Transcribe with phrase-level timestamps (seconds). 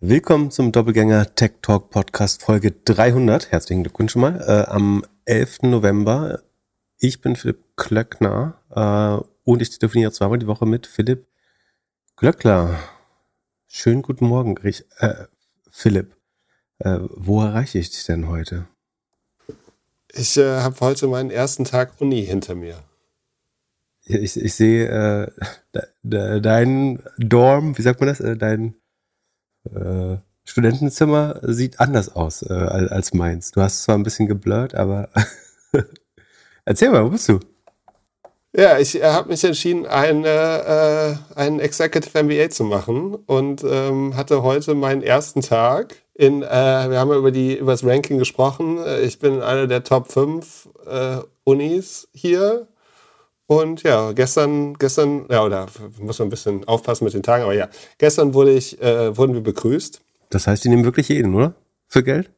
[0.00, 3.50] Willkommen zum Doppelgänger Tech Talk Podcast Folge 300.
[3.50, 4.40] Herzlichen Glückwunsch schon mal.
[4.40, 5.62] Äh, am 11.
[5.62, 6.40] November.
[6.98, 11.26] Ich bin Philipp Klöckner äh, und ich telefoniere zweimal die Woche mit Philipp
[12.16, 12.78] Glöckler.
[13.66, 15.24] Schönen guten Morgen, ich, äh,
[15.72, 16.14] Philipp.
[16.78, 18.68] Äh, wo erreiche ich dich denn heute?
[20.12, 22.84] Ich äh, habe heute meinen ersten Tag Uni hinter mir.
[24.04, 25.32] Ich, ich sehe äh,
[25.74, 28.20] de, de, dein Dorm, wie sagt man das?
[28.20, 28.76] Äh, dein
[29.74, 33.50] äh, Studentenzimmer sieht anders aus äh, als meins.
[33.50, 35.10] Du hast zwar ein bisschen geblurrt, aber
[36.64, 37.40] erzähl mal, wo bist du?
[38.56, 44.16] Ja, ich äh, habe mich entschieden, ein, äh, ein Executive MBA zu machen und ähm,
[44.16, 45.96] hatte heute meinen ersten Tag.
[46.14, 46.46] In, äh,
[46.90, 48.78] wir haben ja über, die, über das Ranking gesprochen.
[49.04, 52.66] Ich bin in einer der Top 5 äh, Unis hier.
[53.48, 55.66] Und ja, gestern, gestern, ja, oder
[55.98, 59.32] muss man ein bisschen aufpassen mit den Tagen, aber ja, gestern wurde ich, äh, wurden
[59.32, 60.02] wir begrüßt.
[60.28, 61.54] Das heißt, die nehmen wirklich jeden, oder?
[61.86, 62.30] Für Geld?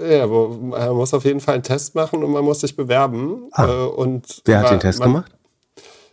[0.00, 3.48] Ja, man muss auf jeden Fall einen Test machen und man muss sich bewerben.
[3.52, 5.32] Ah, äh, und wer hat den Test man, gemacht?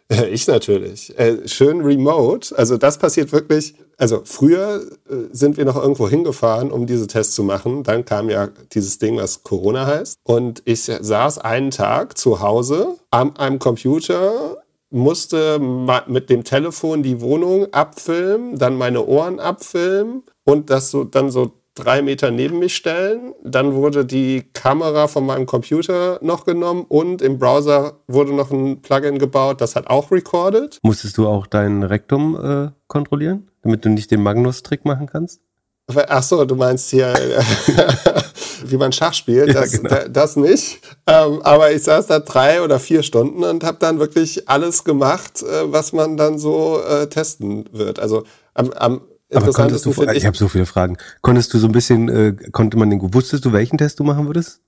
[0.30, 1.18] Ich natürlich.
[1.18, 2.56] Äh, schön remote.
[2.56, 3.74] Also das passiert wirklich.
[3.98, 7.84] Also früher äh, sind wir noch irgendwo hingefahren, um diese Tests zu machen.
[7.84, 10.18] Dann kam ja dieses Ding, was Corona heißt.
[10.24, 14.58] Und ich saß einen Tag zu Hause an einem Computer,
[14.90, 15.60] musste
[16.08, 21.52] mit dem Telefon die Wohnung abfilmen, dann meine Ohren abfilmen und das so dann so
[21.76, 23.34] drei Meter neben mich stellen.
[23.44, 28.82] Dann wurde die Kamera von meinem Computer noch genommen und im Browser wurde noch ein
[28.82, 30.80] Plugin gebaut, das hat auch recorded.
[30.82, 35.42] Musstest du auch dein Rektum äh, kontrollieren, damit du nicht den Magnus-Trick machen kannst?
[35.88, 37.14] Ach so, du meinst hier,
[38.66, 40.08] wie man Schach spielt, das, ja, genau.
[40.10, 40.80] das nicht.
[41.06, 45.44] Ähm, aber ich saß da drei oder vier Stunden und habe dann wirklich alles gemacht,
[45.44, 48.00] äh, was man dann so äh, testen wird.
[48.00, 49.02] Also am, am
[49.34, 50.98] aber konntest du, ich, ich habe so viele Fragen.
[51.22, 54.28] Konntest du so ein bisschen, äh, konnte man den, wusstest du, welchen Test du machen
[54.28, 54.62] würdest?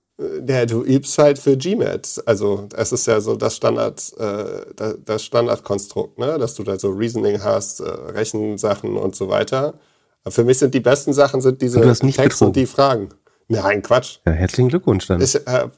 [0.46, 2.22] Ja, du übst halt für GMAT.
[2.26, 6.38] Also es ist ja so das Standard, äh, das Standardkonstrukt, ne?
[6.38, 9.74] dass du da so Reasoning hast, äh, Rechensachen und so weiter.
[10.24, 13.10] Aber für mich sind die besten Sachen sind diese Texte und die Fragen.
[13.46, 14.18] Nein, Quatsch.
[14.26, 15.22] Ja, herzlichen Glückwunsch dann.
[15.22, 15.72] Ich habe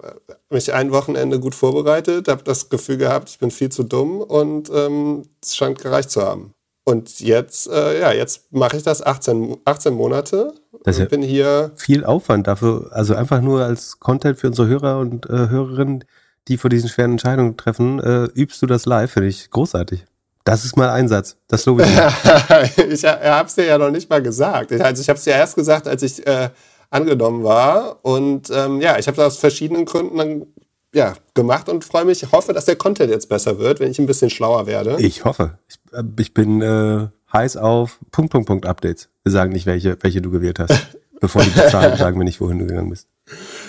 [0.48, 4.70] mich ein Wochenende gut vorbereitet, habe das Gefühl gehabt, ich bin viel zu dumm und
[4.74, 6.52] ähm, es scheint gereicht zu haben.
[6.84, 10.52] Und jetzt, äh, ja, jetzt mache ich das 18, 18 Monate.
[10.84, 14.68] Das ist ja bin hier viel Aufwand dafür, also einfach nur als Content für unsere
[14.68, 16.04] Hörer und äh, Hörerinnen,
[16.48, 20.04] die vor diesen schweren Entscheidungen treffen, äh, übst du das live, finde ich großartig.
[20.44, 21.36] Das ist mal Einsatz.
[21.48, 21.88] Das lobe ich.
[22.92, 24.72] ich habe es dir ja noch nicht mal gesagt.
[24.72, 26.48] Also ich habe es dir erst gesagt, als ich äh,
[26.88, 27.98] angenommen war.
[28.02, 30.46] Und ähm, ja, ich habe das aus verschiedenen Gründen dann
[30.92, 34.06] ja, gemacht und freue mich, hoffe, dass der Content jetzt besser wird, wenn ich ein
[34.06, 34.96] bisschen schlauer werde.
[34.98, 35.58] Ich hoffe.
[35.68, 39.09] Ich, äh, ich bin äh, heiß auf Punkt, Punkt, Punkt Updates.
[39.24, 40.96] Wir sagen nicht, welche, welche du gewählt hast.
[41.20, 43.06] Bevor die bezahlen, sagen wir nicht, wohin du gegangen bist.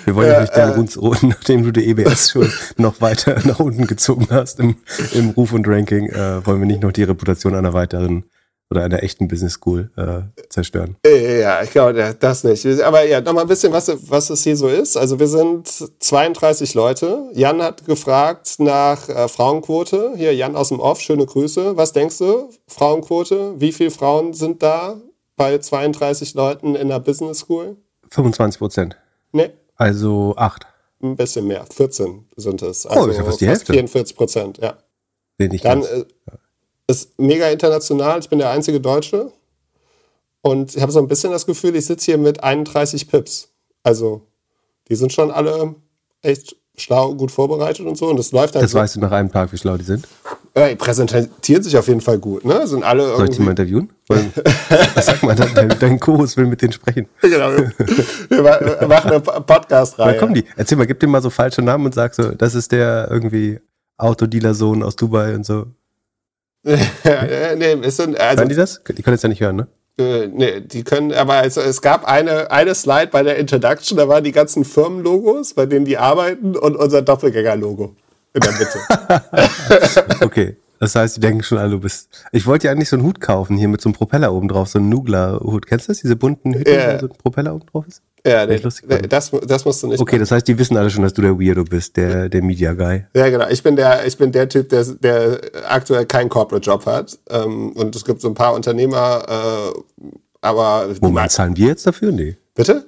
[0.06, 3.59] Wir wollen ja, nicht deinen äh, Ruf, nachdem du die EBS schon noch weiter nach
[3.59, 4.78] unten gezogen hast im,
[5.11, 8.23] im Ruf und Ranking, äh, wollen wir nicht noch die Reputation einer weiteren
[8.69, 10.95] oder einer echten Business School äh, zerstören.
[11.06, 12.66] Ja, ich glaube, das nicht.
[12.81, 14.95] Aber ja, nochmal ein bisschen, was, was es hier so ist.
[14.95, 17.29] Also wir sind 32 Leute.
[17.34, 20.13] Jan hat gefragt nach äh, Frauenquote.
[20.16, 21.75] Hier, Jan aus dem Off, schöne Grüße.
[21.75, 23.59] Was denkst du, Frauenquote?
[23.59, 24.95] Wie viele Frauen sind da
[25.41, 27.75] bei 32 Leuten in der Business School?
[28.12, 28.97] 25 Prozent.
[29.31, 29.50] Nee.
[29.75, 30.68] Also acht.
[31.02, 31.66] Ein bisschen mehr.
[31.66, 32.85] 14 sind es.
[32.85, 33.74] Also oh, ist ja fast die Hälfte.
[33.74, 34.78] 44 Prozent, ja.
[35.40, 36.06] Den ich Dann, äh,
[36.85, 38.19] ist mega international.
[38.19, 39.31] Ich bin der einzige Deutsche.
[40.41, 43.50] Und ich habe so ein bisschen das Gefühl, ich sitze hier mit 31 Pips.
[43.81, 44.28] Also,
[44.90, 45.73] die sind schon alle
[46.22, 48.09] echt schlau, gut vorbereitet und so.
[48.09, 48.62] Und das läuft dann.
[48.62, 48.78] Das so.
[48.78, 50.08] weißt du nach einem Tag, wie schlau die sind?
[50.56, 52.67] Ja, die präsentieren sich auf jeden Fall gut, ne?
[52.67, 53.17] Sind alle irgendwie...
[53.19, 53.89] Soll ich die mal interviewen?
[55.01, 57.07] Sag mal, dein, dein Co-Host will mit denen sprechen.
[57.22, 57.51] Genau.
[57.51, 60.13] Wir machen eine Podcast-Reihe.
[60.13, 60.44] Da kommen die.
[60.57, 63.61] Erzähl mal, gib dir mal so falsche Namen und sag so, das ist der irgendwie
[63.97, 65.67] Autodealer-Sohn aus Dubai und so.
[66.63, 68.81] nee, ist so, also, die das?
[68.85, 69.67] Die können es ja nicht hören, ne?
[69.97, 74.08] Äh, nee, die können, aber also, es gab eine, eine Slide bei der Introduction, da
[74.09, 77.96] waren die ganzen Firmenlogos, bei denen die arbeiten und unser Doppelgänger-Logo
[78.33, 80.16] in der Mitte.
[80.22, 80.57] okay.
[80.81, 82.09] Das heißt, die denken schon alle, du bist.
[82.31, 84.67] Ich wollte ja eigentlich so einen Hut kaufen, hier mit so einem Propeller oben drauf,
[84.67, 85.67] so einen Nugler-Hut.
[85.67, 86.95] Kennst du das, diese bunten Hüte, yeah.
[86.95, 88.01] wo so ein Propeller oben drauf ist?
[88.25, 88.81] Ja, nee, das,
[89.47, 89.99] das musst du nicht.
[89.99, 90.19] Okay, machen.
[90.22, 93.05] das heißt, die wissen alle schon, dass du der Weirdo bist, der, der Media Guy.
[93.16, 93.47] Ja, genau.
[93.49, 97.16] Ich bin der, ich bin der Typ, der, der aktuell keinen Corporate Job hat.
[97.29, 100.11] Ähm, und es gibt so ein paar Unternehmer, äh,
[100.41, 100.89] aber.
[100.99, 102.11] Moment, zahlen wir jetzt dafür?
[102.11, 102.37] Nee.
[102.55, 102.87] Bitte?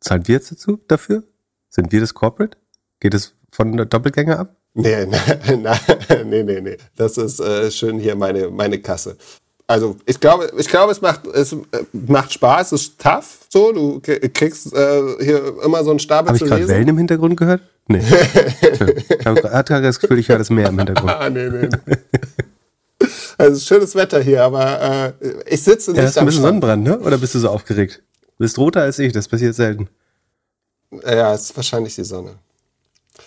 [0.00, 1.24] Zahlen wir jetzt dazu dafür?
[1.68, 2.56] Sind wir das Corporate?
[3.00, 4.56] Geht es von der Doppelgänger ab?
[4.74, 5.06] Nee,
[6.24, 6.76] nee, nee, nee.
[6.96, 9.16] Das ist äh, schön hier meine, meine Kasse.
[9.66, 11.58] Also ich glaube, ich glaube, es macht, es äh,
[11.92, 13.46] macht Spaß, es ist tough.
[13.50, 17.36] So, du kriegst äh, hier immer so einen Stapel Habe ich gerade Wellen im Hintergrund
[17.36, 17.60] gehört?
[17.86, 17.98] Nee.
[17.98, 21.10] ich habe gerade das Gefühl, ich höre das Meer im Hintergrund.
[21.18, 21.68] ah, nee, nee.
[23.36, 26.82] Also schönes Wetter hier, aber äh, ich sitze nicht ja, hast am ein bisschen Sonnenbrand,
[26.82, 26.98] ne?
[27.00, 28.02] Oder bist du so aufgeregt?
[28.22, 29.88] Du bist roter als ich, das passiert selten.
[31.04, 32.36] Ja, es ist wahrscheinlich die Sonne.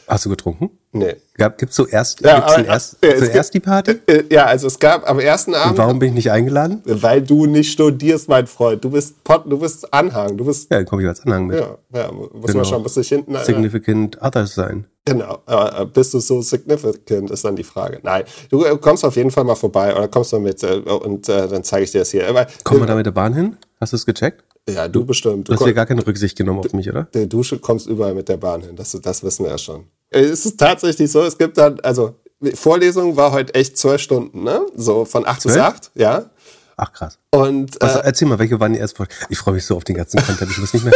[0.07, 0.71] Hast du getrunken?
[0.93, 1.15] Nee.
[1.37, 3.99] Gab, gibt's so erst, ja, aber, erst, äh, zuerst die Party?
[4.07, 5.71] Äh, ja, also es gab am ersten Abend.
[5.71, 6.81] Und warum bin ich nicht eingeladen?
[6.85, 8.83] Weil du nicht studierst, mein Freund.
[8.83, 10.37] Du bist Pot, du bist Anhang.
[10.37, 10.69] Du bist.
[10.69, 11.59] Ja, dann komme ich als Anhang mit.
[11.59, 12.55] Ja, ja muss genau.
[12.57, 13.35] man schon, muss ich hinten.
[13.35, 14.85] Äh, significant äh, Others sein.
[15.05, 15.39] Genau.
[15.47, 17.99] Äh, bist du so significant, ist dann die Frage.
[18.03, 18.23] Nein.
[18.49, 21.63] Du äh, kommst auf jeden Fall mal vorbei oder kommst du mit äh, und dann
[21.63, 22.27] zeige ich dir das hier.
[22.27, 23.57] Aber, Kommen wir da mit der Bahn hin?
[23.79, 24.43] Hast du es gecheckt?
[24.69, 25.49] Ja, du, bestimmt.
[25.49, 27.07] Du, hast ja gar keine Rücksicht genommen auf mich, oder?
[27.11, 28.75] Du kommst überall mit der Bahn hin.
[28.75, 29.85] Das, das wissen wir ja schon.
[30.09, 32.15] Es ist tatsächlich so, es gibt dann, also
[32.53, 34.61] Vorlesung war heute echt zwölf Stunden, ne?
[34.75, 36.29] So von acht bis acht, ja.
[36.77, 37.19] Ach krass.
[37.29, 40.19] Und äh, erzähl mal, welche waren die ersten Ich freue mich so auf den ganzen
[40.19, 40.49] Content.
[40.49, 40.93] Ich muss nicht mehr.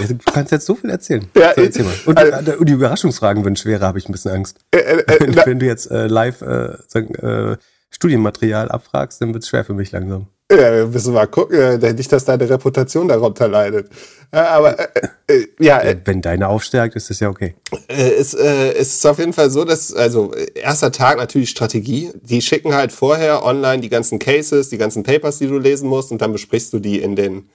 [0.08, 1.28] du kannst jetzt so viel erzählen.
[1.36, 1.94] Ja, so, erzähl mal.
[2.06, 4.58] Und, also, und die Überraschungsfragen werden schwerer, habe ich ein bisschen Angst.
[4.72, 7.56] Äh, äh, wenn, äh, wenn, du jetzt äh, live äh, sagen, äh,
[7.90, 10.26] Studienmaterial abfragst, dann wird es schwer für mich langsam.
[10.50, 13.90] Ja, wir müssen mal gucken, äh, nicht, dass deine Reputation darunter leidet.
[14.30, 17.54] Aber äh, äh, ja, äh, wenn deine aufstärkt, ist das ja okay.
[17.88, 22.12] Äh, es, äh, ist auf jeden Fall so, dass also erster Tag natürlich Strategie.
[22.22, 26.12] Die schicken halt vorher online die ganzen Cases, die ganzen Papers, die du lesen musst,
[26.12, 27.50] und dann besprichst du die in den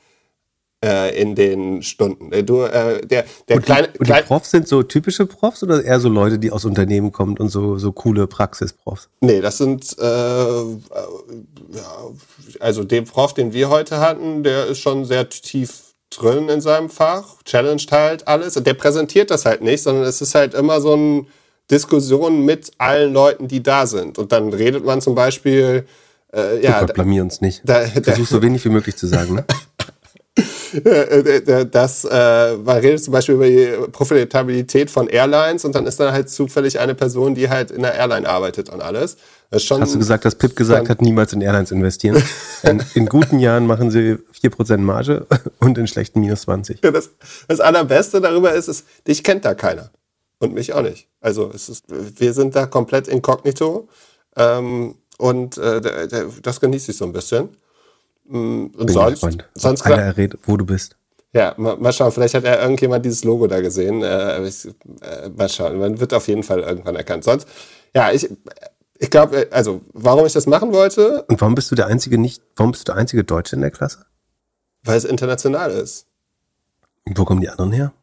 [0.84, 2.32] äh, in den Stunden.
[2.32, 5.64] Äh, du, äh, der, der und kleine, die, und die Profs sind so typische Profs
[5.64, 9.10] oder eher so Leute, die aus Unternehmen kommen und so, so coole Praxisprofs?
[9.22, 10.76] Nee, das sind, äh, äh,
[11.72, 11.98] ja,
[12.60, 16.90] also den Prof, den wir heute hatten, der ist schon sehr tief drin in seinem
[16.90, 18.54] Fach, challenged halt alles.
[18.54, 21.26] Der präsentiert das halt nicht, sondern es ist halt immer so eine
[21.72, 24.18] Diskussion mit allen Leuten, die da sind.
[24.18, 25.86] Und dann redet man zum Beispiel,
[26.34, 26.82] äh, ja.
[26.82, 27.62] Gott, blamier uns nicht.
[27.64, 29.46] Da, da, Versuch so wenig wie möglich zu sagen, ne?
[31.72, 36.12] dass äh, man redet zum Beispiel über die Profitabilität von Airlines und dann ist da
[36.12, 39.18] halt zufällig eine Person, die halt in der Airline arbeitet und alles.
[39.54, 42.22] Hast du gesagt, dass Pip gesagt hat, niemals in Airlines investieren?
[42.64, 45.28] in, in, guten Jahren machen sie 4% Marge
[45.60, 46.84] und in schlechten minus 20.
[46.84, 47.12] Ja, das,
[47.48, 49.92] das Allerbeste darüber ist, ist, dich kennt da keiner.
[50.40, 51.08] Und mich auch nicht.
[51.22, 53.88] Also es ist, wir sind da komplett inkognito.
[54.36, 57.50] Ähm, und äh, das genieße ich so ein bisschen.
[58.26, 60.98] Mm, und Bin sonst, sonst einer errät, wo du bist.
[61.34, 64.04] Ja, mal, mal, schauen, vielleicht hat ja irgendjemand dieses Logo da gesehen.
[64.04, 67.24] Äh, ich, äh, mal schauen, man wird auf jeden Fall irgendwann erkannt.
[67.24, 67.48] Sonst,
[67.96, 68.30] ja, ich,
[69.00, 71.24] ich glaube, äh, also, warum ich das machen wollte.
[71.24, 73.72] Und warum bist du der einzige nicht, warum bist du der einzige Deutsche in der
[73.72, 74.06] Klasse?
[74.84, 76.08] Weil es international ist.
[77.06, 77.94] Und wo kommen die anderen her?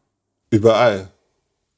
[0.49, 1.07] Überall.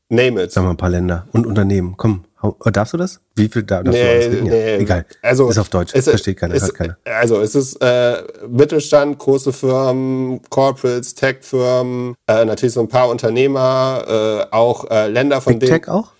[0.10, 0.52] Name it.
[0.52, 1.96] Sagen wir ein paar Länder und Unternehmen.
[1.98, 2.26] Komm,
[2.66, 3.20] äh, darfst du das?
[3.36, 5.06] Wie viel da, darfst nee, du nee, Egal.
[5.22, 5.94] Also, ist auf Deutsch.
[5.94, 6.98] Es, Versteht keiner, hört keiner.
[7.06, 14.48] Also es ist äh, Mittelstand, große Firmen, Corporates, Tech-Firmen, äh, natürlich so ein paar Unternehmer,
[14.52, 15.82] äh, auch äh, Länder von Big denen.
[15.82, 16.13] Tech auch?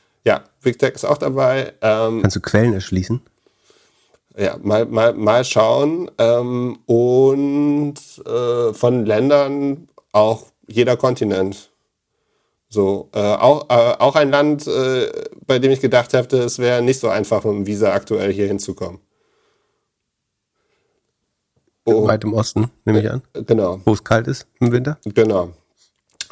[0.64, 1.74] Big Tech ist auch dabei.
[1.82, 3.22] Ähm, Kannst du Quellen erschließen?
[4.36, 6.10] Ja, mal, mal, mal schauen.
[6.18, 7.96] Ähm, und
[8.26, 11.70] äh, von Ländern auch jeder Kontinent.
[12.70, 15.12] So, äh, auch, äh, auch ein Land, äh,
[15.46, 18.48] bei dem ich gedacht hätte, es wäre nicht so einfach, mit dem Visa aktuell hier
[18.48, 19.00] hinzukommen.
[21.86, 22.08] Oh.
[22.08, 23.22] Weit im Osten, nehme ich an.
[23.46, 23.80] Genau.
[23.86, 24.98] Wo es kalt ist im Winter.
[25.06, 25.52] Genau.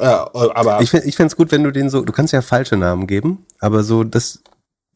[0.01, 3.07] Ja, aber ich finde es gut, wenn du den so, du kannst ja falsche Namen
[3.07, 4.41] geben, aber so, dass,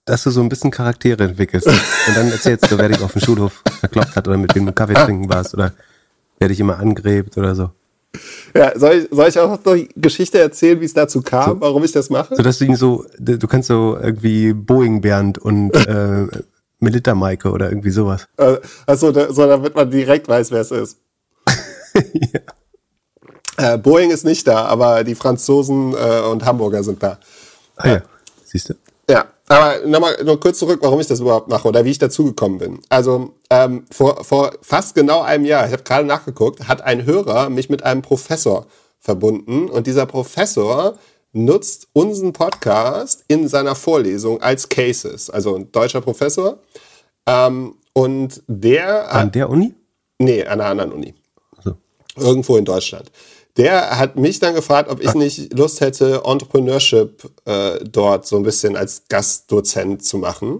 [0.06, 1.68] dass du so ein bisschen Charaktere entwickelst.
[2.08, 4.74] Und dann erzählst du, wer dich auf dem Schulhof verkloppt hat oder mit wem du
[4.74, 5.74] Kaffee trinken warst oder
[6.40, 7.70] wer dich immer angrebt oder so.
[8.56, 11.62] Ja, soll ich, soll ich auch noch die Geschichte erzählen, wie es dazu kam, so,
[11.62, 12.36] warum ich das mache?
[12.36, 16.28] So dass du ihn so, du kannst so irgendwie Boeing Bernd und äh,
[16.80, 18.28] Melita Maike oder irgendwie sowas.
[18.38, 20.98] Äh, achso, da, so damit man direkt weiß, wer es ist.
[22.14, 22.40] ja.
[23.58, 27.20] Äh, Boeing ist nicht da, aber die Franzosen äh, und Hamburger sind da.
[27.78, 28.02] Ah ja,
[28.46, 28.74] siehst du.
[29.10, 32.58] Ja, aber nochmal nur kurz zurück, warum ich das überhaupt mache oder wie ich dazugekommen
[32.58, 32.80] bin.
[32.90, 37.50] Also ähm, vor, vor fast genau einem Jahr, ich habe gerade nachgeguckt, hat ein Hörer
[37.50, 38.66] mich mit einem Professor
[39.00, 40.98] verbunden und dieser Professor
[41.32, 46.58] nutzt unseren Podcast in seiner Vorlesung als Cases, also ein deutscher Professor.
[47.28, 49.76] Ähm, und der an der Uni?
[50.18, 51.14] Nee, an einer anderen Uni.
[51.64, 51.76] So.
[52.18, 53.12] Irgendwo in Deutschland
[53.58, 58.44] der hat mich dann gefragt, ob ich nicht Lust hätte, Entrepreneurship äh, dort so ein
[58.44, 60.60] bisschen als Gastdozent zu machen.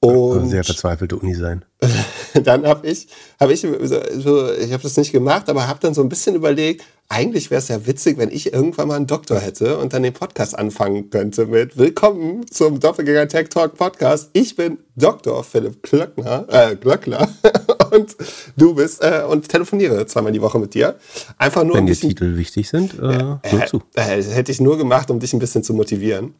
[0.00, 1.64] Und sehr verzweifelte Uni sein.
[2.44, 3.08] dann habe ich,
[3.40, 6.84] habe ich, so, ich habe das nicht gemacht, aber habe dann so ein bisschen überlegt,
[7.08, 10.12] eigentlich wäre es ja witzig, wenn ich irgendwann mal einen Doktor hätte und dann den
[10.12, 14.28] Podcast anfangen könnte mit Willkommen zum Doppelgänger Tech Talk Podcast.
[14.34, 15.42] Ich bin Dr.
[15.42, 17.28] Philipp Glöckner, äh, Glöckler
[17.92, 18.14] und
[18.56, 20.96] du bist äh, und telefoniere zweimal die Woche mit dir.
[21.38, 23.82] Einfach nur wenn um die Titel wichtig sind, äh, äh, zu.
[23.94, 26.34] Äh, hätte ich nur gemacht, um dich ein bisschen zu motivieren.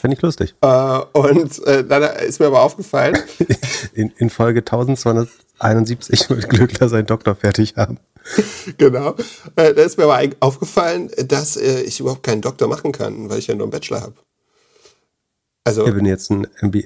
[0.00, 0.56] Fände ich lustig.
[0.62, 3.16] Äh, und äh, dann ist mir aber aufgefallen.
[3.94, 7.98] In, in Folge 1271 wird Glückler seinen Doktor fertig haben.
[8.78, 9.14] genau.
[9.56, 13.38] Äh, da ist mir aber aufgefallen, dass äh, ich überhaupt keinen Doktor machen kann, weil
[13.38, 14.14] ich ja nur einen Bachelor habe.
[15.64, 15.86] Also.
[15.86, 16.82] Ja, wenn jetzt ein MBA,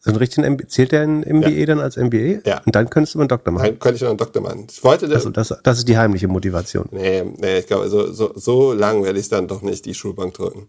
[0.00, 1.66] so einen richtigen MBA, zählt der ein MBA ja.
[1.66, 2.40] dann als MBA?
[2.44, 2.62] Ja.
[2.64, 3.64] Und dann könntest du einen Doktor machen.
[3.64, 4.66] Dann könnte ich noch einen Doktor machen.
[4.70, 6.86] Ich wollte also das, das ist die heimliche Motivation.
[6.90, 10.34] Nee, nee ich glaube, so, so, so lang werde ich dann doch nicht die Schulbank
[10.34, 10.68] drücken.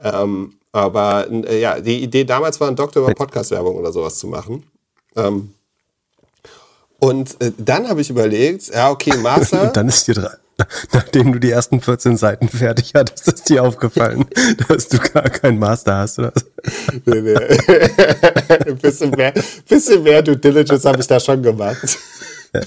[0.00, 4.28] Ähm, aber äh, ja, die Idee damals war, einen Doktor über Podcast-Werbung oder sowas zu
[4.28, 4.64] machen.
[5.16, 5.54] Ähm,
[7.00, 9.62] und äh, dann habe ich überlegt, ja, okay, Master.
[9.62, 10.30] und dann ist dir drei.
[10.92, 14.26] Nachdem du die ersten 14 Seiten fertig hattest, ist dir aufgefallen,
[14.68, 16.32] dass du gar keinen Master hast, oder?
[17.04, 17.36] nee, nee.
[18.66, 19.32] ein bisschen mehr,
[19.68, 21.98] bisschen mehr Due Diligence habe ich da schon gemacht.
[22.52, 22.62] Ja.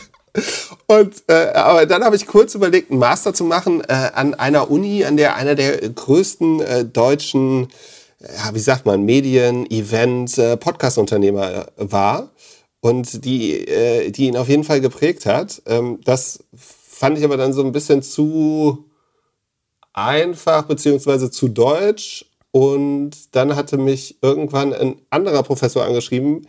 [0.87, 4.71] Und äh, aber dann habe ich kurz überlegt, einen Master zu machen äh, an einer
[4.71, 7.67] Uni, an der einer der größten äh, deutschen,
[8.21, 12.29] ja, wie sagt man, Medien, Event, äh, Podcast-Unternehmer äh, war
[12.81, 15.61] und die, äh, die ihn auf jeden Fall geprägt hat.
[15.65, 18.85] Ähm, das fand ich aber dann so ein bisschen zu
[19.93, 22.25] einfach beziehungsweise zu deutsch.
[22.51, 26.47] Und dann hatte mich irgendwann ein anderer Professor angeschrieben,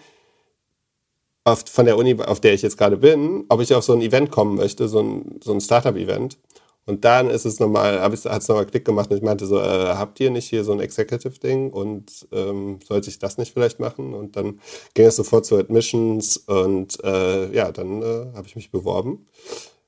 [1.45, 4.01] auf, von der Uni, auf der ich jetzt gerade bin, ob ich auf so ein
[4.01, 6.39] Event kommen möchte, so ein, so ein Startup-Event.
[6.85, 9.95] Und dann ist es nochmal, hat es nochmal Klick gemacht und ich meinte so, äh,
[9.95, 14.15] habt ihr nicht hier so ein Executive-Ding und ähm, sollte ich das nicht vielleicht machen?
[14.15, 14.61] Und dann
[14.95, 19.27] ging es sofort zu Admissions und äh, ja, dann äh, habe ich mich beworben,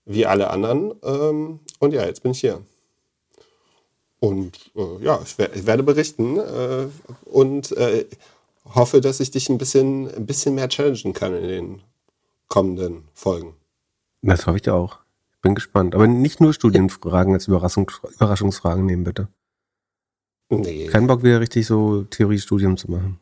[0.04, 0.94] wie alle anderen.
[1.02, 2.62] Ähm, und ja, jetzt bin ich hier.
[4.20, 6.86] Und äh, ja, ich, ich, werde berichten äh,
[7.24, 8.06] und äh,
[8.72, 11.82] hoffe, dass ich dich ein bisschen, ein bisschen mehr challengen kann in den
[12.48, 13.54] kommenden Folgen.
[14.22, 15.03] Das hoffe ich auch.
[15.44, 15.94] Bin gespannt.
[15.94, 19.28] Aber nicht nur Studienfragen als Überraschung, Überraschungsfragen nehmen, bitte.
[20.48, 20.86] Nee.
[20.86, 23.20] Kein Bock, wieder richtig so Theoriestudium zu machen.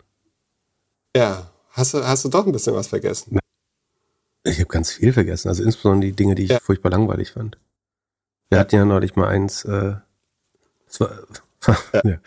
[1.17, 3.41] Ja, hast du, hast du doch ein bisschen was vergessen.
[4.45, 5.49] Ich habe ganz viel vergessen.
[5.49, 6.61] Also insbesondere die Dinge, die ich ja.
[6.61, 7.59] furchtbar langweilig fand.
[8.51, 8.61] Wir ja.
[8.61, 9.97] hatten ja neulich mal eins, äh,
[10.99, 11.19] war,
[11.93, 12.03] ja.
[12.05, 12.19] ja.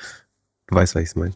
[0.68, 1.36] Du weißt, was ich meine.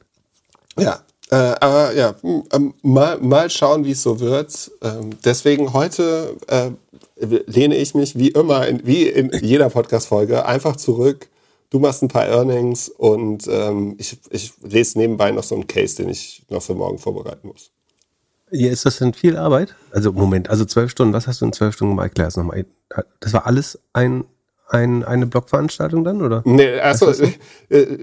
[0.77, 1.01] Ja,
[1.31, 2.13] äh, aber ja,
[2.51, 4.69] ähm, mal, mal schauen, wie es so wird.
[4.81, 6.71] Ähm, deswegen heute äh,
[7.19, 11.27] lehne ich mich wie immer, in, wie in jeder Podcast-Folge, einfach zurück.
[11.69, 15.97] Du machst ein paar Earnings und ähm, ich, ich lese nebenbei noch so einen Case,
[15.97, 17.71] den ich noch für morgen vorbereiten muss.
[18.51, 19.75] Ja, ist das denn viel Arbeit?
[19.91, 22.07] Also Moment, also zwölf Stunden, was hast du in zwölf Stunden gemacht?
[22.07, 22.65] Erklär es nochmal.
[23.19, 24.25] Das war alles ein
[24.69, 26.43] ein, eine Blogveranstaltung dann, oder?
[26.45, 26.93] Nee, äh,
[27.69, 27.97] äh,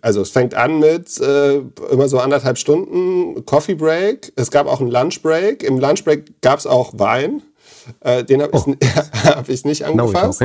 [0.00, 1.58] also es fängt an mit äh,
[1.90, 4.32] immer so anderthalb Stunden Coffee Break.
[4.36, 5.62] Es gab auch einen Lunch Break.
[5.62, 7.42] Im Lunch Break gab es auch Wein.
[8.00, 8.74] Äh, den habe oh.
[8.80, 8.88] ich,
[9.24, 10.42] hab ich nicht angefasst.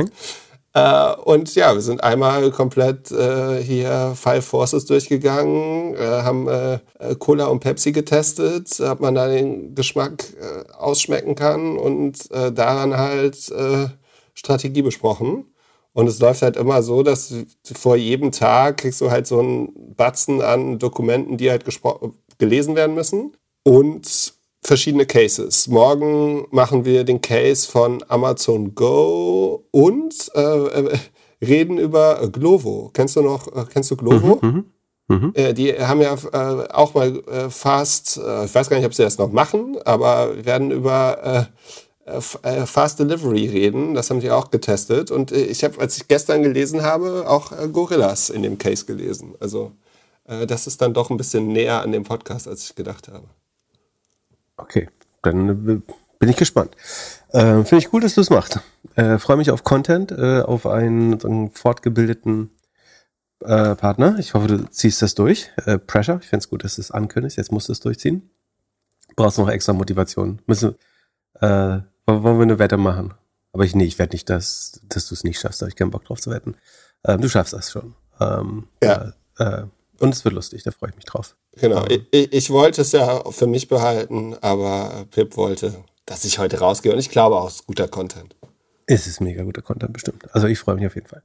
[0.74, 6.78] Äh, und ja, wir sind einmal komplett äh, hier Five Forces durchgegangen, äh, haben äh,
[7.18, 12.96] Cola und Pepsi getestet, ob man da den Geschmack äh, ausschmecken kann und äh, daran
[12.96, 13.52] halt
[14.34, 15.46] Strategie besprochen.
[15.98, 17.34] Und es läuft halt immer so, dass
[17.74, 21.64] vor jedem Tag kriegst du halt so einen Batzen an Dokumenten, die halt
[22.38, 23.36] gelesen werden müssen.
[23.64, 25.68] Und verschiedene Cases.
[25.68, 30.98] Morgen machen wir den Case von Amazon Go und äh, äh
[31.40, 32.90] reden über Glovo.
[32.92, 34.38] Kennst du noch, äh, kennst du Glovo?
[34.42, 34.64] Mhm,
[35.08, 35.30] mh, mh.
[35.34, 39.02] Äh, die haben ja äh, auch mal äh, fast, ich weiß gar nicht, ob sie
[39.02, 41.48] das noch machen, aber werden über
[42.64, 43.92] Fast Delivery reden.
[43.92, 45.10] Das haben sie auch getestet.
[45.10, 49.34] Und ich habe, als ich gestern gelesen habe, auch Gorillas in dem Case gelesen.
[49.40, 49.72] Also
[50.24, 53.26] das ist dann doch ein bisschen näher an dem Podcast, als ich gedacht habe.
[54.58, 54.88] Okay,
[55.22, 55.82] dann
[56.18, 56.76] bin ich gespannt.
[57.30, 58.60] Äh, Finde ich gut, dass du es machst.
[58.96, 62.50] Äh, Freue mich auf Content, äh, auf einen, so einen fortgebildeten
[63.40, 64.16] Partner.
[64.18, 65.52] Ich hoffe, du ziehst das durch.
[65.86, 67.36] Pressure, ich finde es gut, dass du es ankündigst.
[67.36, 68.28] Jetzt musst du es durchziehen.
[69.14, 70.40] Brauchst noch extra Motivation.
[70.46, 70.74] Müssen,
[71.40, 73.14] äh, wollen wir eine Wette machen?
[73.52, 75.60] Aber ich, nee, ich werde nicht, dass, dass du es nicht schaffst.
[75.60, 76.56] Da habe ich keinen Bock drauf zu wetten.
[77.04, 77.94] Ähm, du schaffst das schon.
[78.20, 79.12] Ähm, ja.
[79.38, 79.66] Äh, äh,
[80.00, 81.36] und es wird lustig, da freue ich mich drauf.
[81.56, 81.84] Genau.
[81.88, 86.60] Ähm, ich, ich, wollte es ja für mich behalten, aber Pip wollte, dass ich heute
[86.60, 86.92] rausgehe.
[86.92, 88.36] Und ich glaube auch, es ist guter Content.
[88.86, 90.24] Es ist mega guter Content, bestimmt.
[90.34, 91.22] Also ich freue mich auf jeden Fall.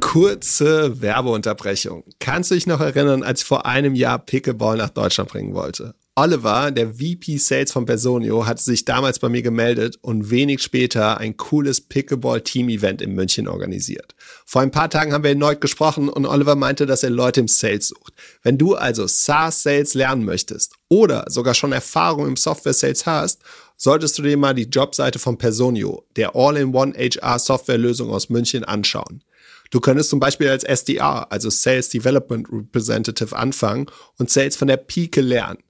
[0.00, 2.02] Kurze Werbeunterbrechung.
[2.18, 5.94] Kannst du dich noch erinnern, als ich vor einem Jahr Pickleball nach Deutschland bringen wollte?
[6.14, 11.16] Oliver, der VP Sales von Personio, hatte sich damals bei mir gemeldet und wenig später
[11.16, 14.14] ein cooles Pickleball-Team-Event in München organisiert.
[14.44, 17.48] Vor ein paar Tagen haben wir erneut gesprochen und Oliver meinte, dass er Leute im
[17.48, 18.12] Sales sucht.
[18.42, 23.40] Wenn du also SaaS-Sales lernen möchtest oder sogar schon Erfahrung im Software-Sales hast,
[23.78, 29.24] solltest du dir mal die Jobseite von Personio, der All-in-One HR-Software-Lösung aus München, anschauen.
[29.70, 33.86] Du könntest zum Beispiel als SDR, also Sales Development Representative, anfangen
[34.18, 35.62] und Sales von der Pike lernen.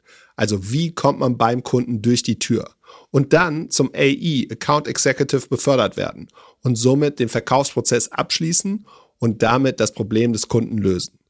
[0.43, 2.69] Also wie kommt man beim Kunden durch die Tür?
[3.13, 6.27] Und dann zum AE, Account Executive, befördert werden
[6.65, 8.85] und somit den Verkaufsprozess abschließen
[9.21, 11.21] und damit das Problem des Kunden lösen.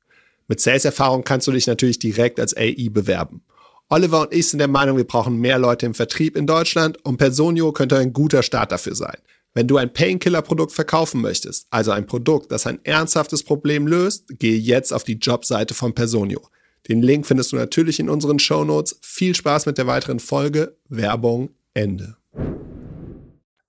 [0.48, 3.42] Mit Sales-Erfahrung kannst du dich natürlich direkt als AE bewerben.
[3.90, 7.18] Oliver und ich sind der Meinung, wir brauchen mehr Leute im Vertrieb in Deutschland und
[7.18, 9.18] Personio könnte ein guter Start dafür sein.
[9.52, 14.56] Wenn du ein Painkiller-Produkt verkaufen möchtest, also ein Produkt, das ein ernsthaftes Problem löst, gehe
[14.56, 16.40] jetzt auf die Jobseite von Personio.
[16.88, 18.98] Den Link findest du natürlich in unseren Show Notes.
[19.02, 20.76] Viel Spaß mit der weiteren Folge.
[20.88, 22.16] Werbung Ende.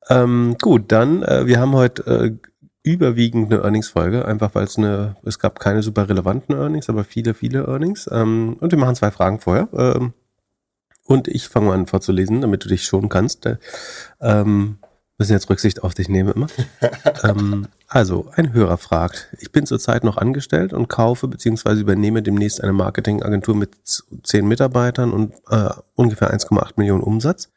[0.09, 2.49] Ähm, gut, dann, äh, wir haben heute äh,
[2.83, 7.33] überwiegend eine Earnings-Folge, einfach weil es eine, es gab keine super relevanten Earnings, aber viele,
[7.33, 8.09] viele Earnings.
[8.11, 9.69] Ähm, und wir machen zwei Fragen vorher.
[9.73, 10.13] Ähm,
[11.05, 13.45] und ich fange mal an vorzulesen, damit du dich schon kannst.
[13.45, 13.57] Äh,
[14.21, 14.77] ähm,
[15.17, 16.47] müssen jetzt Rücksicht auf dich nehmen immer.
[17.23, 21.81] ähm, also, ein Hörer fragt, ich bin zurzeit noch angestellt und kaufe bzw.
[21.81, 23.75] übernehme demnächst eine Marketingagentur mit
[24.23, 27.51] zehn Mitarbeitern und äh, ungefähr 1,8 Millionen Umsatz.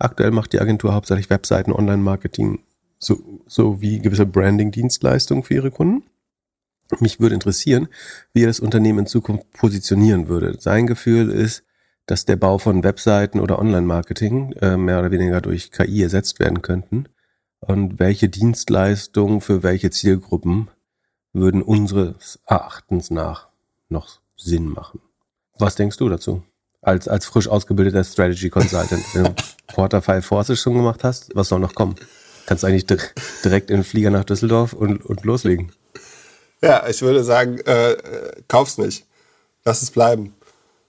[0.00, 2.64] Aktuell macht die Agentur hauptsächlich Webseiten, Online-Marketing
[2.98, 6.02] so, sowie gewisse Branding-Dienstleistungen für ihre Kunden.
[6.98, 7.86] Mich würde interessieren,
[8.32, 10.56] wie er das Unternehmen in Zukunft positionieren würde.
[10.58, 11.62] Sein Gefühl ist,
[12.06, 16.60] dass der Bau von Webseiten oder Online-Marketing äh, mehr oder weniger durch KI ersetzt werden
[16.60, 17.06] könnten
[17.60, 20.68] und welche Dienstleistungen für welche Zielgruppen
[21.32, 23.48] würden unseres Erachtens nach
[23.88, 25.00] noch Sinn machen.
[25.58, 26.42] Was denkst du dazu?
[26.82, 29.34] Als, als frisch ausgebildeter Strategy Consultant, wenn du
[29.66, 31.96] Porterfile Forces schon gemacht hast, was soll noch kommen?
[32.46, 32.86] Kannst du eigentlich
[33.44, 35.72] direkt in den Flieger nach Düsseldorf und, und loslegen.
[36.62, 37.96] Ja, ich würde sagen, äh,
[38.48, 39.04] kauf's nicht.
[39.64, 40.34] Lass es bleiben.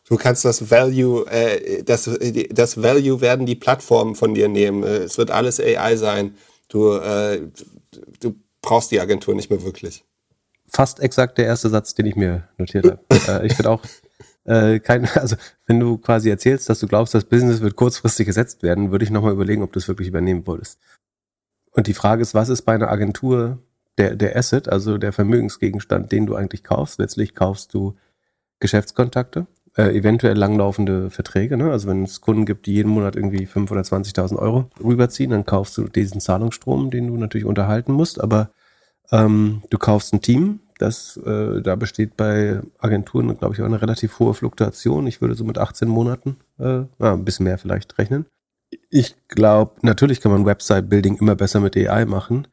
[0.07, 2.09] Du kannst das Value, äh, das,
[2.51, 4.83] das Value werden die Plattformen von dir nehmen.
[4.83, 6.37] Es wird alles AI sein.
[6.67, 7.47] Du, äh,
[8.19, 10.03] du brauchst die Agentur nicht mehr wirklich.
[10.67, 12.99] Fast exakt der erste Satz, den ich mir notiert habe.
[13.27, 13.81] äh, ich finde auch,
[14.43, 18.63] äh, kein, also wenn du quasi erzählst, dass du glaubst, das Business wird kurzfristig gesetzt
[18.63, 20.79] werden, würde ich nochmal überlegen, ob du es wirklich übernehmen wolltest.
[21.71, 23.59] Und die Frage ist, was ist bei einer Agentur
[23.97, 26.99] der, der Asset, also der Vermögensgegenstand, den du eigentlich kaufst?
[26.99, 27.95] Letztlich kaufst du
[28.59, 31.55] Geschäftskontakte äh, eventuell langlaufende Verträge.
[31.55, 31.71] Ne?
[31.71, 35.45] Also wenn es Kunden gibt, die jeden Monat irgendwie 5.000 oder 20.000 Euro rüberziehen, dann
[35.45, 38.19] kaufst du diesen Zahlungsstrom, den du natürlich unterhalten musst.
[38.19, 38.49] Aber
[39.11, 43.81] ähm, du kaufst ein Team, das äh, da besteht bei Agenturen, glaube ich, auch eine
[43.81, 45.07] relativ hohe Fluktuation.
[45.07, 48.25] Ich würde so mit 18 Monaten, äh, ja, ein bisschen mehr vielleicht rechnen.
[48.89, 52.47] Ich glaube, natürlich kann man Website-Building immer besser mit AI machen.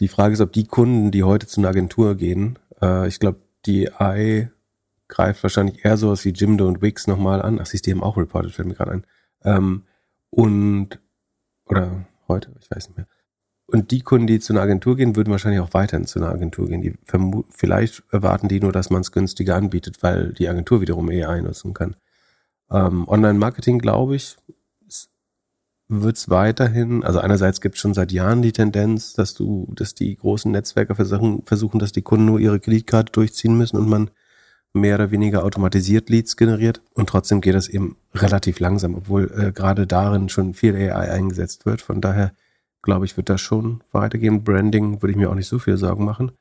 [0.00, 3.40] Die Frage ist, ob die Kunden, die heute zu einer Agentur gehen, äh, ich glaube,
[3.66, 4.50] die AI
[5.08, 7.58] greift wahrscheinlich eher sowas wie Jimdo und Wix nochmal an.
[7.60, 9.06] Ach, siehst du, die haben auch reported, fällt mir gerade ein.
[9.44, 9.84] Ähm,
[10.30, 11.00] und,
[11.66, 13.06] oder heute, ich weiß nicht mehr.
[13.68, 16.68] Und die Kunden, die zu einer Agentur gehen, würden wahrscheinlich auch weiterhin zu einer Agentur
[16.68, 16.82] gehen.
[16.82, 16.94] Die
[17.50, 21.74] vielleicht erwarten die nur, dass man es günstiger anbietet, weil die Agentur wiederum eher einnutzen
[21.74, 21.96] kann.
[22.70, 24.36] Ähm, Online-Marketing, glaube ich,
[25.88, 29.94] wird es weiterhin, also einerseits gibt es schon seit Jahren die Tendenz, dass du, dass
[29.94, 34.10] die großen Netzwerke versuchen, versuchen, dass die Kunden nur ihre Kreditkarte durchziehen müssen und man
[34.76, 39.52] mehr oder weniger automatisiert Leads generiert und trotzdem geht das eben relativ langsam, obwohl äh,
[39.52, 41.82] gerade darin schon viel AI eingesetzt wird.
[41.82, 42.32] Von daher
[42.86, 44.42] glaube ich, wird das schon weitergehen.
[44.44, 46.32] Branding würde ich mir auch nicht so viel Sorgen machen.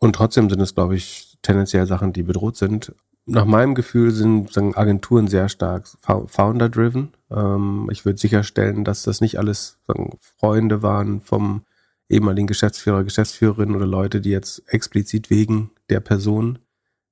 [0.00, 2.92] Und trotzdem sind es, glaube ich, tendenziell Sachen, die bedroht sind.
[3.24, 7.12] Nach meinem Gefühl sind sagen, Agenturen sehr stark founder-driven.
[7.30, 11.62] Ähm, ich würde sicherstellen, dass das nicht alles sagen, Freunde waren vom
[12.08, 16.58] ehemaligen Geschäftsführer, Geschäftsführerin oder Leute, die jetzt explizit wegen der Person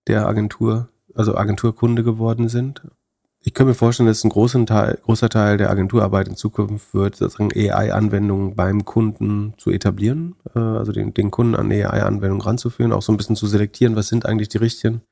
[0.06, 2.82] der Agentur, also Agenturkunde geworden sind.
[3.42, 7.16] Ich könnte mir vorstellen, dass ein großer Teil, großer Teil der Agenturarbeit in Zukunft wird,
[7.16, 13.02] sozusagen AI-Anwendungen beim Kunden zu etablieren, äh, also den, den Kunden an AI-Anwendungen ranzuführen, auch
[13.02, 15.02] so ein bisschen zu selektieren, was sind eigentlich die richtigen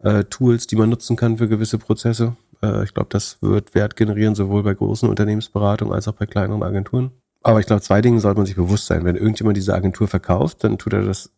[0.00, 2.36] äh, Tools, die man nutzen kann für gewisse Prozesse.
[2.60, 6.64] Äh, ich glaube, das wird Wert generieren, sowohl bei großen Unternehmensberatungen als auch bei kleineren
[6.64, 7.12] Agenturen.
[7.42, 9.04] Aber ich glaube, zwei Dinge sollte man sich bewusst sein.
[9.04, 11.30] Wenn irgendjemand diese Agentur verkauft, dann tut er das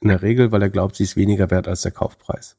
[0.00, 2.56] in der Regel, weil er glaubt, sie ist weniger wert als der Kaufpreis.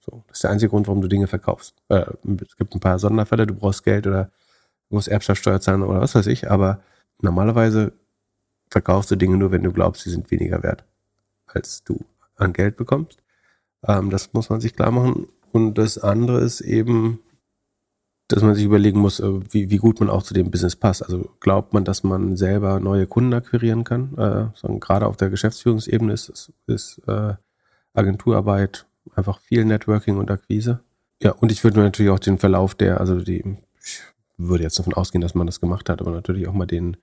[0.00, 1.74] So, das ist der einzige Grund, warum du Dinge verkaufst.
[1.88, 2.04] Äh,
[2.42, 4.30] es gibt ein paar Sonderfälle, du brauchst Geld oder
[4.88, 6.80] du musst Erbschaftssteuer zahlen oder was weiß ich, aber
[7.20, 7.92] normalerweise
[8.68, 10.84] verkaufst du Dinge nur, wenn du glaubst, sie sind weniger wert,
[11.46, 12.04] als du
[12.36, 13.18] an Geld bekommst.
[13.86, 15.26] Ähm, das muss man sich klar machen.
[15.52, 17.20] Und das andere ist eben,
[18.28, 21.02] dass man sich überlegen muss, äh, wie, wie gut man auch zu dem Business passt.
[21.02, 24.16] Also glaubt man, dass man selber neue Kunden akquirieren kann?
[24.16, 27.34] Äh, gerade auf der Geschäftsführungsebene ist, ist, ist äh,
[27.92, 30.80] Agenturarbeit einfach viel Networking und Akquise.
[31.22, 34.00] Ja, und ich würde mir natürlich auch den Verlauf der, also die, ich
[34.36, 36.96] würde jetzt davon ausgehen, dass man das gemacht hat, aber natürlich auch mal den,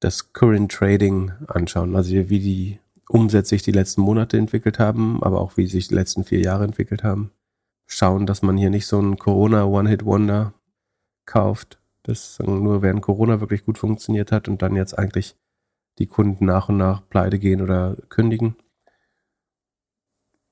[0.00, 1.96] das Current Trading anschauen.
[1.96, 5.94] Also wie die Umsätze sich die letzten Monate entwickelt haben, aber auch wie sich die
[5.94, 7.32] letzten vier Jahre entwickelt haben
[7.88, 10.52] schauen, dass man hier nicht so ein Corona One-Hit-Wonder
[11.26, 15.36] kauft, das nur während Corona wirklich gut funktioniert hat und dann jetzt eigentlich
[15.98, 18.56] die Kunden nach und nach pleite gehen oder kündigen.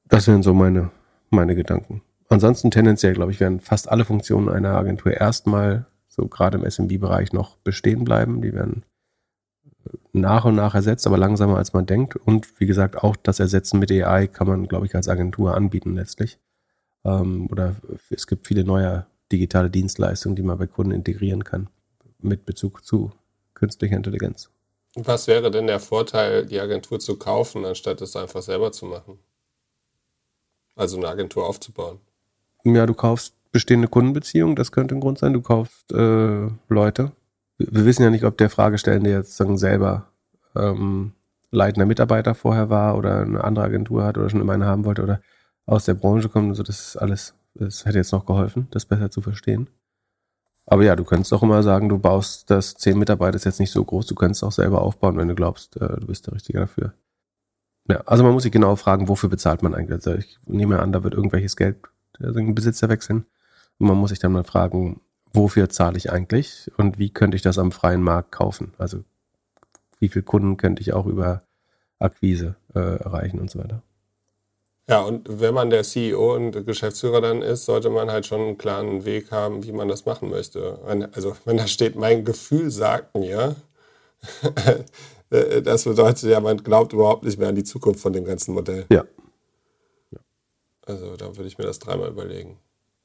[0.08, 0.90] Das wären so meine,
[1.30, 2.02] meine Gedanken.
[2.28, 7.32] Ansonsten tendenziell, glaube ich, werden fast alle Funktionen einer Agentur erstmal so gerade im SMB-Bereich
[7.32, 8.40] noch bestehen bleiben.
[8.40, 8.84] Die werden
[10.12, 12.16] nach und nach ersetzt, aber langsamer als man denkt.
[12.16, 15.94] Und wie gesagt, auch das Ersetzen mit AI kann man, glaube ich, als Agentur anbieten
[15.94, 16.40] letztlich.
[17.06, 17.76] Ähm, oder
[18.10, 21.68] es gibt viele neue digitale Dienstleistungen, die man bei Kunden integrieren kann
[22.18, 23.12] mit Bezug zu
[23.54, 24.50] künstlicher Intelligenz.
[24.96, 29.18] Was wäre denn der Vorteil, die Agentur zu kaufen, anstatt es einfach selber zu machen?
[30.74, 32.00] Also eine Agentur aufzubauen.
[32.64, 35.32] Ja, du kaufst bestehende Kundenbeziehungen, das könnte ein Grund sein.
[35.32, 37.12] Du kaufst äh, Leute.
[37.58, 40.10] Wir wissen ja nicht, ob der Fragestellende jetzt sagen, selber
[40.54, 41.12] ähm,
[41.50, 45.02] leitender Mitarbeiter vorher war oder eine andere Agentur hat oder schon immer eine haben wollte
[45.02, 45.20] oder
[45.66, 48.86] aus der Branche kommt und so, das ist alles, das hätte jetzt noch geholfen, das
[48.86, 49.68] besser zu verstehen.
[50.64, 53.70] Aber ja, du könntest auch immer sagen, du baust das zehn Mitarbeiter ist jetzt nicht
[53.70, 56.58] so groß, du könntest auch selber aufbauen, wenn du glaubst, äh, du bist der Richtige
[56.58, 56.92] dafür.
[57.88, 59.94] Ja, also man muss sich genau fragen, wofür bezahlt man eigentlich.
[59.94, 61.76] Also ich nehme an, da wird irgendwelches Geld
[62.18, 63.26] also den Besitzer wechseln.
[63.78, 65.00] Und man muss sich dann mal fragen,
[65.32, 68.72] wofür zahle ich eigentlich und wie könnte ich das am freien Markt kaufen?
[68.78, 69.04] Also
[70.00, 71.42] wie viele Kunden könnte ich auch über
[71.98, 73.82] Akquise äh, erreichen und so weiter.
[74.88, 78.58] Ja, und wenn man der CEO und Geschäftsführer dann ist, sollte man halt schon einen
[78.58, 80.78] klaren Weg haben, wie man das machen möchte.
[81.12, 83.56] Also wenn da steht, mein Gefühl sagt mir,
[85.30, 88.86] das bedeutet ja, man glaubt überhaupt nicht mehr an die Zukunft von dem ganzen Modell.
[88.90, 89.04] Ja.
[90.82, 92.58] Also da würde ich mir das dreimal überlegen.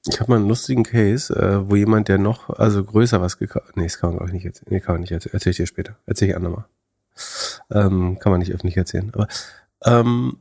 [0.07, 3.75] Ich habe mal einen lustigen Case, äh, wo jemand, der noch, also größer was gekauft
[3.75, 4.67] Nee, das kann man auch nicht erzählen.
[4.69, 5.33] Nee, kann man nicht erzählen.
[5.33, 5.95] Erzähl ich dir später.
[6.05, 6.65] Erzähl ich andermal.
[7.71, 9.11] Ähm, kann man nicht öffentlich erzählen.
[9.13, 9.27] Aber
[9.83, 10.37] ähm,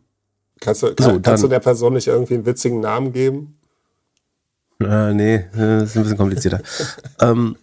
[0.60, 3.58] Kannst du, so, kannst du der Person nicht irgendwie einen witzigen Namen geben?
[4.82, 6.60] Äh, nee, das ist ein bisschen komplizierter.
[7.20, 7.56] ähm,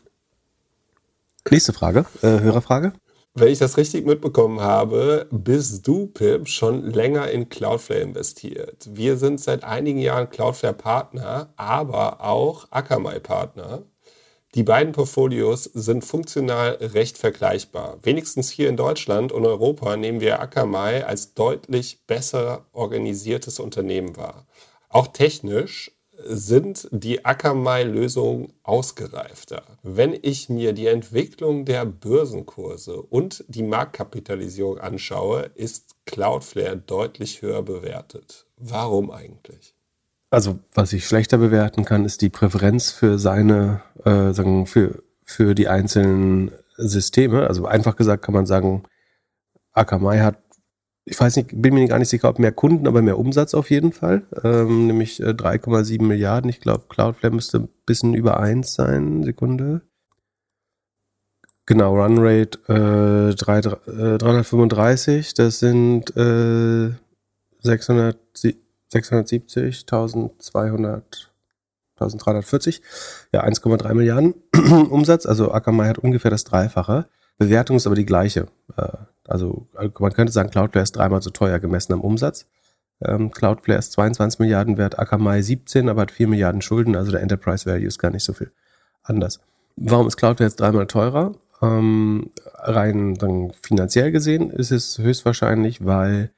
[1.50, 2.94] nächste Frage, äh, Hörerfrage.
[3.40, 8.90] Wenn ich das richtig mitbekommen habe, bist du, Pip, schon länger in Cloudflare investiert.
[8.92, 13.84] Wir sind seit einigen Jahren Cloudflare-Partner, aber auch Akamai-Partner.
[14.58, 18.00] Die beiden Portfolios sind funktional recht vergleichbar.
[18.02, 24.48] Wenigstens hier in Deutschland und Europa nehmen wir Akamai als deutlich besser organisiertes Unternehmen wahr.
[24.90, 25.92] Auch technisch
[26.26, 29.62] sind die Akamai-Lösungen ausgereifter.
[29.84, 37.62] Wenn ich mir die Entwicklung der Börsenkurse und die Marktkapitalisierung anschaue, ist Cloudflare deutlich höher
[37.62, 38.48] bewertet.
[38.58, 39.77] Warum eigentlich?
[40.30, 45.56] Also was ich schlechter bewerten kann, ist die Präferenz für seine, äh, sagen, für, für
[45.56, 47.48] die einzelnen Systeme.
[47.48, 48.84] Also einfach gesagt kann man sagen,
[49.74, 50.40] Akamai hat,
[51.06, 53.70] ich weiß nicht, bin mir gar nicht sicher, ob mehr Kunden, aber mehr Umsatz auf
[53.70, 54.24] jeden Fall.
[54.44, 56.50] Ähm, nämlich äh, 3,7 Milliarden.
[56.50, 59.24] Ich glaube, Cloudflare müsste ein bisschen über eins sein.
[59.24, 59.82] Sekunde.
[61.66, 62.60] Genau, Runrate
[63.32, 65.34] äh, 3, äh, 335.
[65.34, 66.92] Das sind äh,
[67.62, 68.18] 600.
[68.90, 71.32] 670, 1200,
[71.96, 72.82] 1340,
[73.34, 74.36] ja 1,3 Milliarden
[74.90, 75.26] Umsatz.
[75.26, 77.08] Also Akamai hat ungefähr das Dreifache.
[77.38, 78.48] Bewertung ist aber die gleiche.
[78.76, 78.88] Äh,
[79.28, 82.48] also man könnte sagen, Cloudflare ist dreimal so teuer gemessen am Umsatz.
[83.02, 87.22] Ähm, Cloudflare ist 22 Milliarden wert, Akamai 17, aber hat 4 Milliarden Schulden, also der
[87.22, 88.52] Enterprise Value ist gar nicht so viel
[89.04, 89.40] anders.
[89.76, 91.36] Warum ist Cloudflare jetzt dreimal teurer?
[91.62, 96.32] Ähm, rein dann, finanziell gesehen ist es höchstwahrscheinlich, weil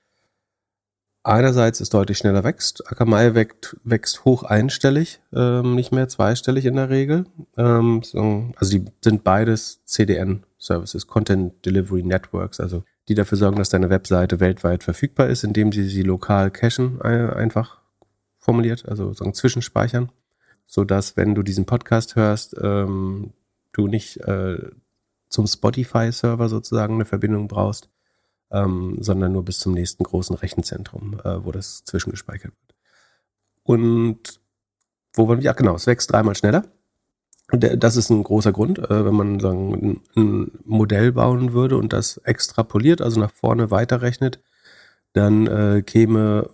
[1.23, 2.89] einerseits es deutlich schneller wächst.
[2.91, 7.25] Akamai wächst, wächst hoch einstellig, ähm, nicht mehr zweistellig in der Regel.
[7.57, 13.69] Ähm, so, also die sind beides CDN-Services, Content Delivery Networks, also die dafür sorgen, dass
[13.69, 17.79] deine Webseite weltweit verfügbar ist, indem sie sie lokal cachen, einfach
[18.37, 20.11] formuliert, also so zwischenspeichern,
[20.67, 23.33] so dass wenn du diesen Podcast hörst, ähm,
[23.73, 24.57] du nicht äh,
[25.29, 27.89] zum Spotify-Server sozusagen eine Verbindung brauchst,
[28.51, 32.75] ähm, sondern nur bis zum nächsten großen Rechenzentrum, äh, wo das zwischengespeichert wird.
[33.63, 34.39] Und
[35.13, 35.45] wo wollen wir?
[35.45, 36.65] Ja, genau, es wächst dreimal schneller.
[37.51, 42.17] Das ist ein großer Grund, äh, wenn man sagen, ein Modell bauen würde und das
[42.17, 44.39] extrapoliert, also nach vorne weiterrechnet,
[45.13, 46.49] dann äh, käme,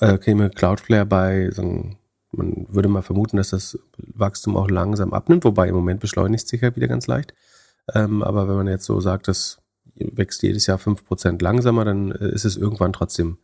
[0.00, 1.98] äh, käme Cloudflare bei sagen,
[2.30, 6.60] man würde mal vermuten, dass das Wachstum auch langsam abnimmt, wobei im Moment beschleunigt sich
[6.60, 7.34] ja wieder ganz leicht.
[7.94, 9.58] Ähm, aber wenn man jetzt so sagt, das
[9.98, 13.38] wächst jedes Jahr fünf Prozent langsamer, dann äh, ist es irgendwann trotzdem,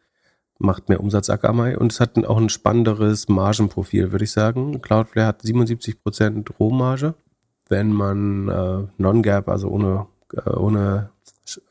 [0.59, 4.81] macht mehr Umsatz Akamai und es hat auch ein spannenderes Margenprofil, würde ich sagen.
[4.81, 7.15] Cloudflare hat 77 Prozent Rohmarge.
[7.69, 11.11] Wenn man äh, Non-Gap, also ohne, äh, ohne,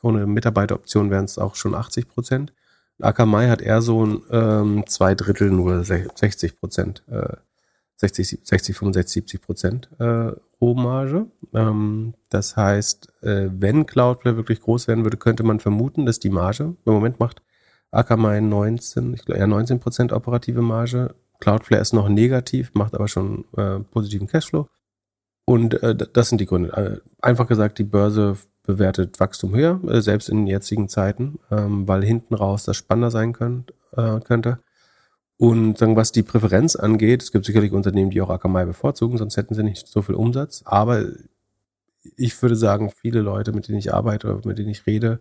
[0.02, 2.52] ohne Mitarbeiteroption wären es auch schon 80 Prozent.
[3.00, 7.36] Akamai hat eher so ähm, zwei Drittel nur 60 Prozent, äh,
[7.96, 11.26] 60, 60, 65, 70 Prozent äh, Rohmarge.
[11.54, 16.30] Ähm, das heißt, äh, wenn Cloudflare wirklich groß werden würde, könnte man vermuten, dass die
[16.30, 17.42] Marge, im Moment macht
[17.90, 21.14] Akamai 19, ich glaube eher 19 Prozent operative Marge.
[21.40, 24.68] Cloudflare ist noch negativ, macht aber schon äh, positiven Cashflow.
[25.44, 26.72] Und äh, das sind die Gründe.
[26.72, 32.04] Äh, einfach gesagt, die Börse bewertet Wachstum höher, äh, selbst in jetzigen Zeiten, ähm, weil
[32.04, 34.60] hinten raus das spannender sein könnt, äh, könnte.
[35.36, 39.36] Und sagen, was die Präferenz angeht, es gibt sicherlich Unternehmen, die auch Akamai bevorzugen, sonst
[39.36, 40.62] hätten sie nicht so viel Umsatz.
[40.64, 41.04] Aber
[42.16, 45.20] ich würde sagen, viele Leute, mit denen ich arbeite oder mit denen ich rede,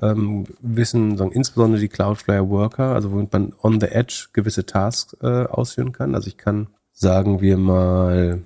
[0.00, 5.16] ähm, wissen, sagen, insbesondere die Cloudflare Worker, also womit man on the edge gewisse Tasks
[5.22, 6.14] äh, ausführen kann.
[6.14, 8.42] Also ich kann, sagen wir mal,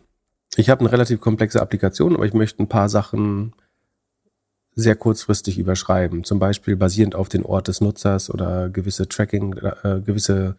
[0.56, 3.52] ich habe eine relativ komplexe Applikation, aber ich möchte ein paar Sachen
[4.74, 10.00] sehr kurzfristig überschreiben, zum Beispiel basierend auf den Ort des Nutzers oder gewisse Tracking, äh,
[10.00, 10.56] gewisse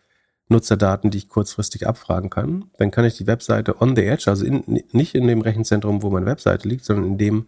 [0.52, 2.66] Nutzerdaten, die ich kurzfristig abfragen kann.
[2.78, 6.10] Dann kann ich die Webseite on the edge, also in, nicht in dem Rechenzentrum, wo
[6.10, 7.48] meine Webseite liegt, sondern in dem,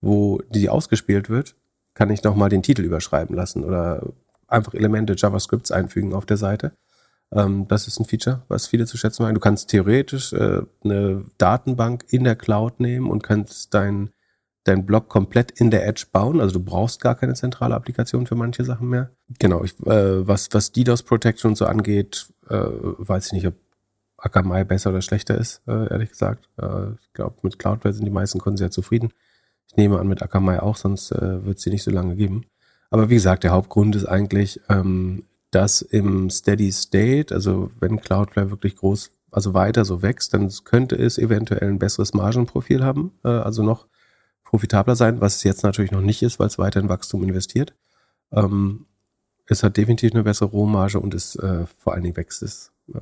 [0.00, 1.56] wo die ausgespielt wird,
[1.94, 4.12] kann ich nochmal den Titel überschreiben lassen oder
[4.46, 6.72] einfach Elemente JavaScripts einfügen auf der Seite.
[7.32, 9.34] Ähm, das ist ein Feature, was viele zu schätzen machen.
[9.34, 14.10] Du kannst theoretisch äh, eine Datenbank in der Cloud nehmen und kannst dein
[14.64, 16.40] dein Blog komplett in der Edge bauen.
[16.40, 19.10] Also du brauchst gar keine zentrale Applikation für manche Sachen mehr.
[19.38, 23.54] Genau, ich, äh, was, was DDoS Protection so angeht, äh, weiß ich nicht, ob
[24.16, 26.48] Akamai besser oder schlechter ist, äh, ehrlich gesagt.
[26.56, 29.12] Äh, ich glaube, mit Cloudflare sind die meisten Kunden sehr zufrieden.
[29.66, 32.44] Ich nehme an, mit Akamai auch, sonst äh, wird es sie nicht so lange geben.
[32.90, 38.50] Aber wie gesagt, der Hauptgrund ist eigentlich, ähm, dass im Steady State, also wenn Cloudflare
[38.50, 43.28] wirklich groß, also weiter so wächst, dann könnte es eventuell ein besseres Margenprofil haben, äh,
[43.28, 43.86] also noch
[44.44, 47.74] profitabler sein, was es jetzt natürlich noch nicht ist, weil es weiter in Wachstum investiert.
[48.30, 48.86] Ähm,
[49.52, 53.00] es hat definitiv eine bessere Rohmarge und es äh, vor allen Dingen wächst es äh,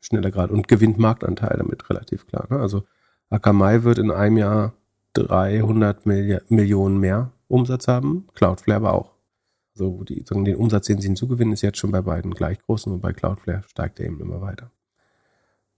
[0.00, 2.46] schneller gerade und gewinnt Marktanteil damit relativ klar.
[2.50, 2.58] Ne?
[2.58, 2.84] Also
[3.30, 4.74] Akamai wird in einem Jahr
[5.14, 9.14] 300 Milli Millionen mehr Umsatz haben, Cloudflare aber auch.
[9.74, 13.00] Also die, den Umsatz, den sie hinzugewinnen, ist jetzt schon bei beiden gleich groß und
[13.00, 14.70] bei Cloudflare steigt er eben immer weiter.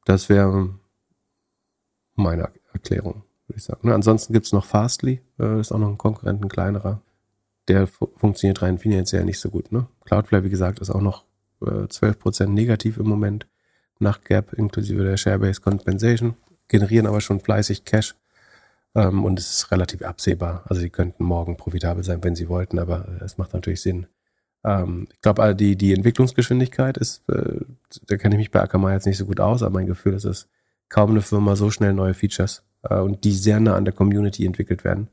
[0.05, 0.71] Das wäre
[2.15, 3.89] meine Erklärung würde ich sagen.
[3.89, 7.01] Ne, ansonsten gibt es noch Fastly, äh, ist auch noch ein Konkurrent, ein kleinerer.
[7.69, 9.73] Der fu funktioniert rein finanziell nicht so gut.
[9.73, 9.87] Ne?
[10.05, 11.25] Cloudflare, wie gesagt, ist auch noch
[11.61, 13.47] äh, 12% negativ im Moment
[13.99, 16.35] nach Gap inklusive der Share-Based Compensation,
[16.69, 18.15] generieren aber schon fleißig Cash.
[18.95, 20.65] Ähm, und es ist relativ absehbar.
[20.67, 24.07] Also sie könnten morgen profitabel sein, wenn sie wollten, aber äh, es macht natürlich Sinn.
[24.65, 27.61] Ähm, ich glaube, die, die Entwicklungsgeschwindigkeit ist, äh,
[28.07, 30.25] da kenne ich mich bei Akamai jetzt nicht so gut aus, aber mein Gefühl ist,
[30.25, 30.49] dass
[30.89, 34.47] kaum eine Firma so schnell neue Features äh, und die sehr nah an der Community
[34.47, 35.09] entwickelt werden,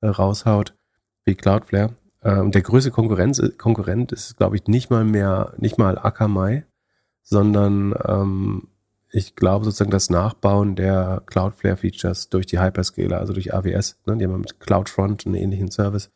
[0.00, 0.74] äh, raushaut,
[1.24, 1.94] wie Cloudflare.
[2.22, 5.98] Äh, und der größte Konkurrenz, äh, Konkurrent ist, glaube ich, nicht mal mehr, nicht mal
[5.98, 6.64] Akamai,
[7.22, 8.68] sondern ähm,
[9.12, 14.24] ich glaube sozusagen das Nachbauen der Cloudflare-Features durch die Hyperscaler, also durch AWS, ne, die
[14.24, 16.10] haben mit CloudFront einen ähnlichen Service.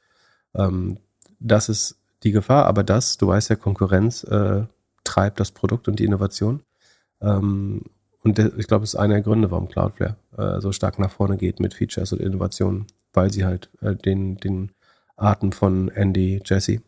[0.55, 0.99] Ähm,
[1.41, 4.65] das ist die Gefahr, aber das, du weißt ja, Konkurrenz äh,
[5.03, 6.63] treibt das Produkt und die Innovation.
[7.21, 7.83] Ähm,
[8.23, 11.37] und ich glaube, das ist einer der Gründe, warum Cloudflare äh, so stark nach vorne
[11.37, 14.71] geht mit Features und Innovationen, weil sie halt äh, den, den
[15.17, 16.83] Arten von Andy, Jesse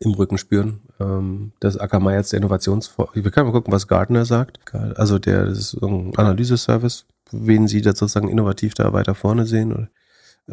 [0.00, 0.80] im Rücken spüren.
[1.00, 3.10] Ähm, das Akamai jetzt der Innovationsvor...
[3.14, 4.60] Wir können mal gucken, was Gartner sagt.
[4.74, 9.72] Also der, das ist ein Analyse-Service, wen sie da sozusagen innovativ da weiter vorne sehen.
[9.72, 9.88] Oder,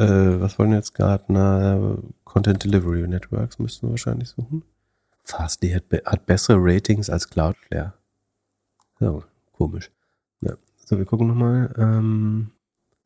[0.03, 1.97] äh, was wollen jetzt Gartner?
[2.23, 4.63] Content Delivery Networks müssten wir wahrscheinlich suchen.
[5.23, 7.93] Fastly hat, hat bessere Ratings als Cloudflare.
[8.99, 9.91] So, komisch.
[10.41, 10.53] Ja.
[10.85, 11.73] So, wir gucken nochmal.
[11.77, 12.51] Ähm,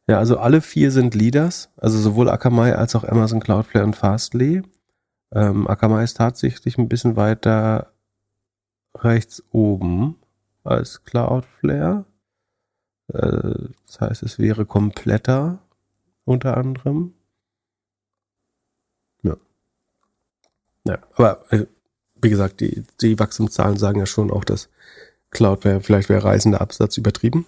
[0.10, 4.64] ja, also alle vier sind Leaders, also sowohl Akamai als auch Amazon Cloudflare und Fastly.
[5.32, 7.94] Ähm, Akamai ist tatsächlich ein bisschen weiter
[8.96, 10.16] rechts oben
[10.64, 12.06] als Cloudflare.
[13.14, 15.60] Äh, das heißt, es wäre kompletter
[16.26, 17.14] unter anderem.
[19.22, 19.38] Ja.
[20.86, 21.68] Ja, aber äh,
[22.20, 24.70] wie gesagt, die, die Wachstumszahlen sagen ja schon auch, dass
[25.30, 27.46] Cloudware, vielleicht wäre reisender Absatz übertrieben.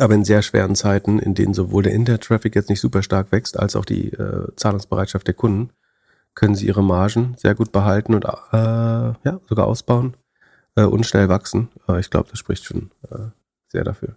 [0.00, 3.58] Aber in sehr schweren Zeiten, in denen sowohl der Internet-Traffic jetzt nicht super stark wächst,
[3.58, 5.70] als auch die äh, Zahlungsbereitschaft der Kunden,
[6.34, 10.16] können sie ihre Margen sehr gut behalten und äh, ja, sogar ausbauen
[10.74, 11.68] äh, und schnell wachsen.
[11.86, 13.28] Äh, ich glaube, das spricht schon äh,
[13.68, 14.16] sehr dafür.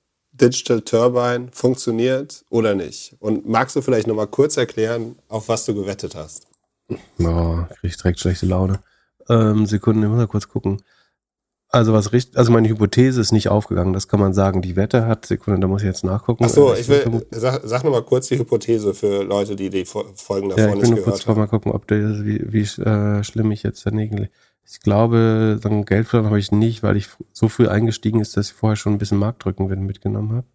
[0.31, 3.15] Digital Turbine funktioniert oder nicht?
[3.19, 6.47] Und magst du vielleicht nochmal kurz erklären, auf was du gewettet hast?
[7.19, 8.79] Oh, krieg ich direkt schlechte Laune.
[9.29, 10.81] Ähm, Sekunden, ich muss mal kurz gucken.
[11.73, 14.61] Also was richtig, also meine Hypothese ist nicht aufgegangen, das kann man sagen.
[14.61, 16.43] Die Wette hat, Sekunde, da muss ich jetzt nachgucken.
[16.45, 20.49] Ach so, ich will, sag, sag nochmal kurz die Hypothese für Leute, die die Folgen
[20.49, 21.39] davor ja, ich nicht gehört kurz haben.
[21.39, 24.31] mal gucken, ob der, wie, wie äh, schlimm ich jetzt daneben liege.
[24.71, 28.47] Ich glaube, dann Geld verloren habe ich nicht, weil ich so früh eingestiegen ist, dass
[28.47, 30.47] ich vorher schon ein bisschen Marktdrücken mitgenommen habe.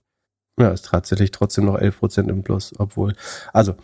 [0.59, 3.15] Ja, ist tatsächlich trotzdem noch 11% im Plus, obwohl,
[3.53, 3.75] also,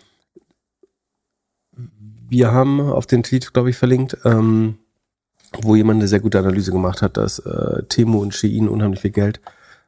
[2.28, 4.78] wir haben auf den Tweet, glaube ich, verlinkt, ähm,
[5.60, 9.10] wo jemand eine sehr gute Analyse gemacht hat, dass äh, Temu und Shein unheimlich viel
[9.10, 9.42] Geld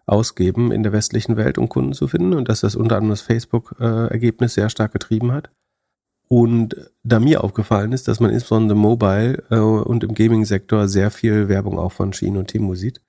[0.05, 3.23] ausgeben in der westlichen Welt, um Kunden zu finden und dass das unter anderem das
[3.23, 5.51] Facebook-Ergebnis äh, sehr stark getrieben hat.
[6.29, 11.49] Und da mir aufgefallen ist, dass man insbesondere Mobile äh, und im Gaming-Sektor sehr viel
[11.49, 13.01] Werbung auch von Shein und Temu sieht,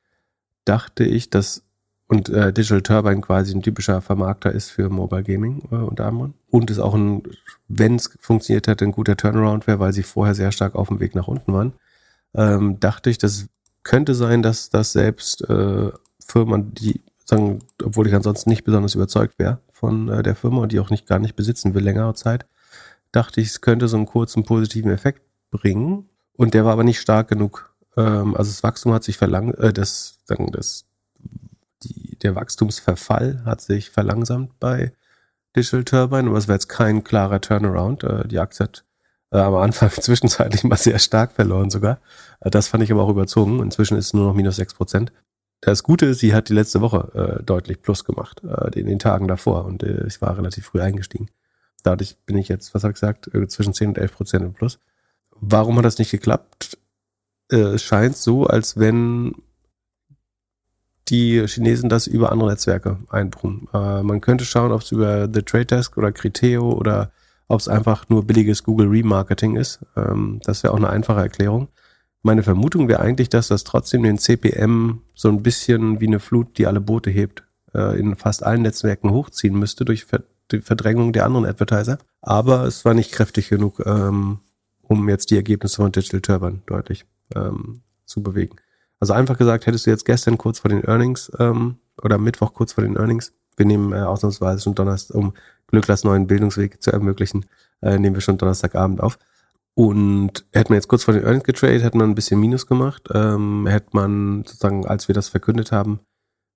[0.66, 1.64] dachte ich, dass
[2.08, 6.36] und äh, Digital Turbine quasi ein typischer Vermarkter ist für Mobile Gaming äh, unter anderem.
[6.52, 7.24] Und es auch ein,
[7.68, 11.00] wenn es funktioniert hätte, ein guter Turnaround wäre, weil sie vorher sehr stark auf dem
[11.00, 11.74] Weg nach unten waren.
[12.36, 13.48] Ähm, dachte ich, das
[13.84, 15.92] könnte sein, dass das selbst äh,
[16.24, 20.72] Firmen, die sagen, obwohl ich ansonsten nicht besonders überzeugt wäre von äh, der Firma und
[20.72, 22.46] die auch nicht gar nicht besitzen will längere Zeit,
[23.16, 26.10] dachte ich, es könnte so einen kurzen positiven Effekt bringen.
[26.34, 27.74] Und der war aber nicht stark genug.
[27.98, 30.86] Ähm, also das Wachstum hat sich verlangt, äh, das, sagen, das,
[31.84, 34.94] die, der Wachstumsverfall hat sich verlangsamt bei
[35.56, 38.04] Digital Turbine, aber es war jetzt kein klarer Turnaround.
[38.04, 38.84] Äh, die Aktie hat
[39.32, 42.00] äh, am Anfang zwischenzeitlich mal sehr stark verloren sogar.
[42.42, 43.62] Äh, das fand ich aber auch überzogen.
[43.62, 45.14] Inzwischen ist es nur noch minus sechs Prozent.
[45.62, 49.00] Das Gute ist, sie hat die letzte Woche äh, deutlich plus gemacht, äh, in den
[49.00, 49.66] Tagen davor.
[49.66, 51.30] Und äh, ich war relativ früh eingestiegen.
[51.86, 54.54] Dadurch bin ich jetzt, was habe ich gesagt, äh, zwischen 10 und 11 Prozent im
[54.54, 54.80] Plus.
[55.32, 56.78] Warum hat das nicht geklappt?
[57.50, 59.36] Äh, scheint so, als wenn
[61.10, 63.68] die Chinesen das über andere Netzwerke einbringen.
[63.74, 67.12] Äh, man könnte schauen, ob es über The Trade Desk oder Criteo oder
[67.48, 69.86] ob es einfach nur billiges Google Remarketing ist.
[69.96, 71.68] Ähm, das wäre auch eine einfache Erklärung.
[72.24, 76.58] Meine Vermutung wäre eigentlich, dass das trotzdem den CPM so ein bisschen wie eine Flut,
[76.58, 77.44] die alle Boote hebt,
[77.76, 80.06] äh, in fast allen Netzwerken hochziehen müsste durch
[80.52, 81.98] die Verdrängung der anderen Advertiser.
[82.22, 84.40] Aber es war nicht kräftig genug, ähm,
[84.82, 87.06] um jetzt die Ergebnisse von Digital Turban deutlich
[87.36, 88.58] ähm, zu bewegen.
[89.00, 92.74] Also einfach gesagt, hättest du jetzt gestern kurz vor den Earnings ähm, oder Mittwoch kurz
[92.74, 95.34] vor den Earnings, wir nehmen äh, ausnahmsweise schon Donnerstag, um
[95.68, 97.46] Glücklers neuen Bildungsweg zu ermöglichen,
[97.82, 99.18] äh, nehmen wir schon Donnerstagabend auf.
[99.74, 103.10] Und hätte man jetzt kurz vor den Earnings getradet, hätte man ein bisschen Minus gemacht.
[103.14, 106.00] Ähm, hätte man sozusagen, als wir das verkündet haben,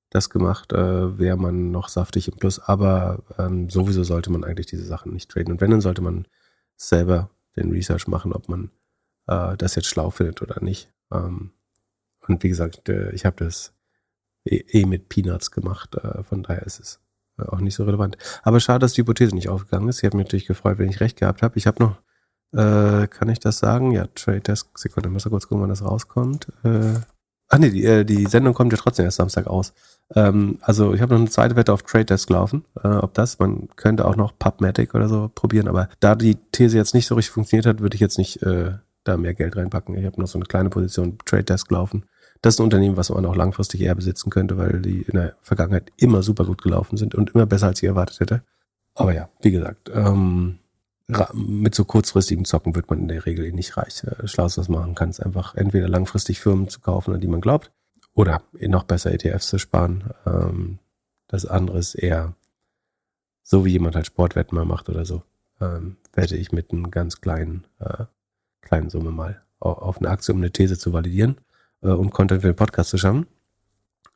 [0.10, 2.60] das gemacht, äh, wäre man noch saftig im Plus.
[2.60, 5.54] Aber ähm, sowieso sollte man eigentlich diese Sachen nicht traden.
[5.54, 6.28] Und wenn, dann sollte man
[6.76, 8.72] selber den Research machen, ob man
[9.28, 10.92] äh, das jetzt schlau findet oder nicht.
[11.12, 11.52] Ähm,
[12.28, 13.74] und wie gesagt, äh, ich habe das
[14.46, 15.96] eh, eh mit Peanuts gemacht.
[15.96, 17.00] Äh, von daher ist es
[17.38, 18.18] auch nicht so relevant.
[18.44, 20.00] Aber schade, dass die Hypothese nicht aufgegangen ist.
[20.00, 21.58] Ich habe mich natürlich gefreut, wenn ich recht gehabt habe.
[21.58, 22.02] Ich habe noch,
[22.52, 23.92] äh, kann ich das sagen?
[23.92, 26.48] Ja, Trade Desk, Sekunde, muss kurz gucken, wann das rauskommt.
[27.50, 29.74] Ach nee, die, äh, die Sendung kommt ja trotzdem erst Samstag aus.
[30.16, 32.64] Ähm, also ich habe noch eine zweite Wette auf Trade Desk laufen.
[32.84, 36.78] Äh, ob das, man könnte auch noch PubMatic oder so probieren, aber da die These
[36.78, 39.98] jetzt nicht so richtig funktioniert hat, würde ich jetzt nicht äh, da mehr Geld reinpacken.
[39.98, 42.06] Ich habe noch so eine kleine Position Trade Desk laufen
[42.42, 45.36] das ist ein Unternehmen, was man auch langfristig eher besitzen könnte, weil die in der
[45.42, 48.42] Vergangenheit immer super gut gelaufen sind und immer besser, als ich erwartet hätte.
[48.96, 50.59] Aber ja, wie gesagt, ähm,
[51.34, 54.04] mit so kurzfristigen Zocken wird man in der Regel eh nicht reich.
[54.04, 57.42] Äh, Schlaus was machen kann es einfach entweder langfristig Firmen zu kaufen, an die man
[57.42, 57.72] glaubt,
[58.14, 60.12] oder noch besser ETFs zu sparen.
[60.26, 60.80] Ähm,
[61.28, 62.36] das andere ist eher
[63.44, 65.24] so, wie jemand halt Sportwetten mal macht oder so.
[65.60, 68.06] Ähm, wette ich mit einer ganz kleinen, äh,
[68.62, 71.36] kleinen Summe mal auf eine Aktie, um eine These zu validieren
[71.82, 73.28] äh, um Content für den Podcast zu schaffen.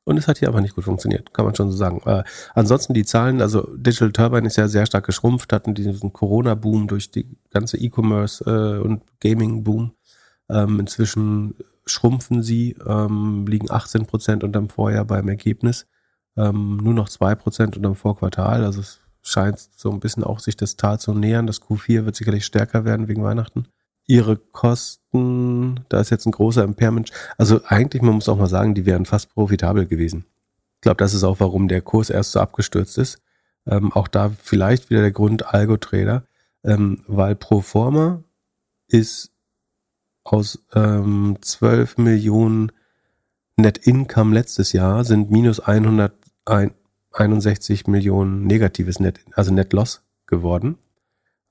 [0.05, 2.01] Und es hat hier aber nicht gut funktioniert, kann man schon so sagen.
[2.05, 6.87] Äh, ansonsten die Zahlen, also Digital Turbine ist ja sehr stark geschrumpft, hatten diesen Corona-Boom
[6.87, 9.93] durch die ganze E-Commerce äh, und Gaming-Boom.
[10.49, 11.55] Ähm, inzwischen
[11.85, 15.87] schrumpfen sie, ähm, liegen 18 Prozent unterm Vorjahr beim Ergebnis,
[16.35, 18.65] ähm, nur noch zwei Prozent unterm Vorquartal.
[18.65, 21.47] Also es scheint so ein bisschen auch sich das Tal zu nähern.
[21.47, 23.67] Das Q4 wird sicherlich stärker werden wegen Weihnachten
[24.05, 27.11] ihre Kosten, da ist jetzt ein großer Impairment.
[27.37, 30.25] Also eigentlich, man muss auch mal sagen, die wären fast profitabel gewesen.
[30.75, 33.19] Ich glaube, das ist auch, warum der Kurs erst so abgestürzt ist.
[33.65, 36.25] Ähm, auch da vielleicht wieder der Grund Algo-Trader,
[36.65, 38.23] ähm, weil pro forma
[38.87, 39.31] ist
[40.23, 42.71] aus ähm, 12 Millionen
[43.55, 50.79] Net Income letztes Jahr sind minus 161 Millionen negatives Net, also Net Loss geworden.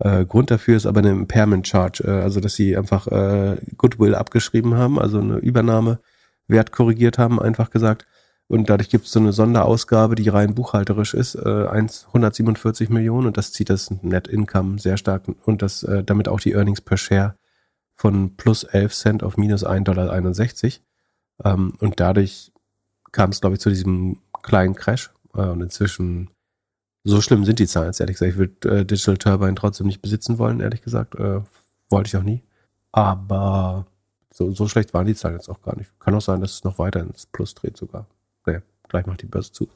[0.02, 4.14] Äh, Grund dafür ist aber eine Impairment Charge, äh, also dass sie einfach äh, Goodwill
[4.14, 6.00] abgeschrieben haben, also eine Übernahme
[6.48, 8.06] Wert korrigiert haben, einfach gesagt.
[8.48, 13.36] Und dadurch gibt es so eine Sonderausgabe, die rein buchhalterisch ist, äh, 147 Millionen und
[13.36, 16.96] das zieht das Net Income sehr stark und das äh, damit auch die Earnings per
[16.96, 17.36] Share
[17.94, 21.54] von plus 11 Cent auf minus 1,61 Dollar.
[21.54, 22.52] Ähm, und dadurch
[23.12, 25.10] kam es, glaube ich, zu diesem kleinen Crash.
[25.34, 26.30] Äh, und inzwischen,
[27.04, 28.32] so schlimm sind die Zahlen jetzt, ehrlich gesagt.
[28.32, 31.14] Ich würde äh, Digital Turbine trotzdem nicht besitzen wollen, ehrlich gesagt.
[31.16, 31.40] Äh,
[31.90, 32.42] wollte ich auch nie.
[32.92, 33.86] Aber
[34.32, 35.90] so, so schlecht waren die Zahlen jetzt auch gar nicht.
[35.98, 38.06] Kann auch sein, dass es noch weiter ins Plus dreht sogar.
[38.46, 39.68] Naja, gleich macht die Börse zu.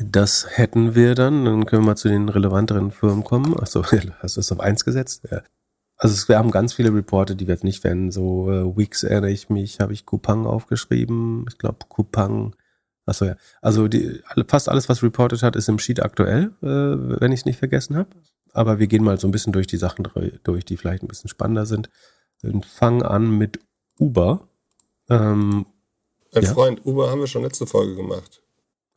[0.00, 1.44] Das hätten wir dann.
[1.44, 3.58] Dann können wir mal zu den relevanteren Firmen kommen.
[3.58, 3.84] Achso,
[4.20, 5.26] hast du es auf eins gesetzt?
[5.30, 5.42] Ja.
[5.96, 8.10] Also wir haben ganz viele Reporte, die wir jetzt nicht werden.
[8.10, 11.44] So äh, Weeks erinnere ich mich, habe ich Kupang aufgeschrieben.
[11.48, 12.56] Ich glaube Kupang.
[13.04, 13.36] Achso ja.
[13.60, 17.46] Also die, fast alles, was reported hat, ist im Sheet aktuell, äh, wenn ich es
[17.46, 18.10] nicht vergessen habe.
[18.52, 20.06] Aber wir gehen mal so ein bisschen durch die Sachen
[20.44, 21.90] durch, die vielleicht ein bisschen spannender sind.
[22.42, 23.60] Und fangen an mit
[23.98, 24.46] Uber.
[25.08, 25.66] Ähm,
[26.34, 26.52] mein ja.
[26.52, 28.42] Freund, Uber haben wir schon letzte Folge gemacht.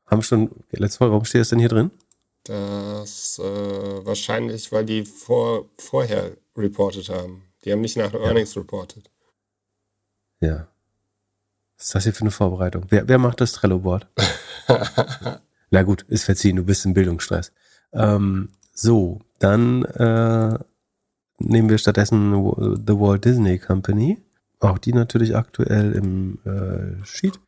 [0.05, 1.11] Haben wir schon letzte Folge.
[1.13, 1.91] Warum steht das denn hier drin?
[2.43, 7.43] Das äh, wahrscheinlich, weil die vor, vorher reported haben.
[7.63, 8.19] Die haben nicht nach ja.
[8.19, 9.09] Earnings reported.
[10.41, 10.67] Ja.
[11.77, 12.85] Was ist das hier für eine Vorbereitung?
[12.89, 14.07] Wer, wer macht das Trello-Board?
[15.71, 17.51] Na gut, ist verziehen, du bist im Bildungsstress.
[17.93, 20.57] Ähm, so, dann äh,
[21.39, 24.21] nehmen wir stattdessen The Walt Disney Company.
[24.59, 27.39] Auch die natürlich aktuell im äh, Sheet.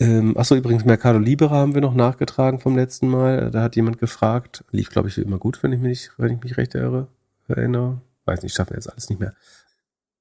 [0.00, 3.50] Ähm, achso, übrigens, Mercado Libre haben wir noch nachgetragen vom letzten Mal.
[3.50, 6.42] Da hat jemand gefragt, lief, glaube ich, wie immer gut, wenn ich mich, wenn ich
[6.42, 8.00] mich recht erinnere.
[8.24, 9.34] Weiß nicht, schaffen wir jetzt alles nicht mehr.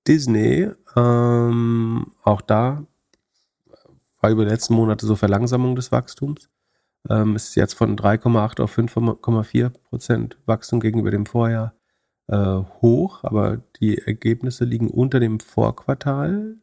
[0.09, 2.83] Disney, ähm, auch da
[4.21, 6.49] war über die letzten Monate so Verlangsamung des Wachstums.
[7.07, 11.73] Ähm, ist jetzt von 3,8 auf 5,4 Prozent Wachstum gegenüber dem Vorjahr
[12.27, 16.57] äh, hoch, aber die Ergebnisse liegen unter dem Vorquartal.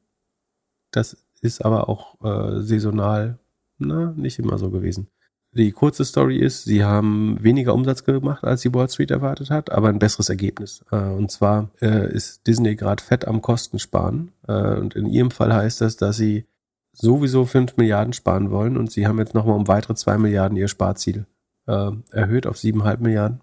[0.91, 3.39] Das ist aber auch äh, saisonal
[3.79, 5.09] na, nicht immer so gewesen.
[5.57, 9.73] Die kurze Story ist, sie haben weniger Umsatz gemacht, als die Wall Street erwartet hat,
[9.73, 10.85] aber ein besseres Ergebnis.
[10.91, 14.33] Äh, und zwar äh, ist Disney gerade fett am Kosten sparen.
[14.47, 16.45] Äh, und in ihrem Fall heißt das, dass sie
[16.93, 20.69] sowieso 5 Milliarden sparen wollen und sie haben jetzt nochmal um weitere 2 Milliarden ihr
[20.69, 21.25] Sparziel
[21.67, 23.41] äh, erhöht auf 7,5 Milliarden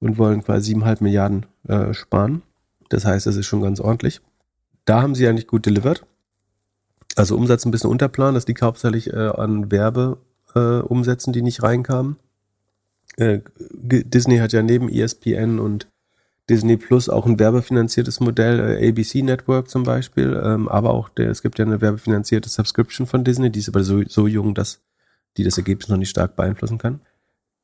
[0.00, 2.42] und wollen quasi 7,5 Milliarden äh, sparen.
[2.90, 4.20] Das heißt, das ist schon ganz ordentlich.
[4.84, 6.04] Da haben sie eigentlich gut delivered.
[7.16, 10.82] Also Umsatz ein bisschen unterplan, das liegt hauptsächlich äh, an Werbeumsätzen, äh,
[11.28, 12.16] die nicht reinkamen.
[13.16, 15.88] Äh, Disney hat ja neben ESPN und
[16.48, 21.30] Disney Plus auch ein werbefinanziertes Modell, äh, ABC Network zum Beispiel, ähm, aber auch der,
[21.30, 24.80] es gibt ja eine werbefinanzierte Subscription von Disney, die ist aber so, so jung, dass
[25.36, 27.00] die das Ergebnis noch nicht stark beeinflussen kann.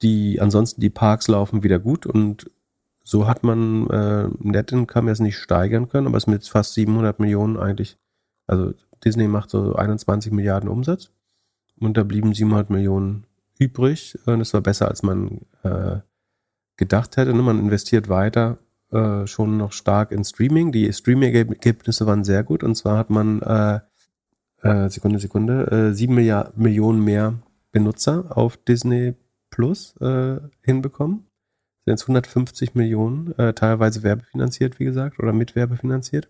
[0.03, 2.51] Die, ansonsten die Parks laufen wieder gut und
[3.03, 7.21] so hat man äh, Net Income jetzt nicht steigern können, aber es mit fast 700
[7.21, 7.97] Millionen eigentlich,
[8.47, 8.73] also
[9.05, 11.11] Disney macht so 21 Milliarden Umsatz
[11.79, 13.27] und da blieben 700 Millionen
[13.59, 14.19] übrig.
[14.27, 15.99] Und das war besser, als man äh,
[16.77, 17.35] gedacht hätte.
[17.35, 17.43] Ne?
[17.43, 18.59] Man investiert weiter
[18.91, 20.73] äh, schon noch stark in Streaming.
[20.73, 23.81] Die Streaming-Ergebnisse waren sehr gut und zwar hat man äh,
[24.63, 27.35] äh, Sekunde, Sekunde, äh, 7 Milliard Millionen mehr
[27.73, 29.15] Benutzer auf Disney
[29.51, 31.27] Plus äh, hinbekommen.
[31.85, 36.29] Sind jetzt 150 Millionen, äh, teilweise werbefinanziert, wie gesagt, oder mit werbefinanziert.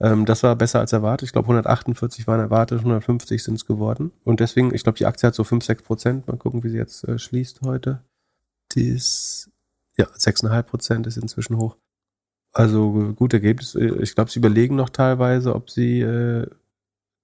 [0.00, 1.26] Ähm, das war besser als erwartet.
[1.26, 4.12] Ich glaube, 148 waren erwartet, 150 sind es geworden.
[4.24, 6.28] Und deswegen, ich glaube, die Aktie hat so 5, 6 Prozent.
[6.28, 8.02] Mal gucken, wie sie jetzt äh, schließt heute.
[8.72, 9.50] Die ist,
[9.96, 11.76] ja, 6,5 Prozent ist inzwischen hoch.
[12.52, 13.74] Also gut Ergebnis.
[13.74, 16.46] Äh, ich glaube, sie überlegen noch teilweise, ob sie äh,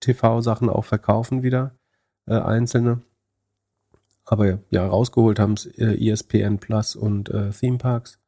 [0.01, 1.77] TV-Sachen auch verkaufen wieder,
[2.27, 3.03] äh, einzelne.
[4.25, 8.19] Aber ja, rausgeholt haben es äh, ESPN Plus und äh, Theme Parks.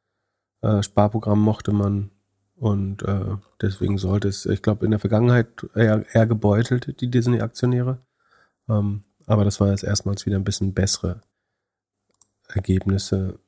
[0.62, 2.10] Äh, Sparprogramm mochte man
[2.56, 7.98] und äh, deswegen sollte es, ich glaube, in der Vergangenheit eher, eher gebeutelt, die Disney-Aktionäre.
[8.68, 11.20] Ähm, aber das war jetzt erstmals wieder ein bisschen bessere
[12.48, 13.38] Ergebnisse.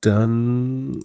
[0.00, 1.04] Dann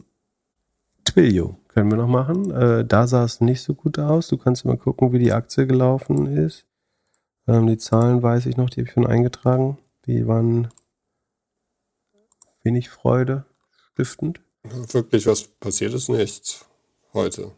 [1.06, 2.50] Twilio können wir noch machen.
[2.50, 4.28] Äh, da sah es nicht so gut aus.
[4.30, 6.66] Du kannst mal gucken, wie die Aktie gelaufen ist.
[7.48, 9.78] Ähm, die Zahlen weiß ich noch, die habe ich schon eingetragen.
[10.08, 10.70] Die waren
[12.64, 13.46] wenig Freude
[13.92, 14.42] stiftend.
[14.64, 16.66] Wirklich was passiert ist nichts
[17.14, 17.52] heute.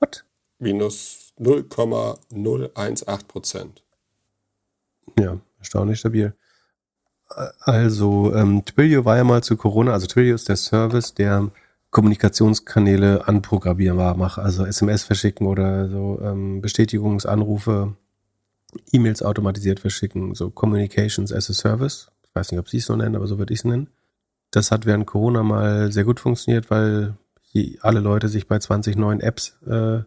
[0.00, 0.24] What?
[0.58, 3.82] Minus 0,018 Prozent.
[5.18, 6.34] Ja, erstaunlich stabil.
[7.28, 11.50] Also ähm, Twilio war ja mal zu Corona, also Twilio ist der Service, der
[11.90, 17.96] Kommunikationskanäle anprogrammierbar macht, also SMS verschicken oder so ähm, Bestätigungsanrufe,
[18.92, 22.10] E-Mails automatisiert verschicken, so Communications as a Service.
[22.22, 23.88] Ich weiß nicht, ob sie es so nennen, aber so würde ich es nennen.
[24.50, 27.16] Das hat während Corona mal sehr gut funktioniert, weil
[27.82, 30.02] alle Leute sich bei 20 neuen Apps äh,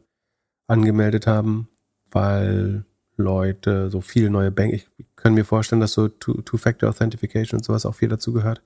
[0.67, 1.69] angemeldet haben,
[2.11, 2.85] weil
[3.17, 4.73] Leute so viele neue Bank.
[4.73, 8.63] Ich kann mir vorstellen, dass so Two-Factor-Authentification und sowas auch viel dazu gehört.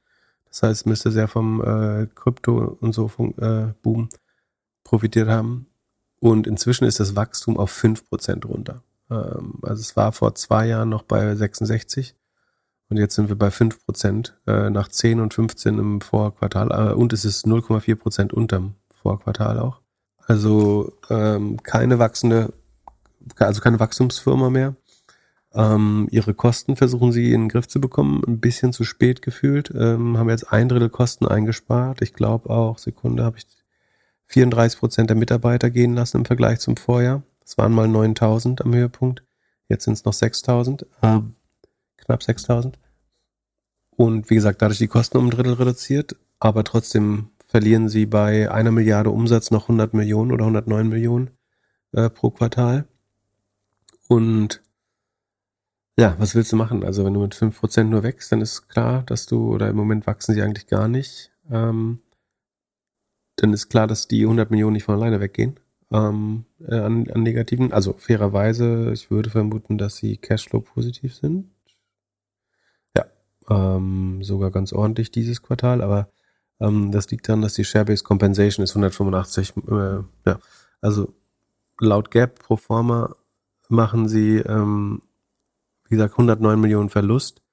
[0.50, 4.10] Das heißt, müsste sehr vom äh, Krypto und so äh, Boom
[4.84, 5.68] profitiert haben.
[6.20, 8.84] Und inzwischen ist das Wachstum auf 5% runter.
[9.10, 12.16] Ähm, also es war vor zwei Jahren noch bei 66
[12.94, 16.70] und jetzt sind wir bei 5% äh, nach 10 und 15 im Vorquartal.
[16.70, 19.82] Äh, und es ist 0,4% unterm Vorquartal auch.
[20.28, 22.54] Also ähm, keine wachsende,
[23.39, 24.76] also keine Wachstumsfirma mehr.
[25.56, 29.74] Ähm, ihre Kosten versuchen sie in den Griff zu bekommen, ein bisschen zu spät gefühlt.
[29.76, 32.04] Ähm, haben jetzt ein Drittel Kosten eingespart.
[32.04, 33.48] Ich glaube auch, Sekunde, habe ich
[34.28, 37.24] 34 Prozent der Mitarbeiter gehen lassen im Vergleich zum Vorjahr.
[37.44, 39.24] Es waren mal 9000 am Höhepunkt.
[39.68, 41.22] Jetzt sind es noch 6000, äh,
[41.98, 42.78] knapp 6000.
[43.96, 48.52] Und wie gesagt, dadurch die Kosten um ein Drittel reduziert, aber trotzdem verlieren sie bei
[48.52, 51.30] einer Milliarde Umsatz noch 100 Millionen oder 109 Millionen
[51.91, 52.88] äh, pro Quartal.
[54.08, 54.62] Und
[55.98, 56.84] ja, was willst du machen?
[56.84, 60.08] Also wenn du mit 5% nur wächst, dann ist klar, dass du, oder im Moment
[60.08, 61.32] wachsen sie eigentlich gar nicht.
[61.52, 62.00] Ähm,
[63.36, 65.60] dann ist klar, dass die 100 Millionen nicht von alleine weggehen
[65.91, 67.72] ähm, äh, an, an negativen.
[67.72, 71.53] Also fairerweise, ich würde vermuten, dass sie Cashflow positiv sind.
[73.50, 76.10] Ähm, sogar ganz ordentlich dieses Quartal, aber
[76.60, 79.54] ähm, das liegt daran, dass die Share-Based Compensation ist 185.
[79.70, 80.39] Äh, ja,
[80.82, 81.14] also
[81.80, 83.16] laut Gap pro forma
[83.70, 85.02] machen sie ähm,
[85.94, 87.44] wie gesagt, 109 Millionen Verlust,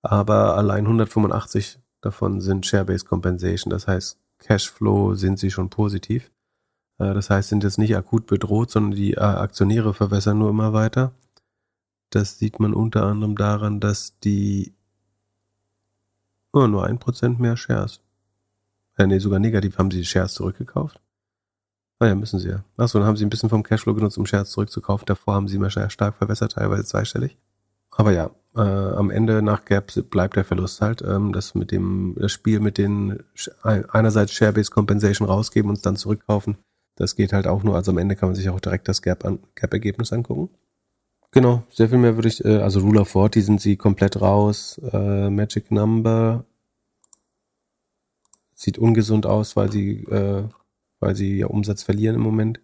[0.00, 3.70] aber allein 185 davon sind Share-Based Compensation.
[3.70, 6.30] Das heißt, Cashflow sind sie schon positiv.
[6.98, 10.72] Äh, das heißt, sind jetzt nicht akut bedroht, sondern die äh, Aktionäre verwässern nur immer
[10.72, 11.12] weiter.
[12.08, 14.72] Das sieht man unter anderem daran, dass die
[16.52, 18.00] oh, nur ein Prozent mehr Shares.
[18.96, 21.00] Äh, nee, sogar negativ haben sie die Shares zurückgekauft.
[21.98, 22.64] Ah ja, müssen sie ja.
[22.76, 25.06] Achso, dann haben sie ein bisschen vom Cashflow genutzt, um Shares zurückzukaufen.
[25.06, 27.36] Davor haben sie immer stark verwässert, teilweise zweistellig.
[27.90, 31.02] Aber ja, äh, am Ende nach Gap bleibt der Verlust halt.
[31.02, 33.22] Ähm, das mit dem das Spiel mit den
[33.62, 36.56] einerseits Share-Based Compensation rausgeben und es dann zurückkaufen,
[36.96, 37.76] das geht halt auch nur.
[37.76, 40.50] Also am Ende kann man sich auch direkt das Gap-Ergebnis Gap angucken.
[41.32, 44.80] Genau, sehr viel mehr würde ich, äh, also Rule of 40 sind sie komplett raus.
[44.92, 46.44] Äh, Magic Number
[48.52, 50.44] sieht ungesund aus, weil sie, äh,
[50.98, 52.60] weil sie ja Umsatz verlieren im Moment.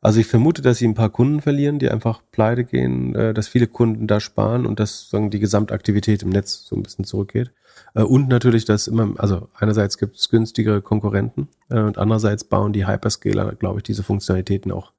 [0.00, 3.48] Also ich vermute, dass sie ein paar Kunden verlieren, die einfach pleite gehen, äh, dass
[3.48, 7.52] viele Kunden da sparen und dass sagen, die Gesamtaktivität im Netz so ein bisschen zurückgeht.
[7.94, 12.72] Äh, und natürlich, dass immer, also einerseits gibt es günstigere Konkurrenten äh, und andererseits bauen
[12.72, 14.92] die Hyperscaler, glaube ich, diese Funktionalitäten auch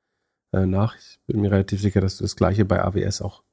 [0.52, 0.96] nach.
[0.98, 3.44] Ich bin mir relativ sicher, dass du das gleiche bei AWS auch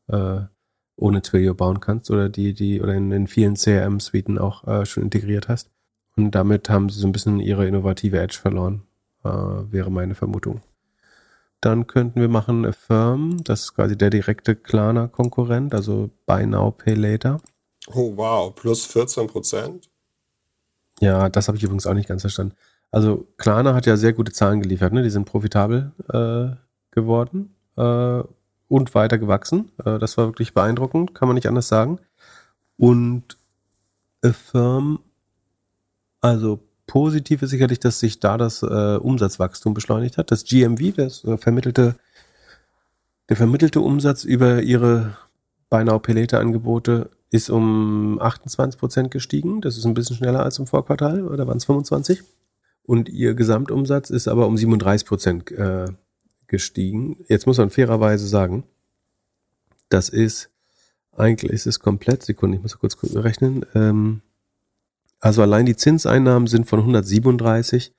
[0.99, 5.49] ohne Twilio bauen kannst oder die, die, oder in, in vielen CRM-Suiten auch schon integriert
[5.49, 5.71] hast.
[6.17, 8.83] Und damit haben sie so ein bisschen ihre innovative Edge verloren,
[9.23, 10.63] wäre meine Vermutung.
[11.61, 16.95] Dann könnten wir machen Affirm, das ist quasi der direkte Klarna-Konkurrent, also Buy Now, Pay
[16.95, 17.41] Later.
[17.93, 19.89] Oh wow, plus 14 Prozent?
[21.01, 22.55] Ja, das habe ich übrigens auch nicht ganz verstanden.
[22.91, 25.03] Also Klarna hat ja sehr gute Zahlen geliefert, ne?
[25.03, 26.57] die sind profitabel äh,
[26.97, 28.23] geworden äh,
[28.69, 29.71] und weiter gewachsen.
[29.85, 32.01] Äh, das war wirklich beeindruckend, kann man nicht anders sagen.
[32.77, 33.37] Und
[34.23, 34.99] Affirm,
[36.21, 40.31] also positiv ist sicherlich, dass sich da das äh, Umsatzwachstum beschleunigt hat.
[40.31, 41.95] Das GMV, das äh, vermittelte,
[43.29, 45.17] der vermittelte Umsatz über ihre
[45.69, 49.61] beinahe Pelete-Angebote ist um 28 Prozent gestiegen.
[49.61, 52.23] Das ist ein bisschen schneller als im Vorquartal, oder waren es 25?
[52.85, 55.87] Und ihr Gesamtumsatz ist aber um 37 Prozent äh,
[56.49, 57.25] gestiegen.
[57.29, 58.65] Jetzt muss man fairerweise sagen,
[59.89, 60.51] das ist,
[61.17, 64.23] eigentlich ist es komplett, Sekunde, ich muss kurz rechnen, ähm,
[65.21, 67.93] also allein die Zinseinnahmen sind von 137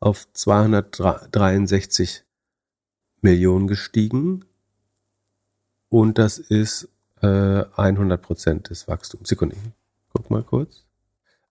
[0.00, 2.24] auf 263
[3.20, 4.44] Millionen gestiegen.
[5.88, 6.88] Und das ist
[7.22, 7.26] äh,
[7.76, 9.28] 100 Prozent des Wachstums.
[9.28, 9.56] Sekunde,
[10.12, 10.84] guck mal kurz.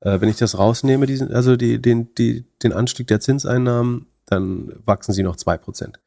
[0.01, 4.73] Äh, wenn ich das rausnehme, diesen, also die, den, die, den Anstieg der Zinseinnahmen, dann
[4.85, 5.99] wachsen sie noch 2 Prozent.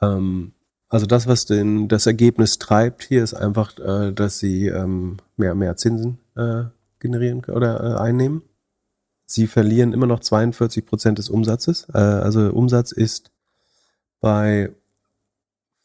[0.00, 0.52] Ähm,
[0.88, 5.54] also das, was den, das Ergebnis treibt hier, ist einfach, äh, dass sie ähm, mehr,
[5.54, 6.64] mehr Zinsen äh,
[6.98, 8.42] generieren oder äh, einnehmen.
[9.26, 11.86] Sie verlieren immer noch 42 Prozent des Umsatzes.
[11.92, 13.30] Äh, also Umsatz ist
[14.20, 14.72] bei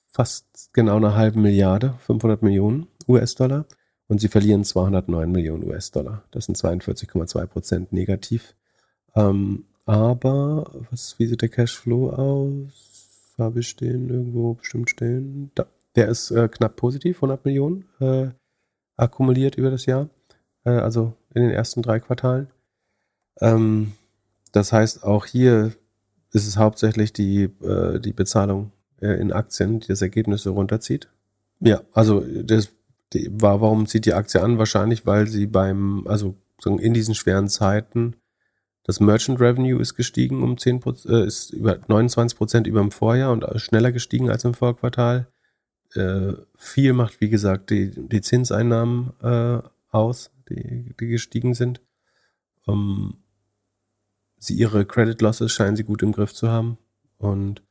[0.09, 3.65] fast genau einer halben Milliarde, 500 Millionen US-Dollar.
[4.07, 6.23] und sie verlieren 209 Millionen US-Dollar.
[6.31, 8.53] Das sind 42,2 Prozent negativ.
[9.15, 12.92] Ähm, aber was, wie sieht der Cashflow aus?
[13.37, 15.51] Habe ich den irgendwo bestimmt stehen?
[15.55, 15.65] Da.
[15.95, 18.29] Der ist äh, knapp positiv, 100 Millionen äh,
[18.97, 20.09] akkumuliert über das Jahr.
[20.63, 22.47] Äh, also in den ersten drei Quartalen.
[23.39, 23.93] Ähm,
[24.51, 25.73] das heißt, auch hier
[26.31, 28.71] ist es hauptsächlich die, äh, die Bezahlung
[29.01, 31.09] äh, in Aktien, die das Ergebnis so runterzieht.
[31.59, 32.69] Ja, also das
[33.13, 34.57] die, war, warum zieht die Aktie an?
[34.57, 38.15] Wahrscheinlich, weil sie beim, also in diesen schweren Zeiten
[38.83, 43.31] das Merchant Revenue ist gestiegen um 10 äh, ist über 29 Prozent über dem Vorjahr
[43.31, 45.27] und schneller gestiegen als im Vorquartal.
[45.95, 49.59] Äh, viel macht, wie gesagt, die, die Zinseinnahmen äh,
[49.89, 51.81] aus, die, die gestiegen sind.
[52.67, 53.15] Ähm,
[54.37, 56.77] sie ihre Credit Losses scheinen sie gut im Griff zu haben
[57.17, 57.61] und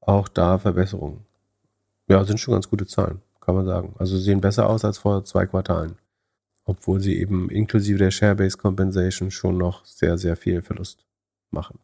[0.00, 1.26] auch da Verbesserungen.
[2.08, 3.94] Ja, sind schon ganz gute Zahlen, kann man sagen.
[3.98, 5.99] Also sehen besser aus als vor zwei Quartalen
[6.70, 11.04] obwohl sie eben inklusive der Share-Based Compensation schon noch sehr, sehr viel Verlust
[11.50, 11.80] machen.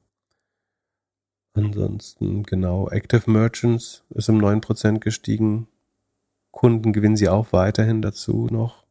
[1.55, 5.67] Ansonsten, genau, Active Merchants ist um 9% gestiegen.
[6.53, 8.85] Kunden gewinnen sie auch weiterhin dazu noch.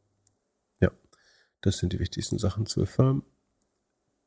[0.81, 0.91] Ja,
[1.61, 3.23] das sind die wichtigsten Sachen zu Affirm.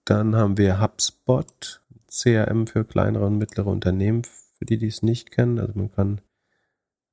[0.07, 4.23] Dann haben wir HubSpot, CRM für kleinere und mittlere Unternehmen,
[4.57, 5.59] für die, die es nicht kennen.
[5.59, 6.23] Also man kann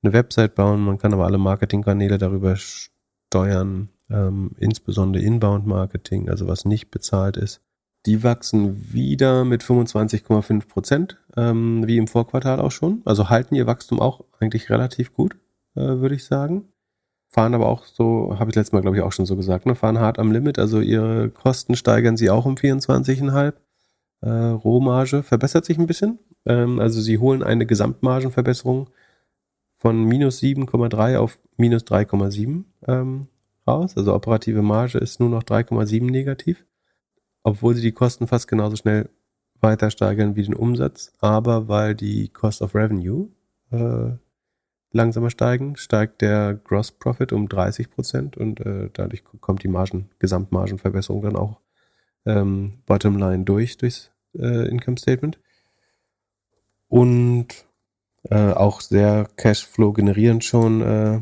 [0.02, 6.66] eine Website bauen, man kann aber alle Marketingkanäle darüber steuern ähm, insbesondere Inbound-Marketing, also was
[6.66, 7.62] nicht bezahlt ist,
[8.06, 13.02] die wachsen wieder mit 25,5 Prozent, ähm, wie im Vorquartal auch schon.
[13.06, 15.36] Also halten ihr Wachstum auch eigentlich relativ gut,
[15.76, 16.66] äh, würde ich sagen.
[17.30, 19.76] Fahren aber auch so, habe ich letztes Mal, glaube ich, auch schon so gesagt, ne?
[19.76, 20.60] fahren hart am Limit.
[20.60, 23.54] Also ihre Kosten steigern sie auch um 24,5.
[24.22, 26.20] Äh, Rohmarge verbessert sich ein bisschen.
[26.46, 28.90] Ähm, also sie holen eine Gesamtmargenverbesserung
[29.78, 33.28] von minus 7,3 auf minus 3,7 ähm,
[33.68, 33.98] raus.
[33.98, 36.66] Also operative Marge ist nur noch 3,7 negativ,
[37.44, 39.10] obwohl sie die Kosten fast genauso schnell
[39.62, 41.14] weiter steigern wie den Umsatz.
[41.20, 43.30] Aber weil die Cost of Revenue
[43.72, 44.12] äh,
[44.92, 50.10] langsamer steigen, steigt der Gross Profit um 30 Prozent und äh, dadurch kommt die Margen,
[50.20, 51.60] Gesamtmargenverbesserung dann auch
[52.26, 55.40] ähm, Bottomline durch, durchs äh, Income Statement.
[56.88, 57.48] Und
[58.30, 61.22] äh, auch sehr Cashflow generierend schon äh,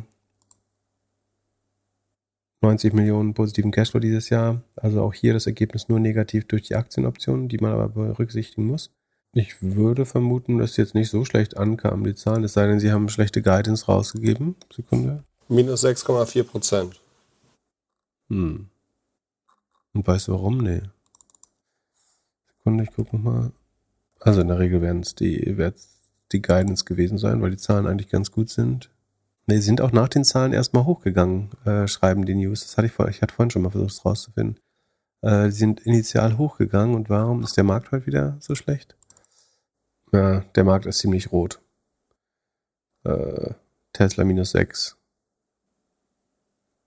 [2.64, 4.64] 90 Millionen positiven Cashflow dieses Jahr.
[4.76, 8.92] Also auch hier das Ergebnis nur negativ durch die Aktienoptionen, die man aber berücksichtigen muss.
[9.34, 12.92] Ich würde vermuten, dass jetzt nicht so schlecht ankamen, die Zahlen, es sei denn, sie
[12.92, 14.56] haben schlechte Guidance rausgegeben.
[14.72, 15.24] Sekunde.
[15.50, 17.02] Minus 6,4 Prozent.
[18.30, 18.68] Hm.
[19.94, 20.60] Und weißt du warum?
[20.60, 20.82] Nee.
[22.58, 23.52] Sekunde, ich gucke nochmal.
[24.20, 25.56] Also in der Regel werden es die,
[26.32, 28.90] die Guidance gewesen sein, weil die Zahlen eigentlich ganz gut sind.
[29.46, 32.62] Ne, sind auch nach den Zahlen erstmal hochgegangen, äh, schreiben die News.
[32.62, 34.60] Das hatte ich vor, ich hatte vorhin schon mal versucht, es rauszufinden.
[35.22, 38.96] Äh, sind initial hochgegangen und warum ist der Markt heute wieder so schlecht?
[40.14, 41.62] Ja, der Markt ist ziemlich rot.
[43.04, 43.54] Äh,
[43.92, 44.98] Tesla minus 6.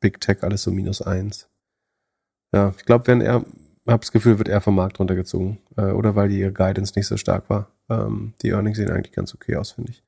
[0.01, 1.49] Big Tech alles so minus 1.
[2.53, 3.45] Ja, ich glaube, wenn er,
[3.87, 5.59] hab das Gefühl, wird er vom Markt runtergezogen.
[5.77, 7.71] Äh, oder weil die Guidance nicht so stark war.
[7.91, 10.06] Ähm, die Earnings sehen eigentlich ganz okay aus, finde ich.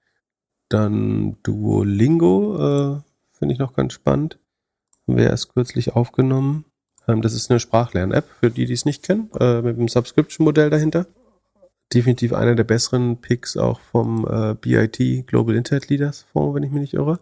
[0.68, 3.00] Dann Duolingo, äh,
[3.32, 4.38] finde ich noch ganz spannend.
[5.06, 6.64] Wir erst kürzlich aufgenommen.
[7.06, 10.70] Ähm, das ist eine Sprachlern-App, für die, die es nicht kennen, äh, mit einem Subscription-Modell
[10.70, 11.06] dahinter.
[11.94, 16.70] Definitiv einer der besseren Picks auch vom äh, BIT Global Internet Leaders Fonds, wenn ich
[16.70, 17.18] mich nicht irre.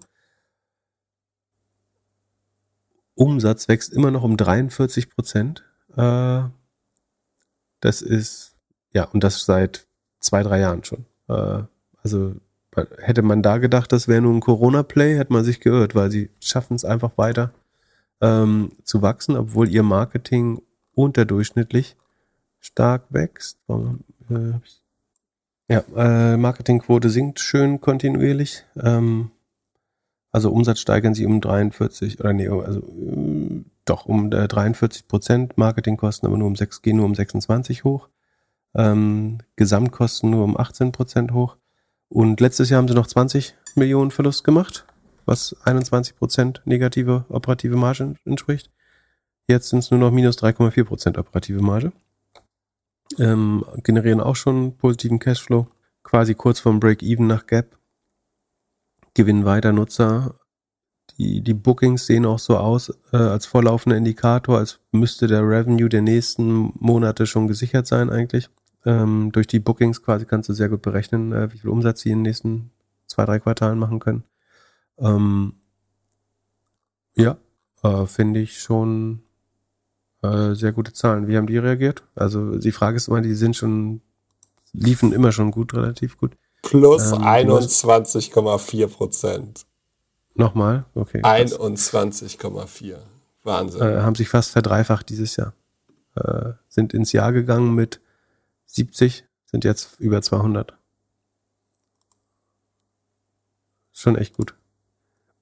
[3.15, 5.65] Umsatz wächst immer noch um 43 Prozent.
[5.97, 6.43] Äh,
[7.81, 8.57] das ist,
[8.93, 9.87] ja, und das seit
[10.19, 11.07] zwei, drei Jahren schon.
[11.29, 11.63] Äh,
[12.03, 12.35] also
[12.99, 16.31] Hätte man da gedacht, das wäre nur ein Corona-Play, hätte man sich geirrt, weil sie
[16.41, 17.53] schaffen es einfach weiter
[18.21, 20.61] ähm, zu wachsen, obwohl ihr Marketing
[20.95, 21.97] unterdurchschnittlich
[22.61, 23.59] stark wächst.
[23.69, 24.53] Äh,
[25.69, 28.65] ja, äh, Marketingquote sinkt schön kontinuierlich.
[28.81, 29.31] Ähm,
[30.33, 35.57] also Umsatz steigern sie um 43 oder nee, also äh, doch um äh, 43 Prozent,
[35.57, 38.09] Marketingkosten aber nur um 6, gehen nur um 26 hoch.
[38.75, 41.57] Ähm, Gesamtkosten nur um 18 Prozent hoch.
[42.09, 44.87] Und letztes Jahr haben sie noch 20 Millionen Verlust gemacht,
[45.25, 48.71] was 21 Prozent negative operative Marge entspricht.
[49.49, 51.93] Jetzt sind es nur noch minus 3,4 Prozent operative Marge.
[53.19, 55.69] Ähm, generieren auch schon positiven Cashflow,
[56.03, 57.79] quasi kurz vorm Break-Even nach Gap.
[59.15, 60.35] Gewinnen weiter Nutzer.
[61.17, 65.89] Die, die Bookings sehen auch so aus äh, als vorlaufender Indikator, als müsste der Revenue
[65.89, 68.51] der nächsten Monate schon gesichert sein eigentlich.
[68.87, 72.11] Ähm, durch die Bookings quasi kannst du sehr gut berechnen, äh, wie viel Umsatz sie
[72.11, 72.71] in den nächsten
[73.07, 74.25] zwei, drei Quartalen machen können.
[74.99, 75.55] Ähm,
[77.17, 77.37] ja,
[77.83, 79.23] äh, finde ich schon
[80.23, 81.27] äh, sehr gute Zahlen.
[81.27, 82.05] Wie haben die reagiert?
[82.15, 84.03] Also die Frage ist immer, die sind schon,
[84.73, 86.37] liefen immer schon gut, relativ gut.
[86.63, 89.67] Plus ähm, 21,4 Prozent.
[90.35, 90.85] Nochmal?
[90.95, 91.23] Okay.
[91.23, 92.97] 21,4.
[93.43, 93.81] Wahnsinn.
[93.81, 95.55] Äh, haben sich fast verdreifacht dieses Jahr.
[96.15, 98.01] Äh, sind ins Jahr gegangen mit
[98.77, 100.77] 70, sind jetzt über 200.
[103.93, 104.55] Schon echt gut.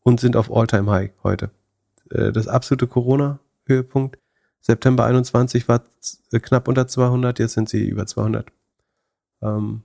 [0.03, 1.51] Und sind auf All-Time High heute.
[2.11, 4.19] Äh, das absolute Corona-Höhepunkt.
[4.61, 5.83] September 21 war
[6.33, 8.51] äh, knapp unter 200, jetzt sind sie über 200.
[9.43, 9.83] Ähm,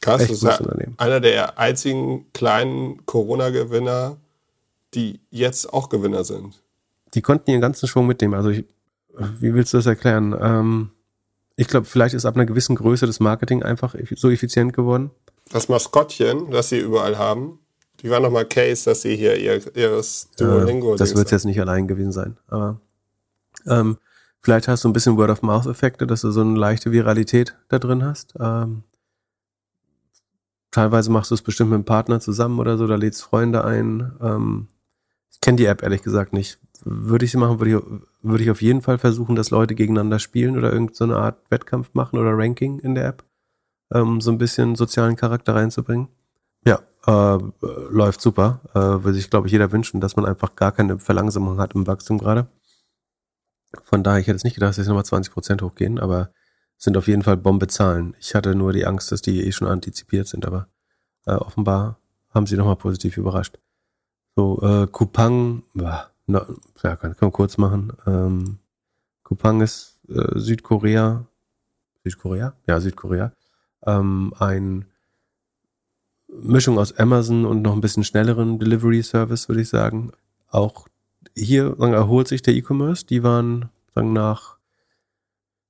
[0.00, 4.16] Krass, das ist einer der einzigen kleinen Corona-Gewinner,
[4.94, 6.62] die jetzt auch Gewinner sind.
[7.14, 8.34] Die konnten ihren ganzen Schwung mitnehmen.
[8.34, 8.64] Also ich,
[9.38, 10.34] wie willst du das erklären?
[10.40, 10.90] Ähm,
[11.62, 15.12] ich glaube, vielleicht ist ab einer gewissen Größe das Marketing einfach so effizient geworden.
[15.50, 17.60] Das Maskottchen, das sie überall haben,
[18.00, 20.94] die war nochmal Case, dass sie hier ihr, ihres Duolingo.
[20.94, 22.36] Äh, das wird jetzt nicht allein gewesen sein.
[22.48, 22.80] Aber
[23.64, 23.96] ähm,
[24.40, 28.34] vielleicht hast du ein bisschen Word-of-Mouth-Effekte, dass du so eine leichte Viralität da drin hast.
[28.40, 28.82] Ähm,
[30.72, 34.12] teilweise machst du es bestimmt mit einem Partner zusammen oder so, da lädst Freunde ein.
[34.20, 34.66] Ähm,
[35.30, 36.58] ich kenne die App ehrlich gesagt nicht.
[36.82, 40.18] Würde ich sie machen, würde ich, würde ich auf jeden Fall versuchen, dass Leute gegeneinander
[40.18, 43.24] spielen oder irgendeine so Art Wettkampf machen oder Ranking in der App,
[43.90, 46.08] um so ein bisschen sozialen Charakter reinzubringen.
[46.64, 47.38] Ja, äh,
[47.90, 48.60] läuft super.
[48.74, 51.86] Äh, würde sich, glaube ich, jeder wünschen, dass man einfach gar keine Verlangsamung hat im
[51.86, 52.46] Wachstum gerade.
[53.84, 56.30] Von daher, ich hätte es nicht gedacht, dass sie nochmal 20 Prozent hochgehen, aber
[56.76, 58.14] sind auf jeden Fall Bombezahlen.
[58.20, 60.68] Ich hatte nur die Angst, dass die eh schon antizipiert sind, aber
[61.26, 61.98] äh, offenbar
[62.30, 63.58] haben sie nochmal positiv überrascht.
[64.36, 65.62] So, äh, Kupang,
[66.26, 66.46] na,
[66.82, 67.92] ja, kann, kann man kurz machen.
[68.06, 68.58] Ähm,
[69.22, 71.26] Kupang ist äh, Südkorea,
[72.04, 72.54] Südkorea?
[72.66, 73.32] Ja, Südkorea.
[73.86, 74.86] Ähm, ein
[76.28, 80.12] Mischung aus Amazon und noch ein bisschen schnelleren Delivery Service, würde ich sagen.
[80.48, 80.88] Auch
[81.36, 83.06] hier sagen, erholt sich der E-Commerce.
[83.06, 84.56] Die waren sagen, nach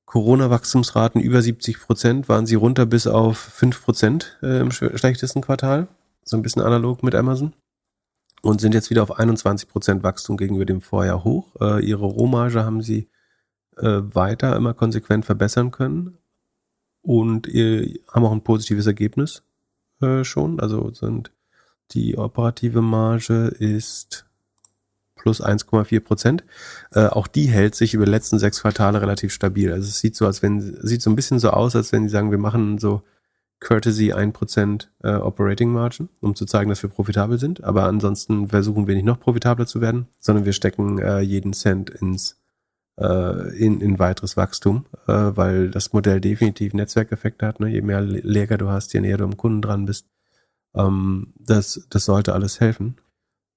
[0.07, 5.89] Corona-Wachstumsraten über 70 Prozent, waren sie runter bis auf 5 Prozent äh, im schlechtesten Quartal.
[6.25, 7.55] So ein bisschen analog mit Amazon.
[8.43, 11.55] Und sind jetzt wieder auf 21 Prozent Wachstum gegenüber dem Vorjahr hoch.
[11.61, 13.09] Äh, ihre Rohmarge haben sie
[13.77, 16.19] äh, weiter immer konsequent verbessern können.
[17.03, 19.43] Und äh, haben auch ein positives Ergebnis
[20.01, 20.61] äh, schon.
[20.61, 21.33] Also sind
[21.93, 24.27] die operative Marge ist
[25.17, 26.45] plus 1,4 Prozent.
[26.91, 29.73] Äh, auch die hält sich über die letzten sechs Quartale relativ stabil.
[29.73, 32.09] Also es sieht so, als wenn, sieht so ein bisschen so aus, als wenn sie
[32.09, 33.03] sagen, wir machen so
[33.63, 37.63] Courtesy 1% äh, Operating Margin, um zu zeigen, dass wir profitabel sind.
[37.63, 41.91] Aber ansonsten versuchen wir nicht noch profitabler zu werden, sondern wir stecken äh, jeden Cent
[41.91, 42.43] ins
[42.99, 47.61] äh, in, in weiteres Wachstum, äh, weil das Modell definitiv Netzwerkeffekte hat.
[47.61, 47.69] Ne?
[47.69, 50.09] Je mehr Lager du hast, je näher du am Kunden dran bist,
[50.75, 52.97] ähm, das, das sollte alles helfen.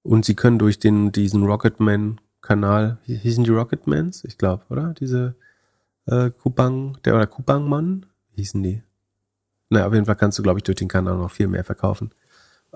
[0.02, 4.24] Und sie können durch den, diesen Rocketman-Kanal, hießen die Rocketmans?
[4.24, 4.94] Ich glaube, oder?
[4.94, 5.34] Diese
[6.06, 8.06] äh, Kupang, der oder Kupang-Mann?
[8.36, 8.82] Hießen die?
[9.68, 12.12] Naja, auf jeden Fall kannst du, glaube ich, durch den Kanal noch viel mehr verkaufen.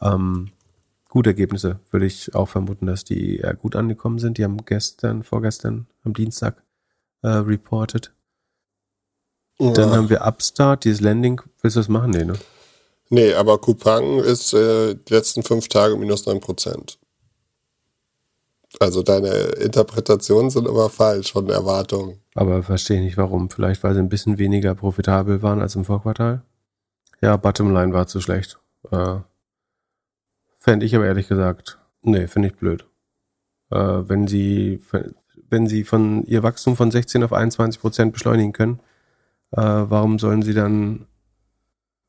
[0.01, 0.51] Ähm,
[1.09, 4.39] gute Ergebnisse, würde ich auch vermuten, dass die eher gut angekommen sind.
[4.39, 6.63] Die haben gestern, vorgestern, am Dienstag
[7.23, 8.13] äh, reported.
[9.59, 9.73] Ja.
[9.73, 11.41] Dann haben wir Upstart, dieses Landing.
[11.61, 12.11] Willst du das machen?
[12.11, 12.35] Nee, ne?
[13.11, 16.99] Nee, aber Kupang ist äh, die letzten fünf Tage minus neun Prozent.
[18.79, 22.21] Also deine Interpretationen sind immer falsch von Erwartungen.
[22.35, 23.51] Aber verstehe nicht warum.
[23.51, 26.43] Vielleicht, weil sie ein bisschen weniger profitabel waren als im Vorquartal.
[27.21, 28.59] Ja, Bottomline war zu schlecht.
[28.91, 29.19] Äh,
[30.59, 32.87] Fände ich aber ehrlich gesagt, nee, finde ich blöd.
[33.71, 34.83] Äh, wenn sie,
[35.49, 38.81] wenn sie von ihr Wachstum von 16 auf 21 Prozent beschleunigen können,
[39.53, 41.07] äh, warum sollen sie dann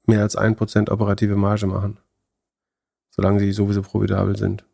[0.05, 1.97] mehr als ein Prozent operative Marge machen?
[3.09, 4.66] Solange sie sowieso profitabel sind.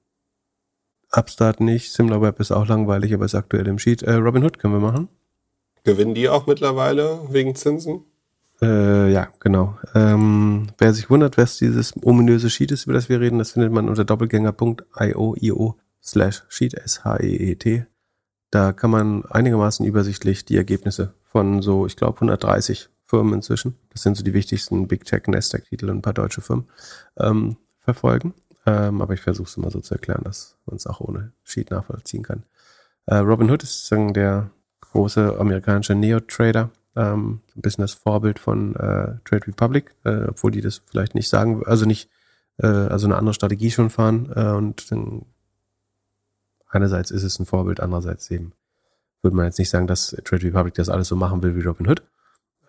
[1.12, 4.04] Upstart nicht, SimilarWeb ist auch langweilig, aber ist aktuell im Sheet.
[4.04, 5.08] Äh, Robinhood können wir machen.
[5.84, 8.04] Gewinnen die auch mittlerweile wegen Zinsen?
[8.62, 9.78] Äh, ja, genau.
[9.94, 13.72] Ähm, wer sich wundert, was dieses ominöse Sheet ist, über das wir reden, das findet
[13.72, 17.86] man unter doppelgänger.io slash sheet, S-H-E-E-T.
[18.50, 24.04] Da kann man einigermaßen übersichtlich die Ergebnisse von so, ich glaube, 130 Firmen inzwischen, das
[24.04, 26.68] sind so die wichtigsten Big Tech, Nasdaq-Titel und ein paar deutsche Firmen,
[27.18, 28.34] ähm, verfolgen.
[28.66, 31.72] Ähm, aber ich versuche es immer so zu erklären, dass man es auch ohne Sheet
[31.72, 32.44] nachvollziehen kann.
[33.06, 34.50] Äh, Robin Hood ist sozusagen der
[34.82, 40.62] große amerikanische Neo-Trader, ähm, ein bisschen das Vorbild von äh, Trade Republic, äh, obwohl die
[40.62, 42.10] das vielleicht nicht sagen, also nicht,
[42.58, 44.32] äh, also eine andere Strategie schon fahren.
[44.36, 45.26] Äh, und dann
[46.68, 48.54] einerseits ist es ein Vorbild, andererseits eben
[49.22, 51.88] würde man jetzt nicht sagen, dass Trade Republic das alles so machen will wie Robin
[51.88, 52.04] Hood.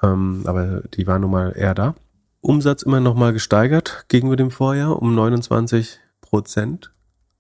[0.03, 1.95] Ähm, aber die waren nun mal eher da.
[2.41, 6.93] Umsatz immer noch mal gesteigert gegenüber dem Vorjahr um 29 Prozent.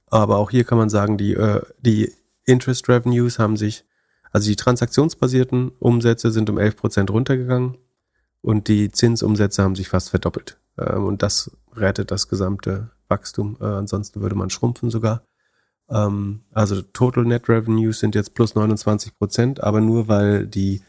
[0.06, 2.12] Aber auch hier kann man sagen, die, äh, die
[2.44, 3.84] Interest Revenues haben sich,
[4.32, 7.78] also die transaktionsbasierten Umsätze sind um 11 Prozent runtergegangen
[8.40, 10.58] und die Zinsumsätze haben sich fast verdoppelt.
[10.78, 13.56] Ähm, und das rettet das gesamte Wachstum.
[13.60, 15.22] Äh, ansonsten würde man schrumpfen sogar.
[15.90, 20.82] Ähm, also Total Net Revenues sind jetzt plus 29 Prozent, aber nur weil die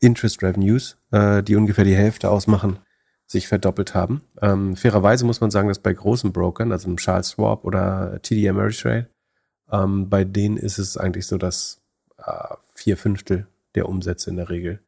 [0.00, 2.78] Interest Revenues, äh, die ungefähr die Hälfte ausmachen,
[3.26, 4.20] sich verdoppelt haben.
[4.42, 8.48] Ähm, fairerweise muss man sagen, dass bei großen Brokern, also im Charles Schwab oder TD
[8.48, 9.08] Ameritrade,
[9.66, 11.80] bei denen ist es eigentlich so, dass
[12.18, 14.80] äh, vier Fünftel der Umsätze in der Regel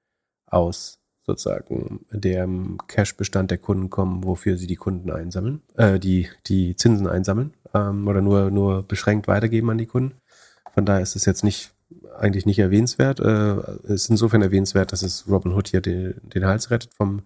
[0.47, 6.77] aus sozusagen dem Cash-Bestand der Kunden kommen, wofür sie die Kunden einsammeln, äh, die, die
[6.77, 10.15] Zinsen einsammeln ähm, oder nur, nur beschränkt weitergeben an die Kunden.
[10.75, 11.73] Von daher ist es jetzt nicht
[12.19, 13.19] eigentlich nicht erwähnenswert.
[13.21, 17.23] Äh, ist insofern erwähnenswert, dass es Robin Hood hier den, den Hals rettet vom,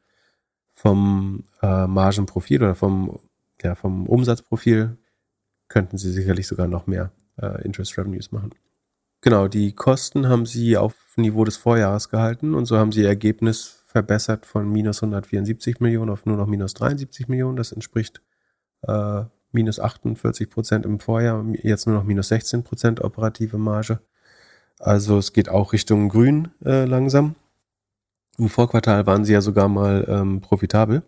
[0.73, 3.19] vom äh, Margenprofil oder vom,
[3.61, 4.97] ja, vom Umsatzprofil.
[5.69, 7.11] Könnten sie sicherlich sogar noch mehr
[7.43, 8.53] äh, Interest Revenues machen.
[9.23, 13.09] Genau, die Kosten haben sie auf Niveau des Vorjahres gehalten und so haben sie ihr
[13.09, 17.57] Ergebnis verbessert von minus 174 Millionen auf nur noch minus 73 Millionen.
[17.57, 18.23] Das entspricht
[18.83, 24.01] äh, minus 48 Prozent im Vorjahr, jetzt nur noch minus 16 Prozent operative Marge.
[24.79, 27.35] Also es geht auch Richtung Grün äh, langsam.
[28.39, 31.03] Im Vorquartal waren sie ja sogar mal ähm, profitabel.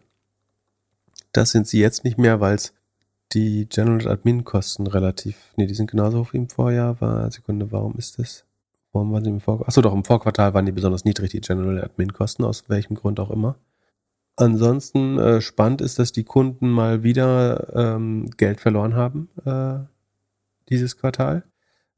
[1.33, 2.75] Das sind sie jetzt nicht mehr, weil es
[3.35, 7.01] die General Admin Kosten relativ, nee, die sind genauso hoch wie im Vorjahr.
[7.01, 8.45] War, Sekunde, warum ist das?
[8.93, 9.69] Warum waren sie im Vorquartal?
[9.69, 13.21] Achso, doch, im Vorquartal waren die besonders niedrig, die General Admin Kosten, aus welchem Grund
[13.21, 13.57] auch immer.
[14.37, 19.81] Ansonsten äh, spannend ist, dass die Kunden mal wieder ähm, Geld verloren haben äh,
[20.69, 21.45] dieses Quartal.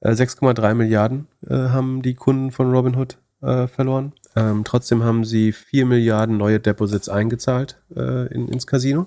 [0.02, 4.12] 6,3 äh, Milliarden äh, haben die Kunden von Robinhood äh, verloren.
[4.36, 9.06] Ähm, trotzdem haben sie 4 Milliarden neue Deposits eingezahlt äh, in, ins Casino.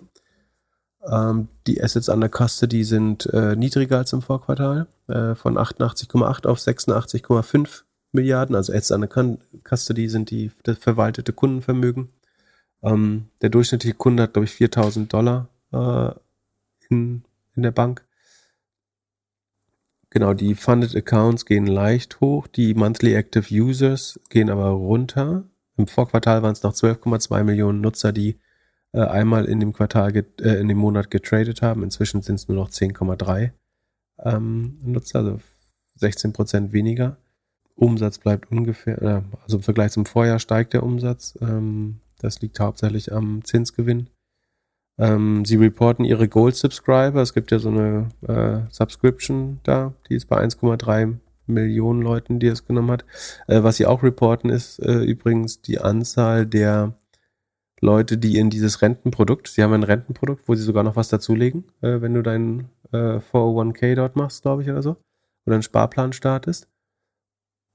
[1.09, 6.59] Ähm, die Assets under Custody sind äh, niedriger als im Vorquartal, äh, von 88,8 auf
[6.59, 8.55] 86,5 Milliarden.
[8.55, 9.09] Also Assets under
[9.63, 12.09] Custody sind die das verwaltete Kundenvermögen.
[12.83, 15.49] Ähm, der durchschnittliche Kunde hat, glaube ich, 4000 Dollar
[16.89, 17.23] in,
[17.57, 18.05] in der Bank.
[20.09, 25.43] Genau, die Funded Accounts gehen leicht hoch, die Monthly Active Users gehen aber runter.
[25.75, 28.39] Im Vorquartal waren es noch 12,2 Millionen Nutzer, die
[28.97, 31.83] äh, einmal in dem Quartal, äh, in dem Monat getradet haben.
[31.83, 33.51] Inzwischen sind es nur noch 10,3
[34.23, 35.39] ähm, Nutzer, also
[35.95, 37.17] 16 Prozent weniger.
[37.75, 41.37] Umsatz bleibt ungefähr, äh, also im Vergleich zum Vorjahr steigt der Umsatz.
[41.41, 44.09] Ähm, das liegt hauptsächlich am Zinsgewinn.
[44.97, 47.21] Ähm, sie reporten ihre Gold-Subscriber.
[47.21, 52.47] Es gibt ja so eine äh, Subscription da, die ist bei 1,3 Millionen Leuten, die
[52.47, 53.05] es genommen hat.
[53.45, 56.93] Äh, was sie auch reporten, ist äh, übrigens die Anzahl der
[57.80, 61.65] Leute, die in dieses Rentenprodukt, sie haben ein Rentenprodukt, wo sie sogar noch was dazulegen,
[61.82, 64.97] äh, wenn du deinen äh, 401k dort machst, glaube ich, oder so,
[65.45, 66.67] oder einen Sparplan startest.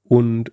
[0.04, 0.52] Und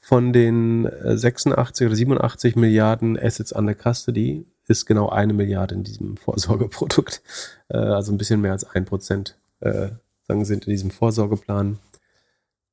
[0.00, 5.84] von den 86 äh, oder 87 Milliarden Assets under Custody ist genau eine Milliarde in
[5.84, 7.22] diesem Vorsorgeprodukt.
[7.68, 9.90] Äh, also ein bisschen mehr als ein Prozent äh,
[10.26, 11.78] sagen sind in diesem Vorsorgeplan.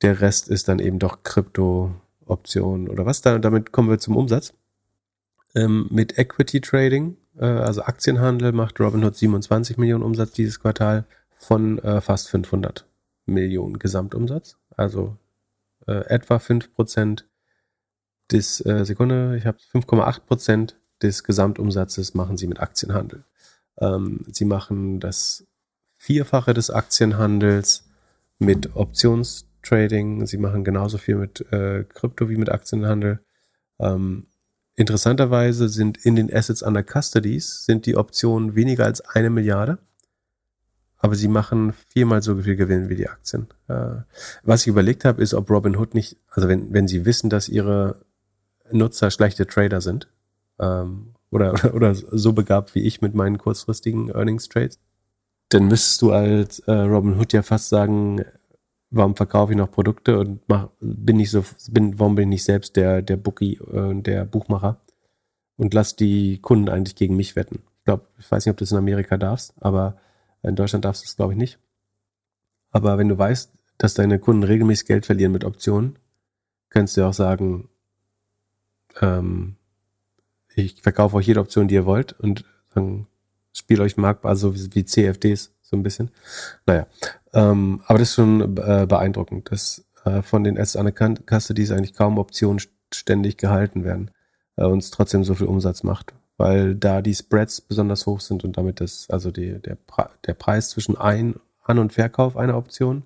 [0.01, 3.21] Der Rest ist dann eben doch Krypto-Optionen oder was.
[3.21, 4.53] Da, damit kommen wir zum Umsatz.
[5.55, 11.05] Ähm, mit Equity Trading, äh, also Aktienhandel, macht Robinhood 27 Millionen Umsatz dieses Quartal
[11.37, 12.85] von äh, fast 500
[13.25, 14.57] Millionen Gesamtumsatz.
[14.75, 15.17] Also
[15.87, 17.27] äh, etwa 5 Prozent
[18.31, 23.23] des, äh, Sekunde, ich habe 5,8 Prozent des Gesamtumsatzes machen sie mit Aktienhandel.
[23.79, 25.45] Ähm, sie machen das
[25.97, 27.89] Vierfache des Aktienhandels
[28.39, 30.25] mit Optionstrading.
[30.25, 33.19] Sie machen genauso viel mit äh, Krypto wie mit Aktienhandel.
[33.79, 34.27] Ähm,
[34.81, 39.77] interessanterweise sind in den Assets under Custodies sind die Optionen weniger als eine Milliarde.
[40.97, 43.47] Aber sie machen viermal so viel Gewinn wie die Aktien.
[43.67, 44.01] Äh,
[44.43, 48.01] was ich überlegt habe, ist, ob Robinhood nicht, also wenn, wenn sie wissen, dass ihre
[48.71, 50.07] Nutzer schlechte Trader sind,
[50.59, 54.79] ähm, oder, oder, so begabt wie ich mit meinen kurzfristigen Earnings Trades,
[55.49, 58.23] dann müsstest du als äh, Robin Hood ja fast sagen,
[58.91, 62.43] warum verkaufe ich noch Produkte und mach, bin ich so, bin, warum bin ich nicht
[62.43, 64.81] selbst der, der Bookie, äh, der Buchmacher
[65.57, 67.63] und lass die Kunden eigentlich gegen mich wetten.
[67.79, 69.97] Ich glaube, ich weiß nicht, ob du das in Amerika darfst, aber
[70.43, 71.59] in Deutschland darfst du es, glaube ich, nicht.
[72.71, 75.97] Aber wenn du weißt, dass deine Kunden regelmäßig Geld verlieren mit Optionen,
[76.69, 77.69] kannst du auch sagen,
[79.01, 79.55] ähm,
[80.55, 83.07] ich verkaufe euch jede Option, die ihr wollt und dann
[83.53, 86.11] spiele euch marktbar, so wie, wie, CFDs so ein bisschen.
[86.65, 86.87] Naja,
[87.33, 91.71] ähm, aber das ist schon äh, beeindruckend, dass äh, von den Assets an der Custodies
[91.71, 92.61] eigentlich kaum Optionen
[92.93, 94.11] ständig gehalten werden
[94.57, 98.43] äh, und es trotzdem so viel Umsatz macht, weil da die Spreads besonders hoch sind
[98.43, 99.77] und damit das, also die, der,
[100.25, 103.03] der Preis zwischen Ein-, An- und Verkauf einer Option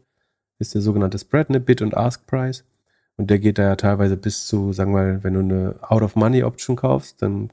[0.59, 2.63] ist der sogenannte Spread, ne Bid und Ask Price.
[3.17, 6.75] Und der geht da ja teilweise bis zu, sagen wir mal, wenn du eine Out-of-Money-Option
[6.75, 7.51] kaufst, dann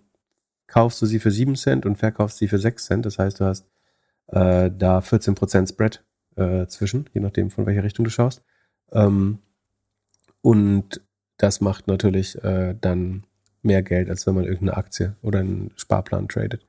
[0.67, 3.07] kaufst du sie für 7 Cent und verkaufst sie für 6 Cent.
[3.07, 3.67] Das heißt, du hast
[4.29, 6.03] äh, da 14% Spread
[6.37, 8.43] äh, zwischen, je nachdem, von welcher Richtung du schaust.
[8.93, 9.39] Ähm,
[10.41, 11.01] und
[11.37, 13.25] das macht natürlich äh, dann
[13.63, 16.67] mehr Geld, als wenn man irgendeine Aktie oder einen Sparplan tradet.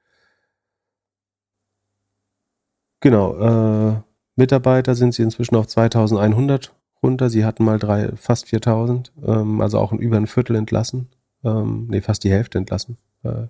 [3.00, 4.02] Genau, äh,
[4.36, 7.30] Mitarbeiter sind sie inzwischen auf 2100 runter.
[7.30, 11.10] Sie hatten mal drei, fast 4000, ähm, also auch über ein Viertel entlassen.
[11.44, 12.98] Ähm, nee, fast die Hälfte entlassen.
[13.24, 13.48] Äh,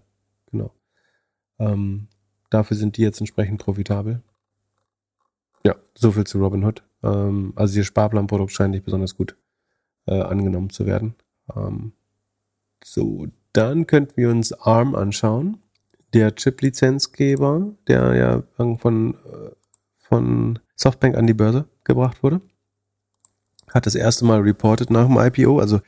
[0.52, 0.72] genau.
[1.60, 2.08] Ähm,
[2.50, 4.22] dafür sind die jetzt entsprechend profitabel.
[5.64, 6.84] Ja, so viel zu Robinhood.
[7.04, 9.36] Ähm, also ihr Sparplanprodukt scheint nicht besonders gut
[10.06, 11.16] äh, angenommen zu werden.
[11.56, 11.94] Ähm,
[12.84, 15.58] so, dann könnten wir uns ARM anschauen.
[16.14, 18.44] Der Chip-Lizenzgeber, der ja
[18.78, 19.52] von, äh,
[19.98, 22.42] von Softbank an die Börse gebracht wurde
[23.74, 25.60] hat das erste Mal reported nach dem IPO.
[25.60, 25.82] Also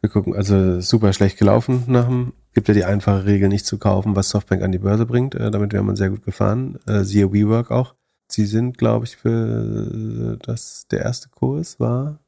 [0.00, 3.78] wir gucken, also super schlecht gelaufen nach dem, gibt ja die einfache Regel nicht zu
[3.78, 5.34] kaufen, was Softbank an die Börse bringt.
[5.34, 6.78] Äh, damit wäre man sehr gut gefahren.
[6.86, 7.94] Äh, siehe WeWork auch.
[8.32, 12.18] Sie sind, glaube ich, für das, der erste Kurs war,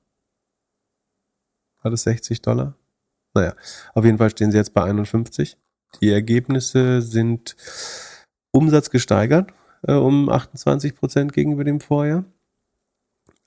[1.83, 2.75] war das 60 Dollar?
[3.35, 3.55] Naja,
[3.95, 5.57] auf jeden Fall stehen sie jetzt bei 51.
[6.01, 7.57] Die Ergebnisse sind
[8.51, 12.25] Umsatz gesteigert äh, um 28 Prozent gegenüber dem Vorjahr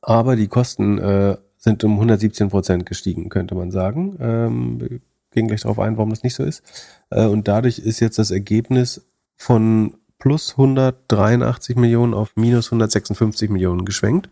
[0.06, 4.16] aber die Kosten äh, sind um 117 Prozent gestiegen, könnte man sagen.
[4.20, 4.99] Ähm, wir
[5.32, 6.64] gehen gleich darauf ein, warum das nicht so ist.
[7.10, 9.03] Äh, und dadurch ist jetzt das Ergebnis
[9.36, 9.95] von
[10.26, 14.28] plus 183 Millionen auf minus 156 Millionen geschwenkt.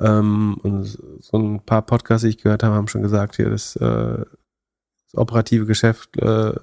[0.00, 3.76] Ähm, und so ein paar Podcasts, die ich gehört habe, haben schon gesagt, hier das,
[3.76, 6.54] äh, das operative Geschäft äh,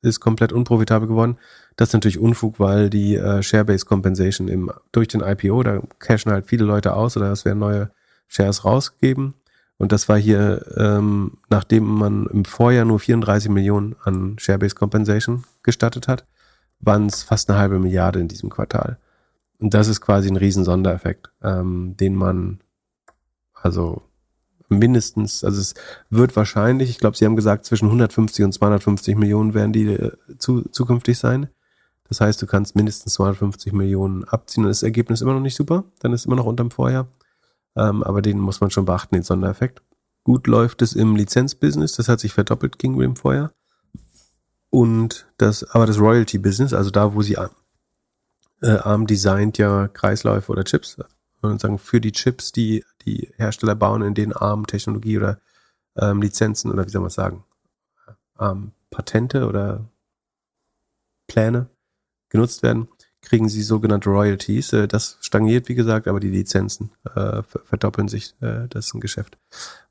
[0.00, 1.36] ist komplett unprofitabel geworden.
[1.76, 6.32] Das ist natürlich Unfug, weil die äh, Share-Based Compensation im, durch den IPO, da cashen
[6.32, 7.90] halt viele Leute aus oder es werden neue
[8.26, 9.34] Shares rausgegeben.
[9.76, 15.44] Und das war hier, ähm, nachdem man im Vorjahr nur 34 Millionen an Share-Based Compensation
[15.62, 16.24] gestattet hat,
[16.80, 18.98] waren es fast eine halbe Milliarde in diesem Quartal.
[19.58, 22.60] Und das ist quasi ein riesen Sondereffekt, ähm, den man
[23.54, 24.02] also
[24.68, 25.74] mindestens, also es
[26.10, 30.12] wird wahrscheinlich, ich glaube, Sie haben gesagt, zwischen 150 und 250 Millionen werden die äh,
[30.38, 31.48] zu, zukünftig sein.
[32.08, 35.84] Das heißt, du kannst mindestens 250 Millionen abziehen und das Ergebnis immer noch nicht super,
[36.00, 37.08] dann ist immer noch unterm Vorjahr.
[37.76, 39.82] Ähm, aber den muss man schon beachten, den Sondereffekt.
[40.24, 43.52] Gut läuft es im Lizenzbusiness, das hat sich verdoppelt gegenüber dem Vorjahr.
[44.70, 47.36] Und das, aber das Royalty-Business, also da, wo sie
[48.62, 50.98] äh, ARM designt ja Kreisläufe oder Chips,
[51.42, 55.40] und sagen, für die Chips, die die Hersteller bauen, in denen ARM Technologie oder
[55.96, 57.44] ähm, Lizenzen oder wie soll man sagen,
[58.34, 59.88] ARM Patente oder
[61.26, 61.68] Pläne
[62.28, 62.88] genutzt werden,
[63.26, 64.72] kriegen sie sogenannte Royalties.
[64.72, 68.34] Äh, das stagniert, wie gesagt, aber die Lizenzen äh, verdoppeln sich.
[68.40, 69.36] Äh, das ist ein Geschäft,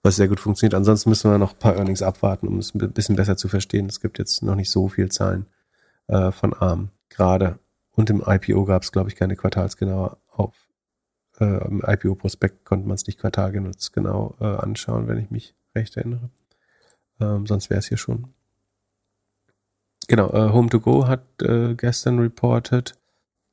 [0.01, 0.73] was sehr gut funktioniert.
[0.73, 3.87] Ansonsten müssen wir noch ein paar Earnings abwarten, um es ein bisschen besser zu verstehen.
[3.87, 5.47] Es gibt jetzt noch nicht so viel Zahlen
[6.07, 7.59] äh, von ARM gerade.
[7.91, 10.55] Und im IPO gab es, glaube ich, keine quartalsgenaue auf.
[11.39, 15.97] Äh, Im IPO-Prospekt konnte man es nicht quartalgenutzt genau äh, anschauen, wenn ich mich recht
[15.97, 16.29] erinnere.
[17.19, 18.33] Ähm, sonst wäre es hier schon.
[20.07, 22.95] Genau, äh, Home2Go hat äh, gestern reported.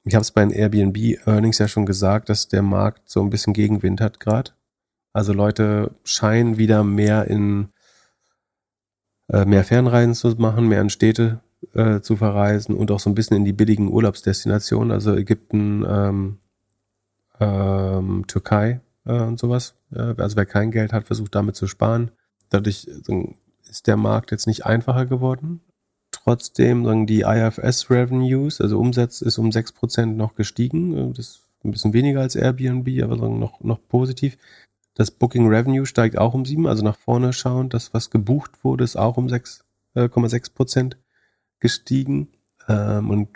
[0.04, 3.30] Ich habe es bei den Airbnb Earnings ja schon gesagt, dass der Markt so ein
[3.30, 4.50] bisschen Gegenwind hat gerade.
[5.12, 7.68] Also Leute scheinen wieder mehr in
[9.28, 11.40] äh, mehr Fernreisen zu machen, mehr in Städte
[11.74, 16.38] äh, zu verreisen und auch so ein bisschen in die billigen Urlaubsdestinationen, also Ägypten, ähm,
[17.38, 19.76] ähm, Türkei äh, und sowas.
[19.92, 22.10] Äh, also wer kein Geld hat, versucht damit zu sparen.
[22.50, 23.34] Dadurch äh,
[23.68, 25.60] ist der Markt jetzt nicht einfacher geworden
[26.22, 31.12] trotzdem sagen die IFS Revenues, also Umsatz ist um 6% noch gestiegen.
[31.14, 34.38] Das ist ein bisschen weniger als Airbnb, aber sagen noch, noch positiv.
[34.94, 37.68] Das Booking Revenue steigt auch um 7, also nach vorne schauen.
[37.68, 40.96] Das, was gebucht wurde, ist auch um 6,6% äh,
[41.60, 42.28] gestiegen.
[42.68, 43.28] Ähm, und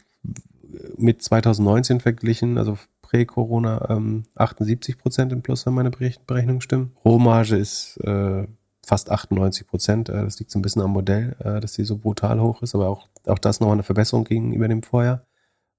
[0.96, 6.92] mit 2019 verglichen, also prä-Corona, ähm, 78% im Plus, wenn meine Berechnungen stimmen.
[7.04, 8.46] Rohmarge ist äh,
[8.86, 10.08] fast 98 Prozent.
[10.08, 12.74] Äh, das liegt so ein bisschen am Modell, äh, dass sie so brutal hoch ist,
[12.74, 15.26] aber auch, auch das nochmal eine Verbesserung gegenüber dem Vorjahr,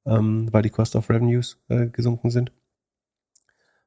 [0.05, 2.51] ähm, weil die Cost of Revenues äh, gesunken sind.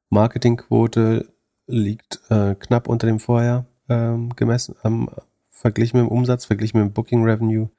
[0.09, 1.31] Marketingquote
[1.67, 5.09] liegt knapp unter dem Vorjahr ähm, gemessen, ähm,
[5.49, 7.69] verglichen mit dem Umsatz, verglichen mit dem Booking Revenue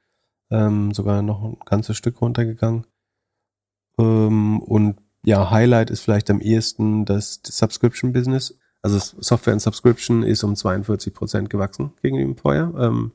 [0.49, 2.85] sogar noch ein ganzes Stück runtergegangen.
[3.97, 10.43] und ja, Highlight ist vielleicht am ehesten das Subscription Business also Software and Subscription ist
[10.43, 12.73] um 42 Prozent gewachsen gegenüber dem Vorjahr.
[12.77, 13.13] Ähm,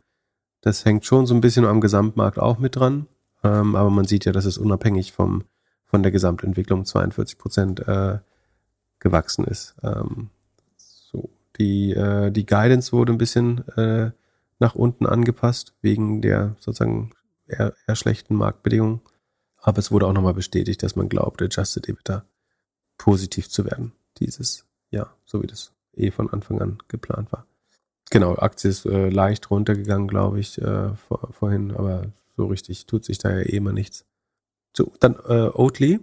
[0.62, 3.06] das hängt schon so ein bisschen am Gesamtmarkt auch mit dran.
[3.44, 5.44] Ähm, aber man sieht ja, dass es unabhängig vom,
[5.84, 8.18] von der Gesamtentwicklung 42 Prozent äh,
[8.98, 9.76] gewachsen ist.
[9.82, 10.30] Ähm,
[10.76, 14.10] so, die, äh, die Guidance wurde ein bisschen äh,
[14.58, 17.12] nach unten angepasst, wegen der sozusagen
[17.46, 19.02] eher, eher schlechten Marktbedingungen.
[19.60, 22.24] Aber es wurde auch nochmal bestätigt, dass man glaubt, Adjusted EBITDA
[22.96, 27.46] positiv zu werden dieses Jahr, so wie das eh von Anfang an geplant war.
[28.10, 33.04] Genau, Aktie ist äh, leicht runtergegangen, glaube ich, äh, vor, vorhin, aber so richtig tut
[33.04, 34.06] sich da ja eh immer nichts.
[34.76, 36.00] So, dann äh, Oatly.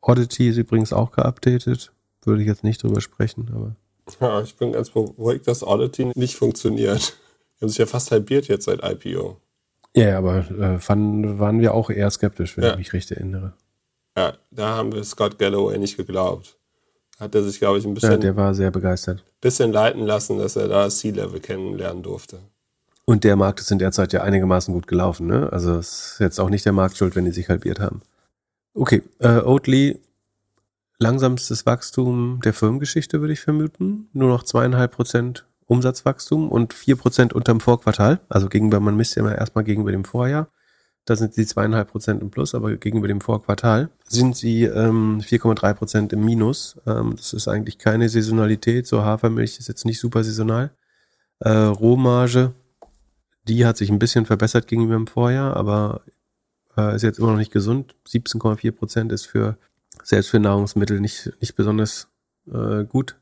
[0.00, 1.92] Oddity ist übrigens auch geupdatet.
[2.24, 3.76] Würde ich jetzt nicht drüber sprechen, aber.
[4.20, 7.16] Ja, ich bin ganz beruhigt, dass Oddity nicht funktioniert.
[7.58, 9.40] Die haben sich ja fast halbiert jetzt seit IPO.
[9.96, 12.70] Ja, aber äh, fanden, waren wir auch eher skeptisch, wenn ja.
[12.72, 13.54] ich mich richtig erinnere.
[14.16, 16.55] Ja, da haben wir Scott Galloway nicht geglaubt.
[17.18, 18.12] Hat er sich, glaube ich, ein bisschen.
[18.12, 19.24] Ja, der war sehr begeistert.
[19.40, 22.38] Bisschen leiten lassen, dass er da C-Level kennenlernen durfte.
[23.06, 25.50] Und der Markt ist in der Zeit ja einigermaßen gut gelaufen, ne?
[25.52, 28.02] Also es ist jetzt auch nicht der Markt schuld, wenn die sich halbiert haben.
[28.74, 30.00] Okay, äh, Oatly,
[30.98, 34.08] langsamstes Wachstum der Firmengeschichte, würde ich vermuten.
[34.12, 38.20] Nur noch zweieinhalb Prozent Umsatzwachstum und vier Prozent unterm Vorquartal.
[38.28, 40.48] Also gegenüber, man misst ja immer erstmal gegenüber dem Vorjahr.
[41.06, 45.74] Da sind sie zweieinhalb Prozent im Plus, aber gegenüber dem Vorquartal sind sie ähm, 4,3
[45.74, 46.78] Prozent im Minus.
[46.84, 48.88] Ähm, das ist eigentlich keine Saisonalität.
[48.88, 50.72] So Hafermilch ist jetzt nicht super saisonal.
[51.38, 52.54] Äh, Rohmarge,
[53.46, 56.02] die hat sich ein bisschen verbessert gegenüber dem Vorjahr, aber
[56.76, 57.94] äh, ist jetzt immer noch nicht gesund.
[58.08, 59.56] 17,4 Prozent ist für
[60.02, 62.08] selbst für Nahrungsmittel nicht, nicht besonders
[62.52, 63.16] äh, gut.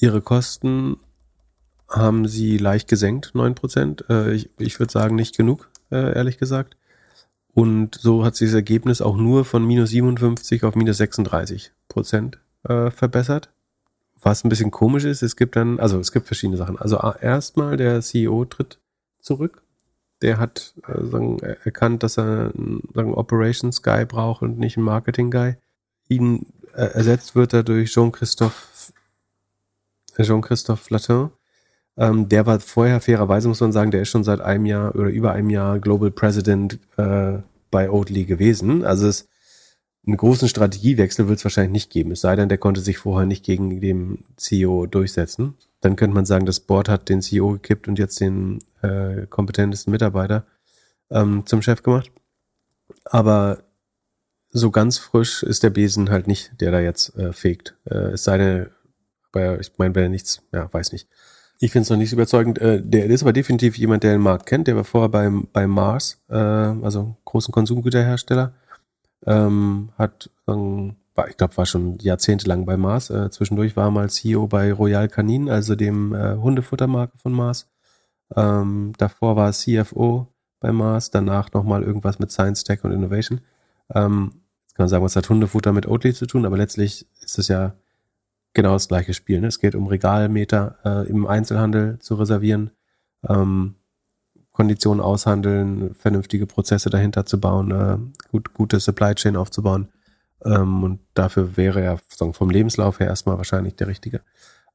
[0.00, 0.98] Ihre Kosten
[1.88, 4.04] haben sie leicht gesenkt, 9 Prozent.
[4.08, 6.76] Äh, ich ich würde sagen, nicht genug äh, ehrlich gesagt.
[7.54, 12.38] Und so hat sich das Ergebnis auch nur von minus 57 auf minus 36 Prozent
[12.64, 13.50] äh, verbessert.
[14.20, 16.78] Was ein bisschen komisch ist, es gibt dann, also es gibt verschiedene Sachen.
[16.78, 18.78] Also erstmal der CEO tritt
[19.20, 19.62] zurück.
[20.22, 25.30] Der hat äh, sagen, erkannt, dass er einen Operations Guy braucht und nicht einen Marketing
[25.30, 25.56] Guy.
[26.08, 28.54] Ihn ersetzt wird er durch Jean-Christophe
[30.24, 31.30] Jean-Christophe Flatin,
[31.98, 35.10] ähm, der war vorher, fairerweise muss man sagen, der ist schon seit einem Jahr oder
[35.10, 37.38] über einem Jahr Global President äh,
[37.70, 38.84] bei Oatly gewesen.
[38.84, 39.28] Also es
[40.08, 42.12] einen großen Strategiewechsel wird es wahrscheinlich nicht geben.
[42.12, 45.54] Es sei denn, der konnte sich vorher nicht gegen den CEO durchsetzen.
[45.80, 49.90] Dann könnte man sagen, das Board hat den CEO gekippt und jetzt den äh, kompetentesten
[49.90, 50.46] Mitarbeiter
[51.10, 52.10] ähm, zum Chef gemacht.
[53.04, 53.64] Aber
[54.50, 57.76] so ganz frisch ist der Besen halt nicht, der da jetzt äh, fegt.
[57.84, 58.70] Äh, es sei denn,
[59.30, 61.06] aber ich meine, wenn er nichts, ja, weiß nicht.
[61.60, 62.58] Ich finde es noch nicht so überzeugend.
[62.58, 64.68] Äh, der ist aber definitiv jemand, der den Markt kennt.
[64.68, 68.52] Der war vorher beim, bei Mars, äh, also großen Konsumgüterhersteller.
[69.26, 73.10] Ähm, hat, ähm, war, ich glaube, war schon jahrzehntelang bei Mars.
[73.10, 77.68] Äh, zwischendurch war er mal CEO bei Royal Canin, also dem äh, Hundefuttermarke von Mars.
[78.36, 80.28] Ähm, davor war er CFO
[80.60, 83.40] bei Mars, danach nochmal irgendwas mit Science Tech und Innovation.
[83.92, 87.38] Ähm, jetzt kann man sagen, was hat Hundefutter mit Oatly zu tun, aber letztlich ist
[87.38, 87.74] es ja
[88.54, 89.40] genau das gleiche Spiel.
[89.40, 89.48] Ne?
[89.48, 92.70] Es geht um Regalmeter äh, im Einzelhandel zu reservieren,
[93.28, 93.74] ähm,
[94.52, 97.98] Konditionen aushandeln, vernünftige Prozesse dahinter zu bauen, äh,
[98.30, 99.88] gut, gute Supply Chain aufzubauen.
[100.44, 104.22] Ähm, und dafür wäre er sagen, vom Lebenslauf her erstmal wahrscheinlich der richtige.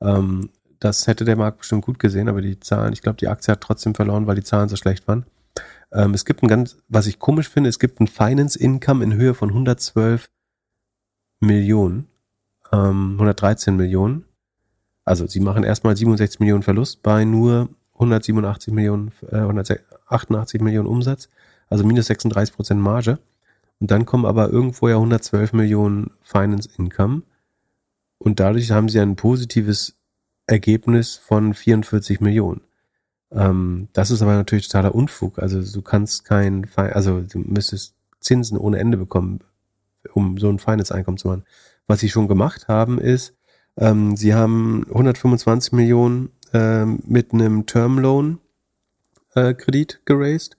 [0.01, 0.49] Ähm,
[0.79, 3.61] das hätte der Markt bestimmt gut gesehen, aber die Zahlen, ich glaube, die Aktie hat
[3.61, 5.25] trotzdem verloren, weil die Zahlen so schlecht waren.
[5.93, 9.13] Ähm, es gibt ein ganz, was ich komisch finde, es gibt ein Finance Income in
[9.13, 10.29] Höhe von 112
[11.39, 12.07] Millionen
[12.73, 14.25] ähm, 113 Millionen.
[15.05, 21.29] Also sie machen erstmal 67 Millionen Verlust bei nur 187 Millionen, äh, 188 Millionen Umsatz,
[21.69, 23.19] also minus 36 Prozent Marge.
[23.79, 27.23] Und dann kommen aber irgendwo ja 112 Millionen Finance Income.
[28.17, 29.97] Und dadurch haben sie ein positives
[30.47, 32.61] Ergebnis von 44 Millionen.
[33.31, 35.39] Ähm, das ist aber natürlich totaler Unfug.
[35.39, 39.41] Also du kannst kein, also du müsstest Zinsen ohne Ende bekommen,
[40.13, 41.43] um so ein Finance-Einkommen zu machen.
[41.87, 43.35] Was sie schon gemacht haben, ist,
[43.77, 48.39] ähm, sie haben 125 Millionen ähm, mit einem Termloan
[49.35, 50.57] äh, Kredit geraced,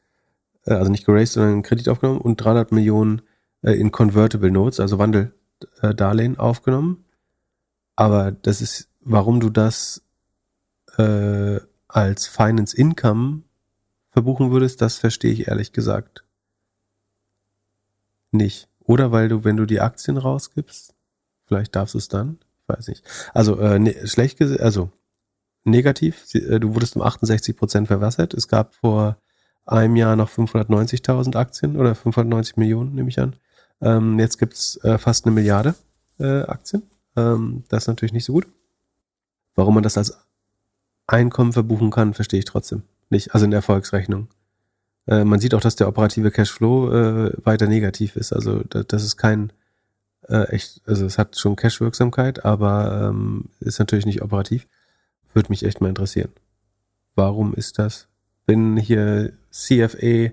[0.66, 3.22] äh, also nicht geraced, sondern einen Kredit aufgenommen und 300 Millionen
[3.62, 7.04] äh, in Convertible Notes, also Wandeldarlehen aufgenommen.
[7.96, 10.02] Aber das ist, warum du das
[10.98, 13.42] äh, als Finance Income
[14.10, 16.24] verbuchen würdest, das verstehe ich ehrlich gesagt
[18.34, 18.68] nicht.
[18.80, 20.93] Oder weil du, wenn du die Aktien rausgibst,
[21.46, 22.38] Vielleicht darfst du es dann.
[22.66, 23.04] Weiß nicht.
[23.34, 24.90] Also äh, ne, schlecht also
[25.64, 26.24] negativ.
[26.34, 28.34] Äh, du wurdest um 68 Prozent verwassert.
[28.34, 29.18] Es gab vor
[29.66, 33.36] einem Jahr noch 590.000 Aktien oder 590 Millionen, nehme ich an.
[33.80, 35.74] Ähm, jetzt gibt's äh, fast eine Milliarde
[36.18, 36.82] äh, Aktien.
[37.16, 38.46] Ähm, das ist natürlich nicht so gut.
[39.54, 40.18] Warum man das als
[41.06, 43.34] Einkommen verbuchen kann, verstehe ich trotzdem nicht.
[43.34, 44.28] Also in der Erfolgsrechnung.
[45.06, 48.32] Äh, man sieht auch, dass der operative Cashflow äh, weiter negativ ist.
[48.32, 49.52] Also da, das ist kein
[50.28, 54.66] äh, echt, also es hat schon Cash-Wirksamkeit, aber ähm, ist natürlich nicht operativ.
[55.32, 56.30] Würde mich echt mal interessieren.
[57.14, 58.08] Warum ist das?
[58.46, 60.32] Wenn hier CFA,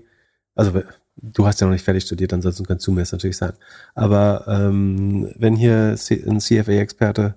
[0.54, 0.82] also
[1.16, 3.56] du hast ja noch nicht fertig studiert, ansonsten kannst du mir das natürlich sagen.
[3.94, 5.96] Aber ähm, wenn hier
[6.26, 7.34] ein CFA-Experte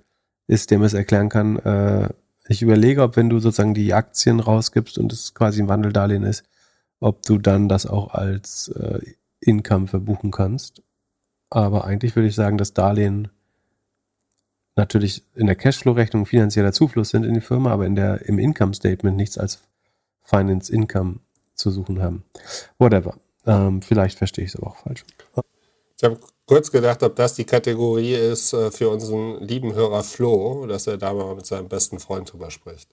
[0.47, 2.09] ist, der mir es erklären kann, äh,
[2.47, 6.43] ich überlege, ob wenn du sozusagen die Aktien rausgibst und es quasi ein Wandeldarlehen ist,
[6.99, 8.99] ob du dann das auch als äh,
[9.39, 10.81] Income verbuchen kannst.
[11.55, 13.29] Aber eigentlich würde ich sagen, dass Darlehen
[14.75, 19.15] natürlich in der Cashflow-Rechnung finanzieller Zufluss sind in die Firma, aber in der, im Income-Statement
[19.15, 19.61] nichts als
[20.21, 21.19] Finance Income
[21.53, 22.25] zu suchen haben.
[22.77, 23.15] Whatever.
[23.45, 25.05] Ähm, vielleicht verstehe ich es aber auch falsch.
[25.97, 30.65] Ich habe kurz gedacht, ob das die Kategorie ist äh, für unseren lieben Hörer Flo,
[30.67, 32.89] dass er da mal mit seinem besten Freund drüber spricht.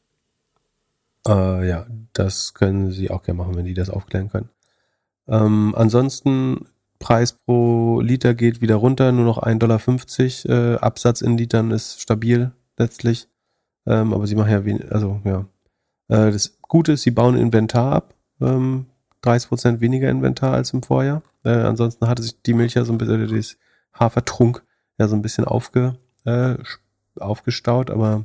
[1.27, 4.51] Äh, ja, das können Sie auch gerne machen, wenn die das aufklären können.
[5.27, 6.69] Ähm, ansonsten
[7.03, 10.75] Preis pro Liter geht wieder runter, nur noch 1,50 Dollar.
[10.75, 13.29] Äh, Absatz in Litern ist stabil letztlich.
[13.87, 15.47] Ähm, aber sie machen ja wenig, also ja.
[16.09, 18.15] Äh, das Gute ist, sie bauen Inventar ab.
[18.41, 18.87] Ähm,
[19.25, 21.23] 30% weniger Inventar als im Vorjahr.
[21.45, 23.57] Äh, ansonsten hatte sich die Milch ja so ein bisschen, das
[23.93, 24.63] Hafertrunk
[24.99, 26.55] ja so ein bisschen aufge, äh,
[27.19, 28.25] aufgestaut, aber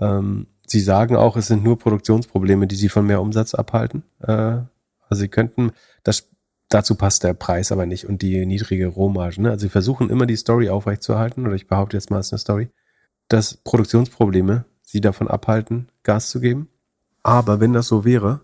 [0.00, 4.04] ähm, sie sagen auch, es sind nur Produktionsprobleme, die sie von mehr Umsatz abhalten.
[4.20, 4.60] Äh,
[5.08, 5.72] also sie könnten,
[6.04, 6.28] das
[6.68, 9.42] dazu passt der Preis aber nicht und die niedrige Rohmarge.
[9.42, 9.50] Ne?
[9.50, 12.38] Also sie versuchen immer die Story aufrechtzuerhalten, oder ich behaupte jetzt mal, es ist eine
[12.38, 12.68] Story,
[13.28, 16.68] dass Produktionsprobleme sie davon abhalten, Gas zu geben.
[17.22, 18.40] Aber wenn das so wäre,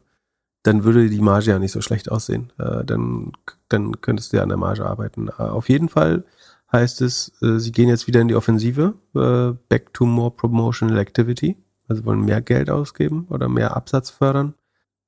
[0.63, 2.53] dann würde die Marge ja nicht so schlecht aussehen.
[2.59, 3.33] Äh, dann,
[3.69, 5.29] dann könntest du ja an der Marge arbeiten.
[5.29, 6.25] Äh, auf jeden Fall
[6.73, 10.99] heißt es, äh, sie gehen jetzt wieder in die Offensive, äh, back to more promotional
[10.99, 11.57] activity,
[11.87, 14.55] also wollen mehr Geld ausgeben oder mehr Absatz fördern.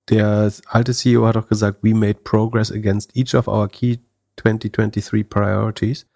[0.08, 3.98] Der alte CEO hat auch gesagt, we made progress against each of our key
[4.36, 6.06] 2023 priorities.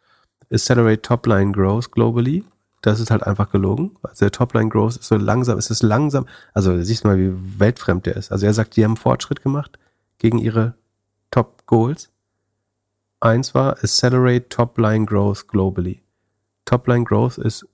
[0.51, 2.45] Accelerate top-line growth globally.
[2.83, 3.97] Das ist halt einfach gelogen.
[4.03, 6.27] Also der Top-line growth ist so langsam, ist es langsam.
[6.55, 8.33] Also du siehst mal, wie weltfremd der ist.
[8.33, 9.79] Also er sagt, die haben Fortschritt gemacht
[10.19, 10.75] gegen ihre
[11.31, 12.11] Top-Goals.
[13.21, 16.03] Eins war Accelerate Top-Line Growth globally.
[16.65, 17.67] Top-Line Growth ist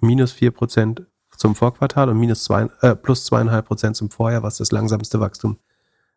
[0.00, 1.02] minus vier Prozent
[1.38, 5.58] zum Vorquartal und minus zwei, äh, plus zweieinhalb Prozent zum Vorjahr, was das langsamste Wachstum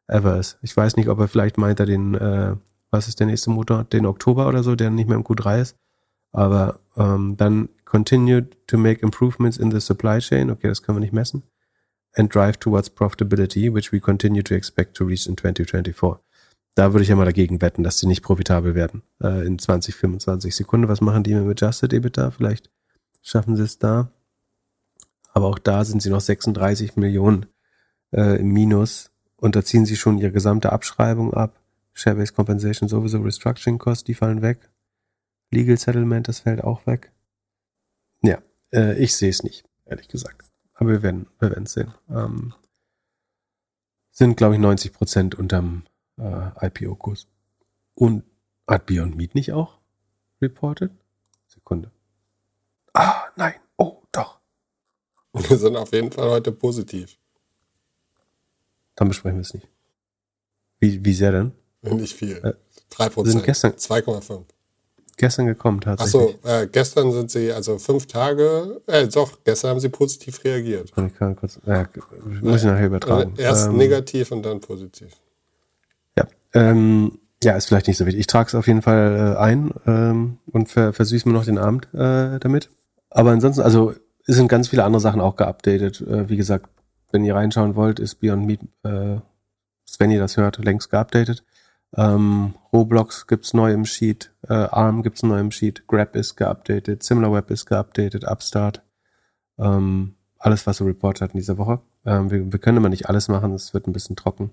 [0.08, 0.58] ever ist.
[0.62, 2.56] Ich weiß nicht, ob er vielleicht meint er den, äh,
[2.90, 5.78] was ist der nächste Motor, den Oktober oder so, der nicht mehr im Q3 ist.
[6.34, 10.50] Aber ähm, dann continue to make improvements in the supply chain.
[10.50, 11.44] Okay, das können wir nicht messen.
[12.16, 16.20] And drive towards profitability, which we continue to expect to reach in 2024.
[16.76, 19.94] Da würde ich ja mal dagegen wetten, dass sie nicht profitabel werden äh, in 20,
[19.96, 20.88] 25 Sekunden.
[20.88, 22.32] Was machen die mit Adjusted EBITDA?
[22.32, 22.70] Vielleicht
[23.22, 24.12] schaffen sie es da.
[25.34, 27.48] Aber auch da sind sie noch 36 Millionen
[28.12, 31.60] äh, im Minus und da ziehen sie schon ihre gesamte Abschreibung ab.
[31.94, 34.70] Share-Based Compensation sowieso, Restructuring Costs, die fallen weg.
[35.52, 37.12] Legal Settlement, das fällt auch weg.
[38.22, 38.42] Ja,
[38.72, 40.50] äh, ich sehe es nicht, ehrlich gesagt.
[40.74, 41.94] Aber wir werden wir es sehen.
[42.10, 42.54] Ähm,
[44.12, 45.84] sind, glaube ich, 90 Prozent unterm
[46.18, 47.28] äh, IPO-Kurs.
[47.94, 48.24] Und
[48.68, 49.80] hat Beyond Meat nicht auch
[50.42, 50.92] reported?
[51.48, 51.92] Sekunde.
[52.94, 53.56] Ah, nein.
[55.34, 57.18] Wir sind auf jeden Fall heute positiv.
[58.96, 59.68] Dann besprechen wir es nicht.
[60.80, 61.52] Wie, wie sehr denn?
[61.82, 62.38] Nicht viel.
[62.44, 62.54] Äh,
[62.94, 63.28] 3%.
[63.28, 64.44] Sind gestern 2,5.
[65.18, 66.36] Gestern gekommen tatsächlich.
[66.44, 70.90] Achso, äh, gestern sind sie, also fünf Tage, äh, doch, gestern haben sie positiv reagiert.
[70.90, 71.86] Ich kann kurz, äh,
[72.42, 73.34] muss ich nachher übertragen.
[73.38, 75.12] Erst ähm, negativ und dann positiv.
[76.18, 78.22] Ja, ähm, ja, ist vielleicht nicht so wichtig.
[78.22, 81.58] Ich trage es auf jeden Fall äh, ein ähm, und ver versüße mir noch den
[81.58, 82.70] Abend äh, damit.
[83.10, 83.94] Aber ansonsten, also
[84.28, 86.02] es sind ganz viele andere Sachen auch geupdatet.
[86.02, 86.70] Äh, wie gesagt,
[87.12, 89.20] wenn ihr reinschauen wollt, ist Beyond Meat, äh,
[90.00, 91.44] wenn ihr das hört, längst geupdatet.
[91.96, 97.04] Ähm, Roblox gibt's neu im Sheet, äh, ARM gibt's neu im Sheet, Grab ist geupdatet,
[97.04, 98.82] SimilarWeb ist geupdatet, Upstart.
[99.60, 101.82] Ähm, alles, was so reportet hat in dieser Woche.
[102.06, 104.52] Ähm, wir, wir können immer nicht alles machen, es wird ein bisschen trocken.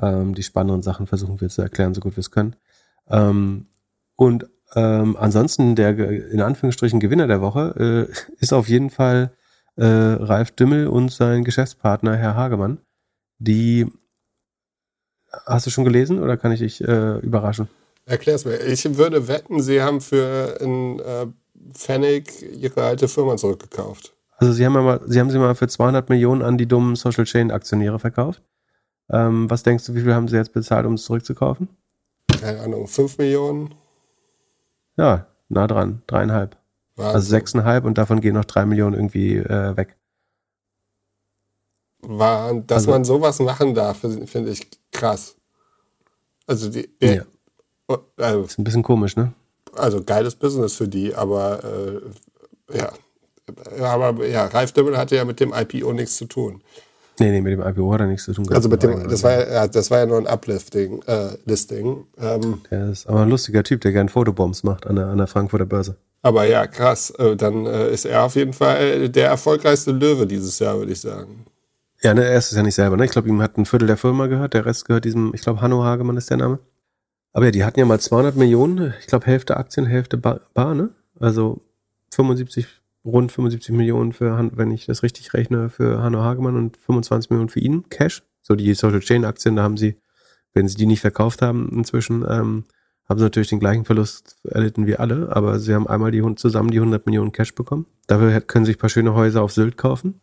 [0.00, 2.54] Ähm, die spannenden Sachen versuchen wir zu erklären, so gut wir es können.
[3.08, 3.66] Ähm,
[4.16, 9.32] und ähm, ansonsten der in Anführungsstrichen Gewinner der Woche äh, ist auf jeden Fall
[9.76, 12.78] äh, Ralf Dümmel und sein Geschäftspartner Herr Hagemann,
[13.38, 13.86] die
[15.46, 17.68] hast du schon gelesen oder kann ich dich äh, überraschen?
[18.06, 18.58] Erklär's mir.
[18.60, 21.26] Ich würde wetten, Sie haben für ein äh,
[21.72, 24.14] Pfennig Ihre alte Firma zurückgekauft.
[24.38, 27.24] Also Sie haben, mal, Sie haben sie mal für 200 Millionen an die dummen Social
[27.24, 28.42] Chain Aktionäre verkauft.
[29.10, 31.68] Ähm, was denkst du, wie viel haben Sie jetzt bezahlt, um es zurückzukaufen?
[32.40, 33.74] Keine Ahnung, 5 Millionen?
[34.98, 36.56] Ja, nah dran, dreieinhalb.
[36.96, 37.14] Wahnsinn.
[37.14, 39.96] Also sechseinhalb und davon gehen noch drei Millionen irgendwie äh, weg.
[42.00, 45.36] War, dass also, man sowas machen darf, finde ich krass.
[46.46, 47.22] Also die, der, ja.
[47.88, 49.32] Oh, also, ist ein bisschen komisch, ne?
[49.78, 52.92] also geiles Business für die, aber äh, ja.
[53.80, 56.62] Aber ja, Ralf Dümmel hatte ja mit dem IPO nichts zu tun.
[57.18, 58.46] Nee, nee, mit dem IPO hat er nichts zu tun.
[58.52, 62.04] Also mit dem, das war ja, das war ja nur ein Uplifting, äh, Listing.
[62.18, 65.26] Ähm, der ist aber ein lustiger Typ, der gerne Fotobombs macht an der, an der
[65.26, 65.96] Frankfurter Börse.
[66.22, 67.10] Aber ja, krass.
[67.10, 71.00] Äh, dann äh, ist er auf jeden Fall der erfolgreichste Löwe dieses Jahr, würde ich
[71.00, 71.46] sagen.
[72.02, 72.96] Ja, ne, er ist es ja nicht selber.
[72.96, 73.04] Ne?
[73.04, 75.60] Ich glaube, ihm hat ein Viertel der Firma gehört, der Rest gehört diesem, ich glaube,
[75.60, 76.60] Hanno Hagemann ist der Name.
[77.32, 80.74] Aber ja, die hatten ja mal 200 Millionen, ich glaube, Hälfte Aktien, Hälfte Bar, Bar
[80.74, 80.90] ne?
[81.20, 81.60] Also
[82.14, 82.66] 75,
[83.08, 87.48] rund 75 Millionen für, wenn ich das richtig rechne, für Hanno Hagemann und 25 Millionen
[87.48, 88.22] für ihn, Cash.
[88.42, 90.00] So die Social Chain Aktien, da haben sie,
[90.54, 92.64] wenn sie die nicht verkauft haben inzwischen, ähm,
[93.08, 96.70] haben sie natürlich den gleichen Verlust erlitten wie alle, aber sie haben einmal die, zusammen
[96.70, 97.86] die 100 Millionen Cash bekommen.
[98.06, 100.20] Dafür können sie sich ein paar schöne Häuser auf Sylt kaufen.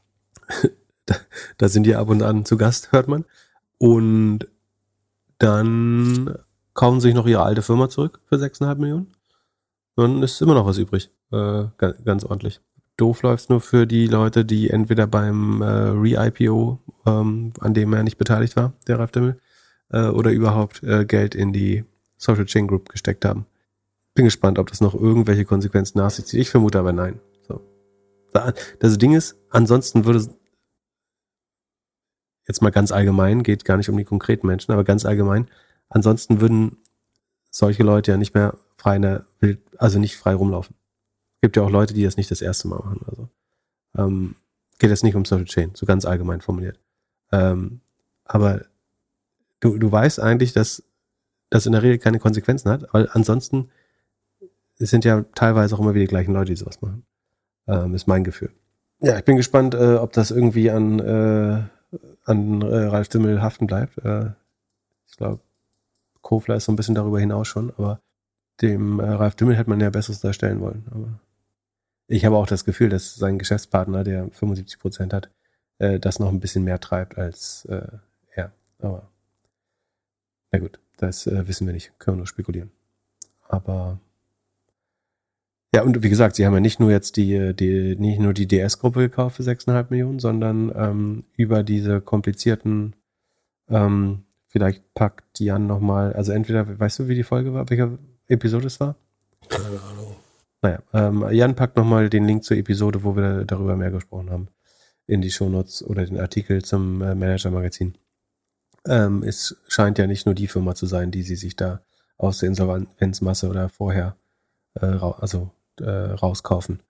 [1.06, 1.16] da,
[1.58, 3.26] da sind die ab und an zu Gast, hört man.
[3.78, 4.48] Und
[5.40, 6.36] dann
[6.74, 9.12] kaufen sie sich noch ihre alte Firma zurück für 6,5 Millionen.
[9.96, 11.10] Dann ist immer noch was übrig.
[11.32, 12.62] Äh, ganz, ganz ordentlich.
[12.98, 18.04] Doof läuft's nur für die Leute, die entweder beim äh, Re-IPO, ähm, an dem er
[18.04, 19.40] nicht beteiligt war, der Ralf Dimmel,
[19.90, 21.84] äh, oder überhaupt äh, Geld in die
[22.18, 23.46] Social Chain Group gesteckt haben.
[24.14, 26.40] Bin gespannt, ob das noch irgendwelche Konsequenzen nach sich zieht.
[26.40, 27.20] Ich vermute aber nein.
[27.48, 27.62] So.
[28.80, 30.26] Das Ding ist, ansonsten würde
[32.48, 35.50] jetzt mal ganz allgemein, geht gar nicht um die konkreten Menschen, aber ganz allgemein,
[35.90, 36.78] ansonsten würden
[37.50, 39.02] solche Leute ja nicht mehr frei
[39.40, 40.76] Welt, also nicht frei rumlaufen.
[41.46, 43.02] Gibt ja auch Leute, die das nicht das erste Mal machen.
[43.08, 43.30] Also
[44.00, 44.36] ähm,
[44.80, 46.80] geht jetzt nicht um Social Chain, so ganz allgemein formuliert.
[47.32, 47.82] Ähm,
[48.24, 48.66] aber
[49.60, 50.82] du, du weißt eigentlich, dass
[51.52, 53.70] das in der Regel keine Konsequenzen hat, weil ansonsten
[54.78, 57.06] sind ja teilweise auch immer wieder die gleichen Leute, die sowas machen.
[57.68, 58.50] Ähm, ist mein Gefühl.
[59.02, 61.62] Ja, ich bin gespannt, äh, ob das irgendwie an, äh,
[62.24, 64.00] an äh, Ralf Dimmel haften bleibt.
[64.00, 64.32] Äh,
[65.06, 65.42] ich glaube,
[66.24, 68.02] Kofler ist so ein bisschen darüber hinaus schon, aber
[68.64, 70.86] dem äh, Ralf Dimmel hätte man ja Besseres darstellen wollen.
[70.90, 71.20] Aber
[72.08, 75.30] ich habe auch das Gefühl, dass sein Geschäftspartner, der 75 Prozent hat,
[75.80, 77.88] äh, das noch ein bisschen mehr treibt als äh,
[78.32, 78.54] er.
[78.80, 79.10] Aber
[80.52, 80.80] na gut.
[80.98, 82.72] Das äh, wissen wir nicht, können wir nur spekulieren.
[83.48, 84.00] Aber
[85.74, 88.48] ja, und wie gesagt, sie haben ja nicht nur jetzt die, die nicht nur die
[88.48, 92.96] DS-Gruppe gekauft für 6,5 Millionen, sondern ähm, über diese komplizierten,
[93.70, 98.68] ähm, vielleicht packt Jan nochmal, also entweder, weißt du, wie die Folge war, welche Episode
[98.68, 98.96] es war?
[99.50, 99.95] Keine Ahnung.
[100.66, 104.48] Naja, ähm, Jan packt nochmal den Link zur Episode, wo wir darüber mehr gesprochen haben,
[105.06, 107.96] in die Shownotes oder den Artikel zum äh, Manager-Magazin.
[108.88, 111.82] Ähm, es scheint ja nicht nur die Firma zu sein, die sie sich da
[112.18, 114.16] aus der Insolvenzmasse oder vorher
[114.82, 116.82] äh, also äh, rauskaufen,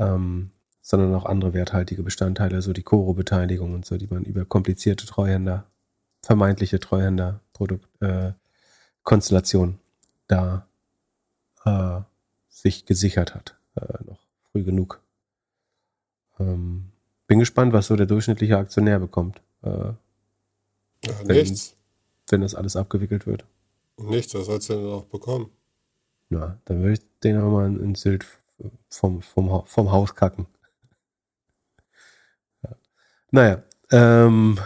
[0.00, 0.50] ähm,
[0.80, 5.70] sondern auch andere werthaltige Bestandteile, so die Koro-Beteiligung und so, die man über komplizierte Treuhänder,
[6.22, 8.32] vermeintliche Treuhänder, Produkt, äh,
[9.04, 9.78] Konstellation
[10.26, 10.66] da
[11.64, 12.00] äh,
[12.66, 14.18] sich gesichert hat, äh, noch
[14.50, 15.00] früh genug.
[16.40, 16.90] Ähm,
[17.28, 19.40] bin gespannt, was so der durchschnittliche Aktionär bekommt.
[19.62, 19.96] Äh, ja,
[21.24, 21.76] wenn, nichts.
[22.28, 23.44] Wenn das alles abgewickelt wird.
[23.98, 25.50] Nichts, was sollst du denn noch bekommen?
[26.28, 28.26] Na, dann würde ich den auch mal ins Sylt
[28.88, 30.46] vom, vom, vom Haus kacken.
[32.64, 32.70] Ja.
[33.30, 33.62] Naja,
[33.92, 34.58] ähm,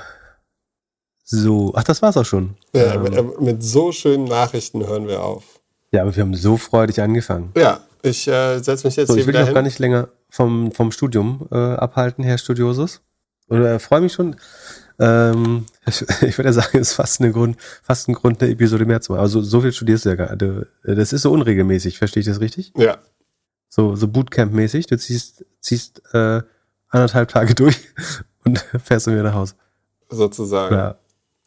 [1.23, 2.57] so, ach, das war's auch schon.
[2.73, 5.61] Ja, ähm, mit so schönen Nachrichten hören wir auf.
[5.93, 7.53] Ja, aber wir haben so freudig angefangen.
[7.57, 9.55] Ja, ich äh, setze mich jetzt so, hier ich will wieder hin.
[9.55, 13.01] gar nicht länger vom, vom Studium äh, abhalten, Herr Studiosus.
[13.49, 14.37] Oder äh, freue mich schon.
[14.99, 18.85] Ähm, ich, ich würde sagen, es ist fast, eine Grund, fast ein Grund, eine Episode
[18.85, 19.23] mehr zu machen.
[19.23, 20.69] Also so viel studierst du ja gerade.
[20.85, 22.73] Das ist so unregelmäßig, verstehe ich das richtig?
[22.77, 22.99] Ja.
[23.69, 24.87] So, so Bootcamp-mäßig.
[24.87, 26.43] Du ziehst, ziehst äh,
[26.89, 27.79] anderthalb Tage durch
[28.45, 29.55] und fährst dann wieder nach Hause.
[30.11, 30.75] Sozusagen.
[30.75, 30.97] Ja.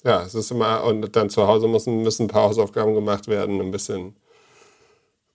[0.05, 3.61] Ja, es ist immer, und dann zu Hause müssen, müssen ein paar Hausaufgaben gemacht werden,
[3.61, 4.17] ein bisschen,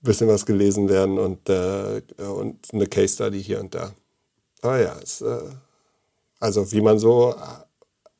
[0.00, 3.92] bisschen was gelesen werden und, äh, und eine Case Study hier und da.
[4.62, 5.40] Aber ja, es, äh,
[6.40, 7.34] also wie man so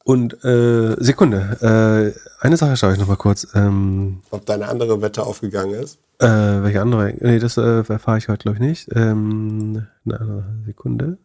[0.09, 3.47] und äh, Sekunde, äh, eine Sache schaue ich noch mal kurz.
[3.55, 5.99] Ähm, Ob deine andere Wette aufgegangen ist?
[6.19, 7.13] Äh, welche andere?
[7.21, 8.89] Nee, das äh, erfahre ich heute, glaube ich, nicht.
[8.97, 11.19] Ähm, eine andere Sekunde.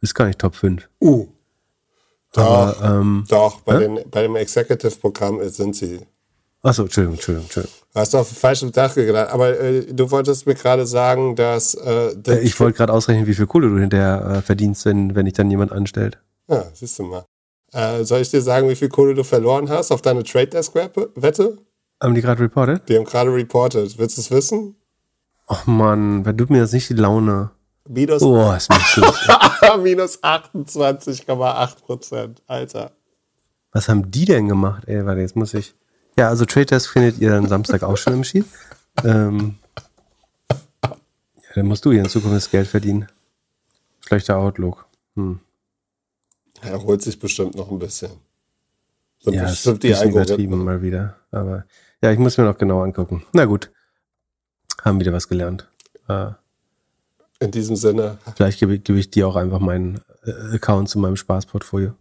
[0.00, 0.88] Ist gar nicht Top 5.
[1.00, 1.26] Uh.
[2.34, 2.42] Doch,
[2.80, 3.80] Aber, ähm, doch bei, hä?
[3.80, 5.98] den, bei dem Executive-Programm sind sie.
[6.62, 7.76] Achso, Entschuldigung, Entschuldigung, Entschuldigung.
[7.94, 9.30] Hast du auf den falschen Tag gedacht.
[9.30, 11.74] Aber äh, du wolltest mir gerade sagen, dass...
[11.74, 15.24] Äh, Äh, ich wollte gerade ausrechnen, wie viel Kohle du hinterher äh, verdienst, wenn, wenn
[15.24, 16.18] dich dann jemand anstellt.
[16.48, 17.24] Ja, siehst du mal.
[17.72, 21.58] Äh, soll ich dir sagen, wie viel Kohle du verloren hast auf deine Trade Desk-Wette?
[22.02, 22.88] Haben die gerade reported?
[22.88, 23.98] Die haben gerade reported.
[23.98, 24.76] Willst du es wissen?
[25.46, 27.50] Ach man, wer tut mir das nicht die Laune?
[27.88, 32.42] Minus, Oh, ist mir minus 28,8 Prozent.
[32.46, 32.92] Alter.
[33.72, 34.84] Was haben die denn gemacht?
[34.86, 35.74] Ey, warte, jetzt muss ich.
[36.20, 38.44] Ja, also Trade Desk findet ihr dann Samstag auch schon im Sheet.
[39.04, 39.56] Ähm,
[40.84, 40.90] ja,
[41.54, 43.06] dann musst du hier in Zukunft das Geld verdienen.
[44.00, 44.84] Schlechter Outlook.
[45.16, 45.40] Hm.
[46.60, 48.10] Er holt sich bestimmt noch ein bisschen.
[49.20, 51.16] Sind ja, bestimmt ist die bisschen übertrieben mal wieder.
[51.30, 51.64] Aber
[52.02, 53.24] ja, ich muss mir noch genau angucken.
[53.32, 53.70] Na gut.
[54.82, 55.70] Haben wieder was gelernt.
[56.06, 56.32] Äh,
[57.38, 58.18] in diesem Sinne.
[58.36, 61.94] Vielleicht gebe, gebe ich dir auch einfach meinen äh, Account zu meinem Spaßportfolio.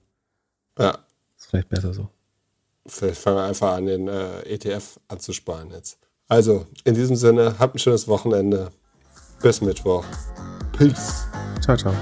[0.78, 0.98] Ja.
[1.38, 2.10] Ist vielleicht besser so.
[2.90, 5.98] Vielleicht fangen wir einfach an, den äh, ETF anzusparen jetzt.
[6.28, 8.72] Also, in diesem Sinne, habt ein schönes Wochenende.
[9.42, 10.06] Bis Mittwoch.
[10.78, 11.26] Peace.
[11.62, 11.94] Ciao, ciao.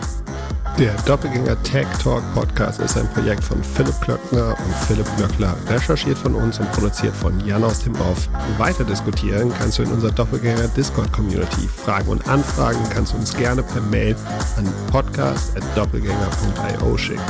[0.79, 6.19] Der Doppelgänger Tech Talk Podcast ist ein Projekt von Philipp Klöckner und Philipp Glöckler, recherchiert
[6.19, 8.29] von uns und produziert von Jan aus dem Off.
[8.59, 11.67] Weiter diskutieren kannst du in unserer Doppelgänger Discord Community.
[11.67, 14.15] Fragen und Anfragen kannst du uns gerne per Mail
[14.55, 17.23] an podcast.doppelgänger.io schicken.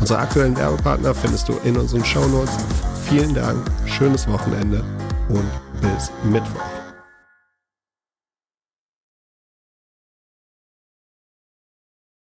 [0.00, 2.58] Unsere aktuellen Werbepartner findest du in unseren Shownotes.
[3.08, 4.84] Vielen Dank, schönes Wochenende
[5.30, 5.48] und
[5.80, 6.83] bis Mittwoch.